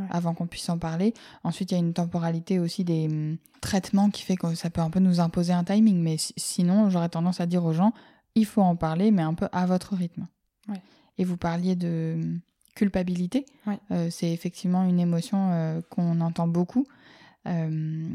avant 0.10 0.34
qu'on 0.34 0.48
puisse 0.48 0.70
en 0.70 0.80
parler. 0.80 1.14
Ensuite, 1.44 1.72
il 1.72 1.76
y 1.76 1.78
a 1.78 1.80
une 1.80 1.94
temporalité 1.94 2.60
aussi 2.60 2.84
des 2.84 3.06
hum, 3.06 3.38
traitements 3.62 4.10
qui 4.10 4.24
fait 4.24 4.36
que 4.36 4.56
ça 4.56 4.70
peut 4.70 4.82
un 4.82 4.90
peu 4.90 5.00
nous 5.00 5.20
imposer 5.20 5.54
un 5.54 5.64
timing. 5.64 6.02
Mais 6.02 6.16
sinon, 6.18 6.90
j'aurais 6.90 7.10
tendance 7.10 7.42
à 7.42 7.46
dire 7.46 7.64
aux 7.64 7.74
gens, 7.74 7.94
il 8.36 8.46
faut 8.46 8.62
en 8.62 8.76
parler, 8.76 9.12
mais 9.12 9.22
un 9.22 9.36
peu 9.36 9.48
à 9.52 9.66
votre 9.66 9.96
rythme. 9.96 10.28
Et 11.18 11.24
vous 11.24 11.38
parliez 11.38 11.76
de 11.76 12.40
culpabilité. 12.76 13.46
Euh, 13.92 14.10
c'est 14.10 14.32
effectivement 14.32 14.84
une 14.84 15.00
émotion 15.00 15.52
euh, 15.52 15.82
qu'on 15.90 16.22
entend 16.22 16.48
beaucoup. 16.48 16.86
Euh, 17.48 18.10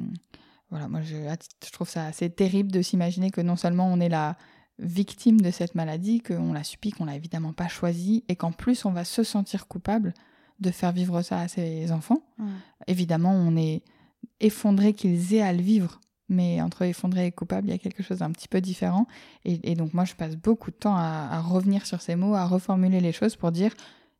voilà, 0.70 0.88
moi 0.88 1.00
je, 1.02 1.16
je, 1.64 1.70
trouve 1.70 1.88
ça 1.88 2.06
assez 2.06 2.28
terrible 2.30 2.70
de 2.70 2.82
s'imaginer 2.82 3.30
que 3.30 3.40
non 3.40 3.56
seulement 3.56 3.86
on 3.86 4.00
est 4.00 4.08
la 4.08 4.36
victime 4.78 5.40
de 5.40 5.50
cette 5.50 5.74
maladie, 5.74 6.20
qu'on 6.20 6.52
l'a 6.52 6.64
subie, 6.64 6.90
qu'on 6.90 7.04
l'a 7.04 7.16
évidemment 7.16 7.52
pas 7.52 7.68
choisie, 7.68 8.24
et 8.28 8.36
qu'en 8.36 8.52
plus 8.52 8.84
on 8.84 8.92
va 8.92 9.04
se 9.04 9.22
sentir 9.22 9.66
coupable 9.66 10.14
de 10.60 10.70
faire 10.70 10.92
vivre 10.92 11.22
ça 11.22 11.40
à 11.40 11.48
ses 11.48 11.92
enfants. 11.92 12.22
Évidemment, 12.86 13.32
on 13.32 13.56
est 13.56 13.82
effondré 14.40 14.92
qu'ils 14.92 15.34
aient 15.34 15.42
à 15.42 15.52
le 15.52 15.62
vivre 15.62 16.00
mais 16.28 16.60
entre 16.60 16.82
effondré 16.82 17.26
et 17.26 17.32
coupable, 17.32 17.68
il 17.68 17.70
y 17.70 17.74
a 17.74 17.78
quelque 17.78 18.02
chose 18.02 18.18
d'un 18.18 18.30
petit 18.30 18.48
peu 18.48 18.60
différent. 18.60 19.06
Et, 19.44 19.74
donc 19.74 19.94
moi, 19.94 20.04
je 20.04 20.14
passe 20.14 20.36
beaucoup 20.36 20.70
de 20.70 20.76
temps 20.76 20.96
à, 20.96 21.40
revenir 21.40 21.86
sur 21.86 22.00
ces 22.00 22.16
mots, 22.16 22.34
à 22.34 22.44
reformuler 22.44 23.00
les 23.00 23.12
choses 23.12 23.36
pour 23.36 23.52
dire, 23.52 23.72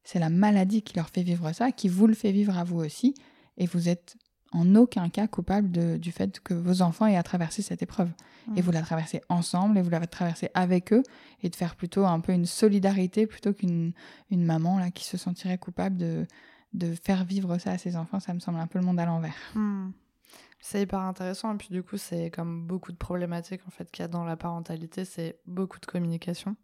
c'est 0.04 0.18
la 0.18 0.30
maladie 0.30 0.82
qui 0.82 0.96
leur 0.96 1.10
fait 1.10 1.22
vivre 1.22 1.52
ça, 1.52 1.70
qui 1.70 1.88
vous 1.88 2.06
le 2.06 2.14
fait 2.14 2.32
vivre 2.32 2.56
à 2.56 2.64
vous 2.64 2.78
aussi, 2.78 3.14
et 3.58 3.66
vous 3.66 3.88
êtes 3.88 4.16
en 4.52 4.74
aucun 4.74 5.10
cas 5.10 5.26
coupable 5.26 5.98
du 5.98 6.10
fait 6.10 6.40
que 6.40 6.54
vos 6.54 6.80
enfants 6.80 7.06
aient 7.06 7.18
à 7.18 7.22
traverser 7.22 7.60
cette 7.60 7.82
épreuve. 7.82 8.10
Et 8.56 8.62
vous 8.62 8.72
la 8.72 8.80
traversez 8.80 9.20
ensemble, 9.28 9.76
et 9.76 9.82
vous 9.82 9.90
la 9.90 10.00
traversez 10.06 10.48
avec 10.54 10.94
eux, 10.94 11.02
et 11.42 11.50
de 11.50 11.56
faire 11.56 11.76
plutôt 11.76 12.06
un 12.06 12.20
peu 12.20 12.32
une 12.32 12.46
solidarité 12.46 13.26
plutôt 13.26 13.52
qu'une 13.52 13.92
une 14.30 14.44
maman 14.44 14.78
là 14.78 14.90
qui 14.90 15.04
se 15.04 15.18
sentirait 15.18 15.58
coupable 15.58 15.98
de, 15.98 16.26
de 16.72 16.94
faire 16.94 17.24
vivre 17.24 17.58
ça 17.58 17.72
à 17.72 17.78
ses 17.78 17.96
enfants. 17.96 18.20
Ça 18.20 18.32
me 18.32 18.40
semble 18.40 18.58
un 18.58 18.66
peu 18.66 18.78
le 18.78 18.86
monde 18.86 18.98
à 18.98 19.04
l'envers. 19.04 19.36
Hmm. 19.54 19.90
C'est 20.60 20.82
hyper 20.82 21.00
intéressant. 21.00 21.54
Et 21.54 21.56
puis 21.56 21.68
du 21.70 21.82
coup, 21.82 21.96
c'est 21.96 22.30
comme 22.30 22.66
beaucoup 22.66 22.92
de 22.92 22.96
problématiques 22.96 23.62
en 23.66 23.70
fait 23.70 23.90
qu'il 23.90 24.02
y 24.02 24.04
a 24.04 24.08
dans 24.08 24.24
la 24.24 24.36
parentalité, 24.36 25.04
c'est 25.04 25.38
beaucoup 25.46 25.78
de 25.78 25.86
communication. 25.86 26.56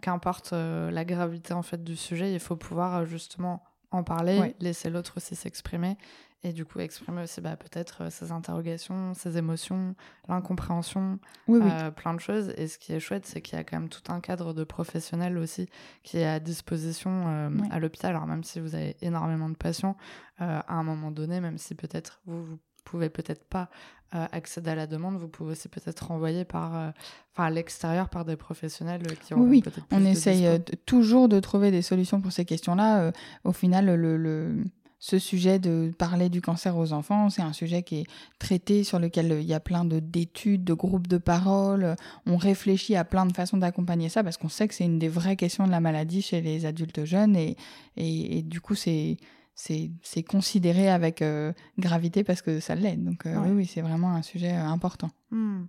Qu'importe 0.00 0.52
euh, 0.52 0.90
la 0.90 1.04
gravité 1.04 1.52
en 1.52 1.62
fait 1.62 1.82
du 1.82 1.96
sujet, 1.96 2.32
il 2.32 2.40
faut 2.40 2.56
pouvoir 2.56 2.96
euh, 2.96 3.04
justement 3.04 3.64
en 3.90 4.04
parler, 4.04 4.54
laisser 4.60 4.88
l'autre 4.88 5.14
aussi 5.18 5.34
s'exprimer 5.36 5.98
et 6.44 6.52
du 6.52 6.64
coup 6.64 6.80
exprimer 6.80 7.22
aussi 7.22 7.40
bah, 7.40 7.56
peut-être 7.56 8.04
euh, 8.04 8.10
ses 8.10 8.32
interrogations, 8.32 9.12
ses 9.12 9.36
émotions, 9.36 9.94
l'incompréhension, 10.28 11.18
plein 11.46 12.14
de 12.14 12.20
choses. 12.20 12.54
Et 12.56 12.68
ce 12.68 12.78
qui 12.78 12.92
est 12.92 13.00
chouette, 13.00 13.26
c'est 13.26 13.42
qu'il 13.42 13.58
y 13.58 13.60
a 13.60 13.64
quand 13.64 13.78
même 13.78 13.88
tout 13.88 14.10
un 14.10 14.20
cadre 14.20 14.54
de 14.54 14.64
professionnels 14.64 15.36
aussi 15.36 15.68
qui 16.04 16.18
est 16.18 16.26
à 16.26 16.40
disposition 16.40 17.50
à 17.70 17.78
l'hôpital. 17.78 18.16
Alors 18.16 18.26
même 18.26 18.44
si 18.44 18.60
vous 18.60 18.74
avez 18.74 18.96
énormément 19.02 19.50
de 19.50 19.56
patients, 19.56 19.96
à 20.38 20.74
un 20.74 20.82
moment 20.82 21.10
donné, 21.10 21.40
même 21.40 21.58
si 21.58 21.74
peut-être 21.74 22.22
vous, 22.26 22.42
vous 22.44 22.58
pouvez 22.84 23.08
peut-être 23.08 23.44
pas 23.44 23.68
euh, 24.14 24.26
accéder 24.30 24.68
à 24.68 24.74
la 24.74 24.86
demande, 24.86 25.16
vous 25.16 25.26
pouvez 25.26 25.52
aussi 25.52 25.68
peut-être 25.68 26.08
renvoyer 26.08 26.44
par, 26.44 26.76
euh, 26.76 26.90
à 27.34 27.48
l'extérieur 27.48 28.10
par 28.10 28.26
des 28.26 28.36
professionnels 28.36 29.00
qui 29.24 29.32
ont 29.32 29.40
oui, 29.40 29.62
peut-être 29.62 29.86
on 29.90 30.04
essaye 30.04 30.46
euh, 30.46 30.58
toujours 30.84 31.30
de 31.30 31.40
trouver 31.40 31.70
des 31.70 31.80
solutions 31.80 32.20
pour 32.20 32.30
ces 32.30 32.44
questions-là. 32.44 33.10
au 33.44 33.52
final, 33.52 33.86
le, 33.86 34.18
le, 34.18 34.64
ce 34.98 35.18
sujet 35.18 35.58
de 35.58 35.94
parler 35.96 36.28
du 36.28 36.42
cancer 36.42 36.76
aux 36.76 36.92
enfants, 36.92 37.30
c'est 37.30 37.40
un 37.40 37.54
sujet 37.54 37.82
qui 37.82 38.00
est 38.00 38.06
traité, 38.38 38.84
sur 38.84 38.98
lequel 38.98 39.38
il 39.40 39.46
y 39.46 39.54
a 39.54 39.60
plein 39.60 39.86
d'études, 39.86 40.62
de, 40.62 40.74
groupes 40.74 41.06
de 41.06 41.16
parole. 41.16 41.96
On 42.26 42.36
réfléchit 42.36 42.96
à 42.96 43.04
plein 43.04 43.24
de 43.24 43.32
façons 43.32 43.56
d'accompagner 43.56 44.10
ça 44.10 44.22
parce 44.22 44.36
qu'on 44.36 44.50
sait 44.50 44.68
que 44.68 44.74
c'est 44.74 44.84
une 44.84 44.98
des 44.98 45.08
vraies 45.08 45.36
questions 45.36 45.66
de 45.66 45.70
la 45.70 45.80
maladie 45.80 46.20
chez 46.20 46.42
les 46.42 46.66
adultes 46.66 47.06
jeunes 47.06 47.34
et, 47.34 47.56
et 47.96 48.42
du 48.42 48.60
coup, 48.60 48.74
c'est 48.74 49.16
c'est 49.54 50.22
considéré 50.22 50.88
avec 50.88 51.22
euh, 51.22 51.52
gravité 51.78 52.24
parce 52.24 52.42
que 52.42 52.60
ça 52.60 52.74
l'est. 52.74 52.96
Donc 52.96 53.26
euh, 53.26 53.36
oui, 53.44 53.50
oui 53.50 53.66
c'est 53.66 53.82
vraiment 53.82 54.12
un 54.12 54.22
sujet 54.22 54.52
euh, 54.52 54.64
important. 54.64 55.10
Hmm. 55.30 55.64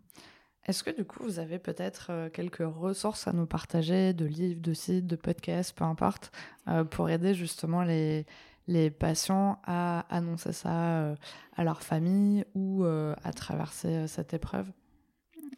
Est-ce 0.65 0.83
que 0.83 0.95
du 0.95 1.03
coup, 1.03 1.23
vous 1.23 1.39
avez 1.39 1.59
peut-être 1.59 2.29
quelques 2.31 2.63
ressources 2.65 3.27
à 3.27 3.33
nous 3.33 3.45
partager, 3.45 4.13
de 4.13 4.23
livres, 4.23 4.61
de 4.61 4.73
sites, 4.73 5.05
de 5.05 5.17
podcasts, 5.17 5.75
peu 5.75 5.83
importe, 5.83 6.31
pour 6.89 7.09
aider 7.09 7.33
justement 7.33 7.83
les, 7.83 8.25
les 8.67 8.89
patients 8.89 9.59
à 9.65 10.05
annoncer 10.09 10.53
ça 10.53 11.15
à 11.57 11.63
leur 11.65 11.83
famille 11.83 12.45
ou 12.55 12.85
à 12.85 13.33
traverser 13.33 14.07
cette 14.07 14.33
épreuve? 14.33 14.71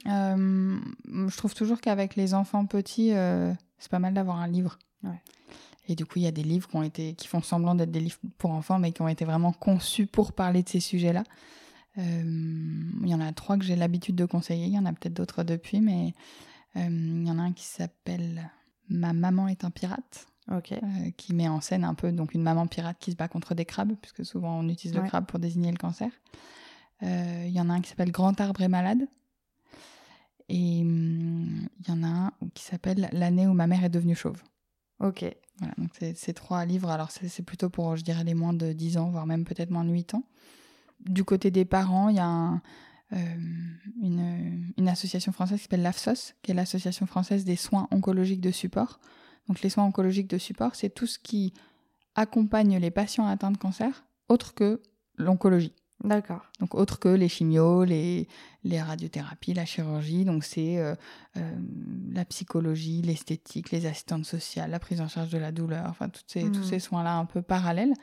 Je 0.07 1.37
trouve 1.37 1.53
toujours 1.53 1.81
qu'avec 1.81 2.15
les 2.15 2.33
enfants 2.33 2.65
petits, 2.65 3.11
c'est 3.77 3.91
pas 3.91 3.99
mal 3.99 4.15
d'avoir 4.15 4.37
un 4.37 4.47
livre. 4.47 4.79
Ouais. 5.03 5.21
Et 5.87 5.95
du 5.95 6.05
coup, 6.05 6.19
il 6.19 6.23
y 6.23 6.27
a 6.27 6.31
des 6.31 6.43
livres 6.43 6.67
qui, 6.67 6.75
ont 6.75 6.83
été, 6.83 7.13
qui 7.13 7.27
font 7.27 7.41
semblant 7.41 7.75
d'être 7.75 7.91
des 7.91 7.99
livres 7.99 8.17
pour 8.37 8.51
enfants, 8.51 8.79
mais 8.79 8.91
qui 8.91 9.01
ont 9.01 9.07
été 9.07 9.25
vraiment 9.25 9.51
conçus 9.51 10.07
pour 10.07 10.33
parler 10.33 10.63
de 10.63 10.69
ces 10.69 10.79
sujets-là. 10.79 11.23
Euh, 11.97 12.03
il 13.03 13.07
y 13.07 13.13
en 13.13 13.21
a 13.21 13.31
trois 13.33 13.57
que 13.57 13.63
j'ai 13.63 13.75
l'habitude 13.75 14.15
de 14.15 14.25
conseiller. 14.25 14.65
Il 14.65 14.73
y 14.73 14.79
en 14.79 14.85
a 14.85 14.93
peut-être 14.93 15.13
d'autres 15.13 15.43
depuis, 15.43 15.81
mais 15.81 16.13
euh, 16.75 16.87
il 16.89 17.27
y 17.27 17.31
en 17.31 17.39
a 17.39 17.43
un 17.43 17.53
qui 17.53 17.65
s'appelle 17.65 18.51
Ma 18.89 19.13
maman 19.13 19.47
est 19.47 19.63
un 19.63 19.71
pirate. 19.71 20.27
Euh, 20.51 20.61
qui 21.17 21.33
met 21.33 21.47
en 21.47 21.59
scène 21.59 21.83
un 21.83 21.95
peu 21.95 22.11
donc 22.11 22.35
une 22.35 22.43
maman 22.43 22.67
pirate 22.67 22.97
qui 22.99 23.09
se 23.09 23.15
bat 23.15 23.27
contre 23.27 23.55
des 23.55 23.65
crabes, 23.65 23.93
puisque 23.99 24.23
souvent 24.23 24.59
on 24.59 24.69
utilise 24.69 24.95
le 24.95 25.01
crabe 25.01 25.25
pour 25.25 25.39
désigner 25.39 25.71
le 25.71 25.77
cancer. 25.77 26.11
Il 27.01 27.49
y 27.49 27.59
en 27.59 27.69
a 27.69 27.73
un 27.73 27.81
qui 27.81 27.89
s'appelle 27.89 28.11
Grand 28.11 28.39
arbre 28.39 28.61
est 28.61 28.67
malade. 28.67 29.07
Et 30.47 30.81
hum, 30.81 31.67
il 31.79 31.87
y 31.87 31.91
en 31.91 32.03
a 32.03 32.07
un 32.07 32.31
qui 32.53 32.63
s'appelle 32.63 33.09
L'année 33.11 33.47
où 33.47 33.53
ma 33.53 33.65
mère 33.65 33.83
est 33.83 33.89
devenue 33.89 34.15
chauve. 34.15 34.41
Ok. 34.99 35.25
Voilà, 35.59 35.73
donc 35.77 35.91
c'est 36.15 36.33
trois 36.33 36.65
livres. 36.65 36.89
Alors 36.89 37.11
c'est 37.11 37.43
plutôt 37.43 37.69
pour, 37.69 37.95
je 37.95 38.03
dirais, 38.03 38.23
les 38.23 38.33
moins 38.33 38.53
de 38.53 38.73
10 38.73 38.97
ans, 38.97 39.09
voire 39.09 39.25
même 39.25 39.45
peut-être 39.45 39.71
moins 39.71 39.85
de 39.85 39.91
8 39.91 40.15
ans. 40.15 40.23
Du 41.05 41.23
côté 41.23 41.51
des 41.51 41.65
parents, 41.65 42.09
il 42.09 42.17
y 42.17 42.19
a 42.19 42.61
euh, 43.13 43.17
une, 44.01 44.73
une, 44.77 44.89
association 44.89 45.31
française 45.31 45.57
qui 45.57 45.63
s'appelle 45.63 45.83
l'AFSOS, 45.83 46.33
qui 46.41 46.51
est 46.51 46.53
l'association 46.53 47.05
française 47.05 47.45
des 47.45 47.55
soins 47.55 47.87
oncologiques 47.91 48.41
de 48.41 48.51
support. 48.51 48.99
Donc 49.47 49.61
les 49.61 49.69
soins 49.69 49.83
oncologiques 49.83 50.29
de 50.29 50.37
support, 50.37 50.75
c'est 50.75 50.89
tout 50.89 51.05
ce 51.05 51.19
qui 51.19 51.53
accompagne 52.15 52.77
les 52.77 52.91
patients 52.91 53.27
atteints 53.27 53.51
de 53.51 53.57
cancer, 53.57 54.05
autre 54.29 54.53
que 54.53 54.81
l'oncologie. 55.17 55.75
D'accord. 56.05 56.41
Donc 56.59 56.75
autre 56.75 56.99
que 56.99 57.09
les 57.09 57.27
chimios, 57.27 57.83
les, 57.83 58.27
les 58.63 58.81
radiothérapies, 58.81 59.53
la 59.53 59.65
chirurgie, 59.65 60.23
donc 60.23 60.43
c'est 60.43 60.77
euh, 60.77 60.95
euh, 61.37 61.55
la 62.11 62.25
psychologie, 62.25 63.01
l'esthétique, 63.01 63.71
les 63.71 63.85
assistantes 63.85 64.25
sociales, 64.25 64.71
la 64.71 64.79
prise 64.79 65.01
en 65.01 65.07
charge 65.07 65.29
de 65.29 65.37
la 65.37 65.51
douleur, 65.51 65.85
enfin 65.89 66.09
toutes 66.09 66.29
ces, 66.29 66.43
tous 66.51 66.59
hmm. 66.59 66.63
ces 66.63 66.79
soins-là 66.79 67.15
un 67.15 67.25
peu 67.25 67.41
parallèles. 67.41 67.93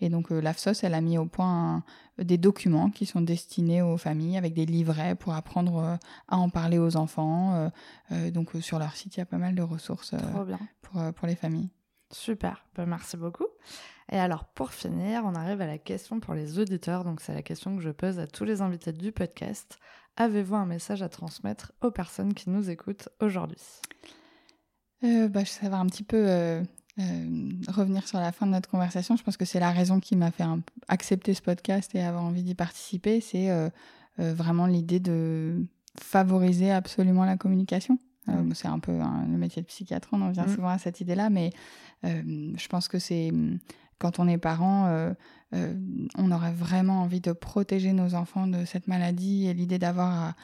Et 0.00 0.08
donc 0.08 0.30
euh, 0.32 0.40
l'AFSOS, 0.40 0.84
elle 0.84 0.94
a 0.94 1.00
mis 1.00 1.18
au 1.18 1.26
point 1.26 1.82
des 2.18 2.38
documents 2.38 2.90
qui 2.90 3.06
sont 3.06 3.20
destinés 3.20 3.82
aux 3.82 3.96
familles 3.96 4.36
avec 4.36 4.54
des 4.54 4.66
livrets 4.66 5.14
pour 5.14 5.34
apprendre 5.34 5.98
à 6.28 6.38
en 6.38 6.48
parler 6.48 6.78
aux 6.78 6.96
enfants. 6.96 7.70
donc 8.32 8.52
sur 8.60 8.78
leur 8.78 8.96
site, 8.96 9.16
il 9.16 9.20
y 9.20 9.22
a 9.22 9.26
pas 9.26 9.36
mal 9.36 9.54
de 9.54 9.60
ressources 9.60 10.14
pour, 10.80 11.12
pour 11.12 11.26
les 11.26 11.36
familles. 11.36 11.68
Super, 12.10 12.64
ben, 12.74 12.86
merci 12.86 13.18
beaucoup. 13.18 13.48
Et 14.12 14.18
alors, 14.18 14.44
pour 14.44 14.72
finir, 14.72 15.22
on 15.24 15.34
arrive 15.34 15.60
à 15.60 15.66
la 15.66 15.78
question 15.78 16.20
pour 16.20 16.34
les 16.34 16.58
auditeurs. 16.58 17.04
Donc, 17.04 17.20
c'est 17.20 17.34
la 17.34 17.42
question 17.42 17.76
que 17.76 17.82
je 17.82 17.90
pose 17.90 18.18
à 18.18 18.26
tous 18.26 18.44
les 18.44 18.62
invités 18.62 18.92
du 18.92 19.10
podcast. 19.10 19.78
Avez-vous 20.16 20.54
un 20.54 20.66
message 20.66 21.02
à 21.02 21.08
transmettre 21.08 21.72
aux 21.82 21.90
personnes 21.90 22.32
qui 22.32 22.48
nous 22.48 22.70
écoutent 22.70 23.08
aujourd'hui? 23.20 23.60
Euh, 25.04 25.28
bah, 25.28 25.44
Ça 25.44 25.68
va 25.68 25.78
un 25.78 25.86
petit 25.86 26.04
peu 26.04 26.16
euh, 26.16 26.62
euh, 27.00 27.50
revenir 27.68 28.06
sur 28.06 28.20
la 28.20 28.30
fin 28.30 28.46
de 28.46 28.52
notre 28.52 28.70
conversation. 28.70 29.16
Je 29.16 29.24
pense 29.24 29.36
que 29.36 29.44
c'est 29.44 29.60
la 29.60 29.72
raison 29.72 29.98
qui 29.98 30.14
m'a 30.14 30.30
fait 30.30 30.44
accepter 30.86 31.34
ce 31.34 31.42
podcast 31.42 31.92
et 31.94 32.00
avoir 32.00 32.24
envie 32.24 32.44
d'y 32.44 32.54
participer. 32.54 33.20
C'est 33.20 33.50
vraiment 34.18 34.66
l'idée 34.66 35.00
de 35.00 35.66
favoriser 36.00 36.70
absolument 36.70 37.24
la 37.24 37.36
communication. 37.36 37.98
c'est 38.54 38.68
un 38.68 38.78
peu 38.78 38.92
le 38.92 39.36
métier 39.36 39.60
de 39.60 39.66
psychiatre, 39.66 40.08
on 40.12 40.22
en 40.22 40.30
vient 40.30 40.46
mmh. 40.46 40.54
souvent 40.54 40.68
à 40.68 40.78
cette 40.78 41.02
idée-là, 41.02 41.28
mais 41.28 41.50
je 42.02 42.68
pense 42.68 42.88
que 42.88 42.98
c'est 42.98 43.30
quand 43.98 44.18
on 44.18 44.28
est 44.28 44.38
parent, 44.38 44.86
euh, 44.86 45.12
euh, 45.54 45.74
on 46.16 46.30
aurait 46.30 46.52
vraiment 46.52 47.02
envie 47.02 47.20
de 47.20 47.32
protéger 47.32 47.92
nos 47.92 48.14
enfants 48.14 48.46
de 48.46 48.64
cette 48.64 48.88
maladie 48.88 49.46
et 49.46 49.54
l'idée 49.54 49.78
d'avoir 49.78 50.34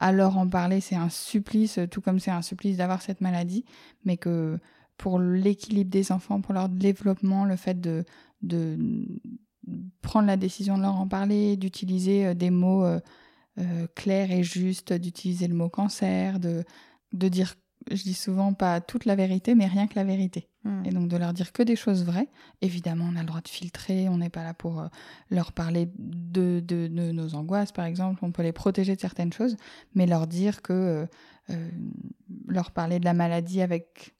à, 0.00 0.12
leur 0.12 0.38
en 0.38 0.48
parler, 0.48 0.80
c'est 0.80 0.96
un 0.96 1.08
supplice, 1.08 1.78
tout 1.90 2.00
comme 2.00 2.18
c'est 2.18 2.30
un 2.30 2.42
supplice 2.42 2.78
d'avoir 2.78 3.02
cette 3.02 3.20
maladie, 3.20 3.64
mais 4.04 4.16
que 4.16 4.58
pour 4.96 5.18
l'équilibre 5.18 5.90
des 5.90 6.12
enfants, 6.12 6.40
pour 6.40 6.54
leur 6.54 6.68
développement, 6.68 7.44
le 7.44 7.56
fait 7.56 7.80
de, 7.80 8.04
prendre 10.00 10.26
la 10.26 10.36
décision 10.36 10.76
de 10.76 10.82
leur 10.82 10.96
en 10.96 11.06
parler, 11.06 11.56
d'utiliser 11.56 12.26
euh, 12.26 12.34
des 12.34 12.50
mots 12.50 12.86
clairs 13.94 14.30
et 14.30 14.42
justes, 14.42 14.94
d'utiliser 14.94 15.46
le 15.46 15.54
mot 15.54 15.68
cancer, 15.68 16.40
de, 16.40 16.64
de 17.12 17.28
dire 17.28 17.54
je 17.90 18.02
dis 18.02 18.14
souvent 18.14 18.52
pas 18.54 18.80
toute 18.80 19.04
la 19.04 19.14
vérité, 19.14 19.54
mais 19.54 19.66
rien 19.66 19.86
que 19.86 19.94
la 19.96 20.04
vérité. 20.04 20.48
Hmm. 20.64 20.84
Et 20.84 20.90
donc 20.90 21.08
de 21.08 21.16
leur 21.16 21.32
dire 21.32 21.52
que 21.52 21.62
des 21.62 21.76
choses 21.76 22.04
vraies. 22.04 22.28
Évidemment, 22.60 23.08
on 23.10 23.16
a 23.16 23.20
le 23.20 23.26
droit 23.26 23.40
de 23.40 23.48
filtrer, 23.48 24.08
on 24.08 24.18
n'est 24.18 24.30
pas 24.30 24.44
là 24.44 24.54
pour 24.54 24.80
euh, 24.80 24.86
leur 25.30 25.52
parler 25.52 25.88
de, 25.98 26.60
de, 26.60 26.88
nos 26.88 27.34
angoisses, 27.34 27.72
par 27.72 27.84
exemple, 27.84 28.20
on 28.24 28.32
peut 28.32 28.42
les 28.42 28.52
protéger 28.52 28.94
de 28.94 29.00
certaines 29.00 29.32
choses, 29.32 29.56
mais 29.94 30.06
leur 30.06 30.26
dire 30.26 30.62
que, 30.62 30.72
euh, 30.72 31.06
euh, 31.50 31.70
leur 32.46 32.70
parler 32.70 33.00
de 33.00 33.04
la 33.04 33.14
maladie 33.14 33.60
avec 33.60 34.14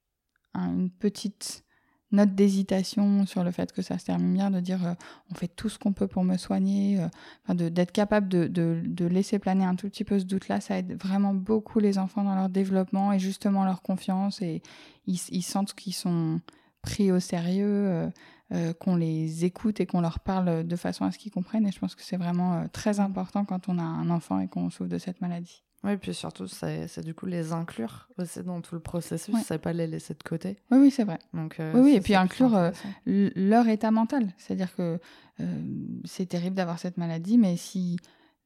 une 0.54 0.90
petite 0.90 1.64
note 2.12 2.34
d'hésitation 2.34 3.26
sur 3.26 3.42
le 3.44 3.50
fait 3.50 3.72
que 3.72 3.82
ça 3.82 3.98
se 3.98 4.06
termine 4.06 4.34
bien, 4.34 4.50
de 4.50 4.60
dire 4.60 4.86
euh, 4.86 4.94
on 5.30 5.34
fait 5.34 5.48
tout 5.48 5.68
ce 5.68 5.78
qu'on 5.78 5.92
peut 5.92 6.06
pour 6.06 6.24
me 6.24 6.36
soigner, 6.36 7.00
euh, 7.48 7.70
d'être 7.70 7.92
capable 7.92 8.28
de, 8.28 9.06
laisser 9.06 9.38
planer 9.38 9.64
un 9.64 9.74
tout 9.74 9.88
petit 9.88 10.04
peu 10.04 10.18
ce 10.18 10.24
doute-là, 10.24 10.60
ça 10.60 10.78
aide 10.78 11.00
vraiment 11.02 11.34
beaucoup 11.34 11.80
les 11.80 11.98
enfants 11.98 12.22
dans 12.22 12.34
leur 12.34 12.48
développement 12.48 13.12
et 13.12 13.18
justement 13.18 13.64
leur 13.64 13.82
confiance 13.82 14.40
et 14.42 14.62
ils, 15.06 15.42
sentent 15.42 15.74
qu'ils 15.74 15.94
sont 15.94 16.40
pris 16.82 17.10
au 17.10 17.20
sérieux, 17.20 18.10
euh, 18.52 18.72
qu'on 18.78 18.96
les 18.96 19.44
écoute 19.44 19.80
et 19.80 19.86
qu'on 19.86 20.00
leur 20.00 20.20
parle 20.20 20.66
de 20.66 20.76
façon 20.76 21.04
à 21.04 21.10
ce 21.10 21.18
qu'ils 21.18 21.32
comprennent 21.32 21.66
et 21.66 21.72
je 21.72 21.78
pense 21.78 21.94
que 21.94 22.02
c'est 22.02 22.16
vraiment 22.16 22.66
très 22.72 23.00
important 23.00 23.44
quand 23.44 23.68
on 23.68 23.78
a 23.78 23.82
un 23.82 24.10
enfant 24.10 24.38
et 24.38 24.48
qu'on 24.48 24.70
souffre 24.70 24.90
de 24.90 24.98
cette 24.98 25.20
maladie. 25.20 25.64
Oui, 25.84 25.96
puis 25.96 26.14
surtout, 26.14 26.46
c'est 26.46 27.00
du 27.00 27.12
coup 27.12 27.26
les 27.26 27.52
inclure 27.52 28.08
aussi 28.16 28.40
dans 28.42 28.60
tout 28.60 28.76
le 28.76 28.80
processus, 28.80 29.34
c'est 29.44 29.58
pas 29.58 29.72
les 29.72 29.88
laisser 29.88 30.14
de 30.14 30.22
côté. 30.22 30.56
Oui, 30.70 30.78
oui, 30.78 30.90
c'est 30.92 31.02
vrai. 31.02 31.18
Donc, 31.34 31.58
euh, 31.58 31.72
oui, 31.74 31.80
oui, 31.80 31.94
et 31.96 32.00
puis 32.00 32.14
inclure 32.14 32.54
euh, 32.54 32.70
leur 33.04 33.66
état 33.66 33.90
mental. 33.90 34.32
C'est-à-dire 34.38 34.74
que 34.76 35.00
euh, 35.40 35.62
c'est 36.04 36.26
terrible 36.26 36.54
d'avoir 36.54 36.78
cette 36.78 36.98
maladie, 36.98 37.36
mais 37.36 37.56
si 37.56 37.96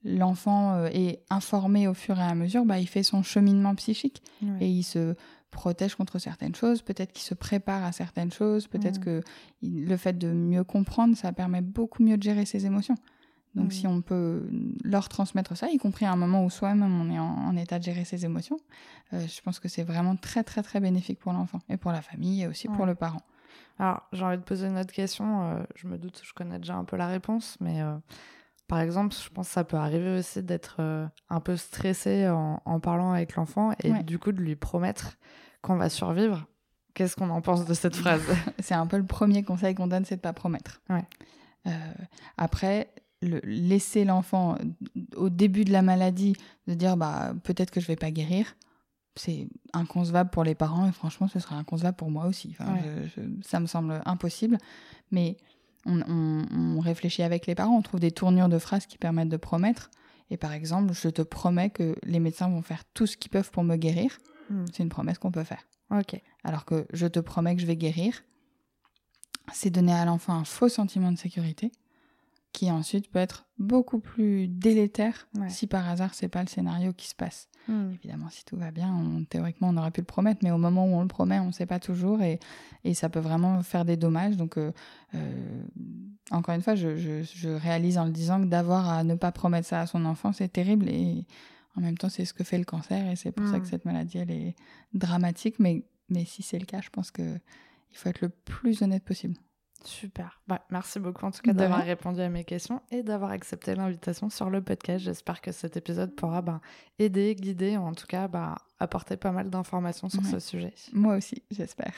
l'enfant 0.02 0.86
est 0.86 1.24
informé 1.28 1.88
au 1.88 1.94
fur 1.94 2.18
et 2.18 2.22
à 2.22 2.34
mesure, 2.34 2.64
bah, 2.64 2.78
il 2.78 2.86
fait 2.86 3.02
son 3.02 3.22
cheminement 3.22 3.74
psychique 3.74 4.22
et 4.60 4.68
il 4.68 4.84
se 4.84 5.14
protège 5.50 5.94
contre 5.94 6.18
certaines 6.18 6.54
choses, 6.54 6.82
peut-être 6.82 7.12
qu'il 7.12 7.24
se 7.24 7.34
prépare 7.34 7.82
à 7.82 7.92
certaines 7.92 8.30
choses, 8.30 8.66
peut-être 8.66 9.00
que 9.00 9.22
le 9.62 9.96
fait 9.96 10.16
de 10.16 10.28
mieux 10.28 10.64
comprendre, 10.64 11.16
ça 11.16 11.32
permet 11.32 11.60
beaucoup 11.60 12.02
mieux 12.02 12.16
de 12.16 12.22
gérer 12.22 12.44
ses 12.44 12.66
émotions. 12.66 12.96
Donc, 13.56 13.72
si 13.72 13.86
mm. 13.86 13.90
on 13.90 14.00
peut 14.02 14.46
leur 14.84 15.08
transmettre 15.08 15.56
ça, 15.56 15.68
y 15.70 15.78
compris 15.78 16.04
à 16.04 16.12
un 16.12 16.16
moment 16.16 16.44
où 16.44 16.50
soi-même 16.50 17.00
on 17.00 17.10
est 17.10 17.18
en, 17.18 17.56
état 17.56 17.78
de 17.78 17.84
gérer 17.84 18.04
ses 18.04 18.24
émotions, 18.24 18.58
euh, 19.12 19.26
je 19.26 19.40
pense 19.40 19.58
que 19.58 19.68
c'est 19.68 19.82
vraiment 19.82 20.14
très, 20.14 20.44
très, 20.44 20.62
très 20.62 20.78
bénéfique 20.78 21.18
pour 21.18 21.32
l'enfant 21.32 21.58
et 21.70 21.78
pour 21.78 21.90
la 21.90 22.02
famille 22.02 22.42
et 22.42 22.46
aussi 22.46 22.68
pour 22.68 22.84
le 22.84 22.94
parent. 22.94 23.22
Alors, 23.78 24.02
j'ai 24.12 24.24
envie 24.24 24.36
de 24.36 24.42
poser 24.42 24.66
une 24.66 24.78
autre 24.78 24.92
question. 24.92 25.42
Euh, 25.42 25.62
je 25.74 25.86
me 25.88 25.96
doute, 25.96 26.20
je 26.22 26.32
connais 26.34 26.58
déjà 26.58 26.74
un 26.74 26.84
peu 26.84 26.96
la 26.96 27.08
réponse, 27.08 27.56
mais 27.60 27.80
euh, 27.80 27.96
par 28.68 28.80
exemple, 28.80 29.14
je 29.14 29.30
pense 29.30 29.48
que 29.48 29.54
ça 29.54 29.64
peut 29.64 29.78
arriver 29.78 30.18
aussi 30.18 30.42
d'être 30.42 30.80
un 31.30 31.40
peu 31.40 31.56
stressé 31.56 32.28
en, 32.28 32.80
parlant 32.80 33.12
avec 33.12 33.36
l'enfant 33.36 33.72
et 33.82 34.02
du 34.02 34.18
coup 34.18 34.32
de 34.32 34.40
lui 34.40 34.56
promettre 34.56 35.16
qu'on 35.62 35.76
va 35.76 35.88
survivre. 35.88 36.46
Qu'est-ce 36.92 37.16
qu'on 37.16 37.30
en 37.30 37.40
pense 37.40 37.64
de 37.64 37.74
cette 37.74 37.96
phrase? 38.02 38.22
C'est 38.58 38.74
un 38.74 38.86
peu 38.86 38.98
le 38.98 39.06
premier 39.06 39.44
conseil 39.44 39.74
qu'on 39.74 39.86
donne, 39.86 40.04
c'est 40.04 40.16
de 40.16 40.20
pas 40.20 40.32
promettre. 40.32 40.82
après, 42.36 42.90
laisser 43.44 44.04
l'enfant 44.04 44.56
au 45.16 45.28
début 45.28 45.64
de 45.64 45.72
la 45.72 45.82
maladie 45.82 46.34
de 46.66 46.74
dire 46.74 46.96
bah 46.96 47.34
peut-être 47.42 47.70
que 47.70 47.80
je 47.80 47.86
vais 47.86 47.96
pas 47.96 48.10
guérir 48.10 48.56
c'est 49.16 49.48
inconcevable 49.72 50.30
pour 50.30 50.44
les 50.44 50.54
parents 50.54 50.86
et 50.86 50.92
franchement 50.92 51.26
ce 51.28 51.38
serait 51.38 51.54
inconcevable 51.54 51.96
pour 51.96 52.10
moi 52.10 52.26
aussi. 52.26 52.54
Ça 53.42 53.60
me 53.60 53.66
semble 53.66 54.02
impossible. 54.04 54.58
Mais 55.10 55.38
on, 55.86 56.80
réfléchit 56.80 57.22
avec 57.22 57.46
les 57.46 57.54
parents. 57.54 57.76
On 57.76 57.82
trouve 57.82 58.00
des 58.00 58.10
tournures 58.10 58.48
de 58.48 58.58
phrases 58.58 58.86
qui 58.86 58.98
permettent 58.98 59.30
de 59.30 59.36
promettre. 59.36 59.90
Et 60.30 60.36
par 60.36 60.52
exemple 60.52 60.92
je 60.92 61.08
te 61.08 61.22
promets 61.22 61.70
que 61.70 61.96
les 62.02 62.20
médecins 62.20 62.48
vont 62.48 62.62
faire 62.62 62.84
tout 62.92 63.06
ce 63.06 63.16
qu'ils 63.16 63.30
peuvent 63.30 63.50
pour 63.50 63.64
me 63.64 63.76
guérir. 63.76 64.18
Hmm. 64.48 64.64
c'est 64.72 64.82
une 64.82 64.90
promesse 64.90 65.18
qu'on 65.18 65.32
peut 65.32 65.44
faire. 65.44 65.66
Ok. 65.90 66.20
Alors 66.44 66.64
que 66.64 66.86
je 66.92 67.06
te 67.06 67.18
promets 67.18 67.56
que 67.56 67.62
je 67.62 67.66
vais 67.66 67.76
guérir 67.76 68.22
c'est 69.52 69.70
donner 69.70 69.92
à 69.92 70.04
l'enfant 70.04 70.34
un 70.34 70.44
faux 70.44 70.68
sentiment 70.68 71.12
de 71.12 71.18
sécurité 71.18 71.70
qui 72.56 72.70
ensuite 72.70 73.10
peut 73.10 73.18
être 73.18 73.44
beaucoup 73.58 73.98
plus 73.98 74.48
délétère 74.48 75.28
si 75.48 75.66
par 75.66 75.86
hasard 75.90 76.14
c'est 76.14 76.28
pas 76.28 76.40
le 76.40 76.48
scénario 76.48 76.94
qui 76.94 77.06
se 77.06 77.14
passe. 77.14 77.50
Hmm. 77.68 77.90
Évidemment, 77.92 78.30
si 78.30 78.46
tout 78.46 78.56
va 78.56 78.70
bien, 78.70 78.90
on, 78.90 79.24
théoriquement 79.24 79.68
on 79.68 79.76
aurait 79.76 79.90
pu 79.90 80.00
le 80.00 80.06
promettre, 80.06 80.40
mais 80.42 80.50
au 80.50 80.56
moment 80.56 80.86
où 80.86 80.96
on 80.96 81.02
le 81.02 81.06
promet, 81.06 81.38
on 81.38 81.48
ne 81.48 81.52
sait 81.52 81.66
pas 81.66 81.80
toujours 81.80 82.22
et, 82.22 82.40
et, 82.84 82.94
ça 82.94 83.10
peut 83.10 83.20
vraiment 83.20 83.62
faire 83.62 83.84
des 83.84 83.98
dommages. 83.98 84.38
Donc, 84.38 84.56
euh, 84.56 84.72
euh, 85.14 85.62
encore 86.30 86.54
une 86.54 86.62
fois, 86.62 86.76
je, 86.76 86.96
je, 86.96 87.48
réalise 87.50 87.98
en 87.98 88.06
le 88.06 88.10
disant 88.10 88.40
que 88.40 88.46
d'avoir 88.46 88.88
à 88.88 89.04
ne 89.04 89.16
pas 89.16 89.32
promettre 89.32 89.68
ça 89.68 89.82
à 89.82 89.86
son 89.86 90.06
enfant, 90.06 90.32
c'est 90.32 90.48
terrible 90.48 90.88
et 90.88 91.26
en 91.76 91.82
même 91.82 91.98
temps, 91.98 92.08
c'est 92.08 92.24
ce 92.24 92.32
que 92.32 92.42
fait 92.42 92.56
le 92.56 92.64
cancer 92.64 93.06
et 93.06 93.16
c'est 93.16 93.32
pour 93.32 93.46
ça 93.48 93.58
que 93.58 93.64
hmm. 93.64 93.70
cette 93.70 93.84
maladie, 93.84 94.16
elle 94.16 94.30
est 94.30 94.54
dramatique. 94.94 95.56
Mais, 95.58 95.84
mais 96.08 96.24
si 96.24 96.42
c'est 96.42 96.58
le 96.58 96.64
cas, 96.64 96.80
je 96.80 96.88
pense 96.88 97.10
qu'il 97.10 97.38
faut 97.92 98.08
être 98.08 98.22
le 98.22 98.30
plus 98.30 98.80
honnête 98.80 99.04
possible. 99.04 99.36
Super. 99.84 100.40
Bah, 100.48 100.62
merci 100.70 100.98
beaucoup 100.98 101.24
en 101.24 101.30
tout 101.30 101.42
cas 101.42 101.52
d'avoir 101.52 101.84
répondu 101.84 102.20
à 102.20 102.28
mes 102.28 102.44
questions 102.44 102.82
et 102.90 103.02
d'avoir 103.02 103.30
accepté 103.30 103.74
l'invitation 103.74 104.30
sur 104.30 104.50
le 104.50 104.62
podcast. 104.62 105.04
J'espère 105.04 105.40
que 105.40 105.52
cet 105.52 105.76
épisode 105.76 106.14
pourra 106.14 106.42
bah, 106.42 106.60
aider, 106.98 107.34
guider, 107.34 107.76
ou 107.76 107.82
en 107.82 107.92
tout 107.92 108.06
cas 108.06 108.28
bah, 108.28 108.56
apporter 108.78 109.16
pas 109.16 109.32
mal 109.32 109.50
d'informations 109.50 110.08
sur 110.08 110.24
ce 110.24 110.40
sujet. 110.40 110.74
Moi 110.92 111.16
aussi, 111.16 111.42
j'espère. 111.50 111.92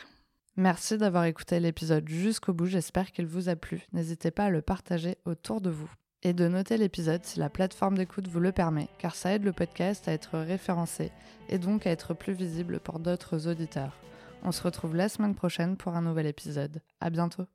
Merci 0.57 0.99
d'avoir 0.99 1.25
écouté 1.25 1.61
l'épisode 1.61 2.09
jusqu'au 2.09 2.53
bout. 2.53 2.67
J'espère 2.67 3.13
qu'il 3.13 3.27
vous 3.27 3.49
a 3.49 3.57
plu. 3.57 3.87
N'hésitez 3.93 4.31
pas 4.31 4.47
à 4.47 4.51
le 4.51 4.61
partager 4.61 5.17
autour 5.25 5.61
de 5.61 5.71
vous 5.71 5.91
et 6.23 6.33
de 6.33 6.49
noter 6.49 6.77
l'épisode 6.77 7.25
si 7.25 7.39
la 7.39 7.49
plateforme 7.49 7.97
d'écoute 7.97 8.27
vous 8.27 8.41
le 8.41 8.53
permet, 8.53 8.89
car 8.99 9.15
ça 9.15 9.33
aide 9.33 9.45
le 9.45 9.53
podcast 9.53 10.09
à 10.09 10.13
être 10.13 10.39
référencé 10.39 11.13
et 11.49 11.59
donc 11.59 11.87
à 11.87 11.91
être 11.91 12.13
plus 12.13 12.33
visible 12.33 12.81
pour 12.81 12.99
d'autres 12.99 13.47
auditeurs. 13.47 13.97
On 14.43 14.53
se 14.53 14.63
retrouve 14.63 14.97
la 14.97 15.09
semaine 15.09 15.35
prochaine 15.35 15.77
pour 15.77 15.95
un 15.95 16.03
nouvel 16.03 16.27
épisode. 16.27 16.81
À 17.01 17.11
bientôt. 17.11 17.47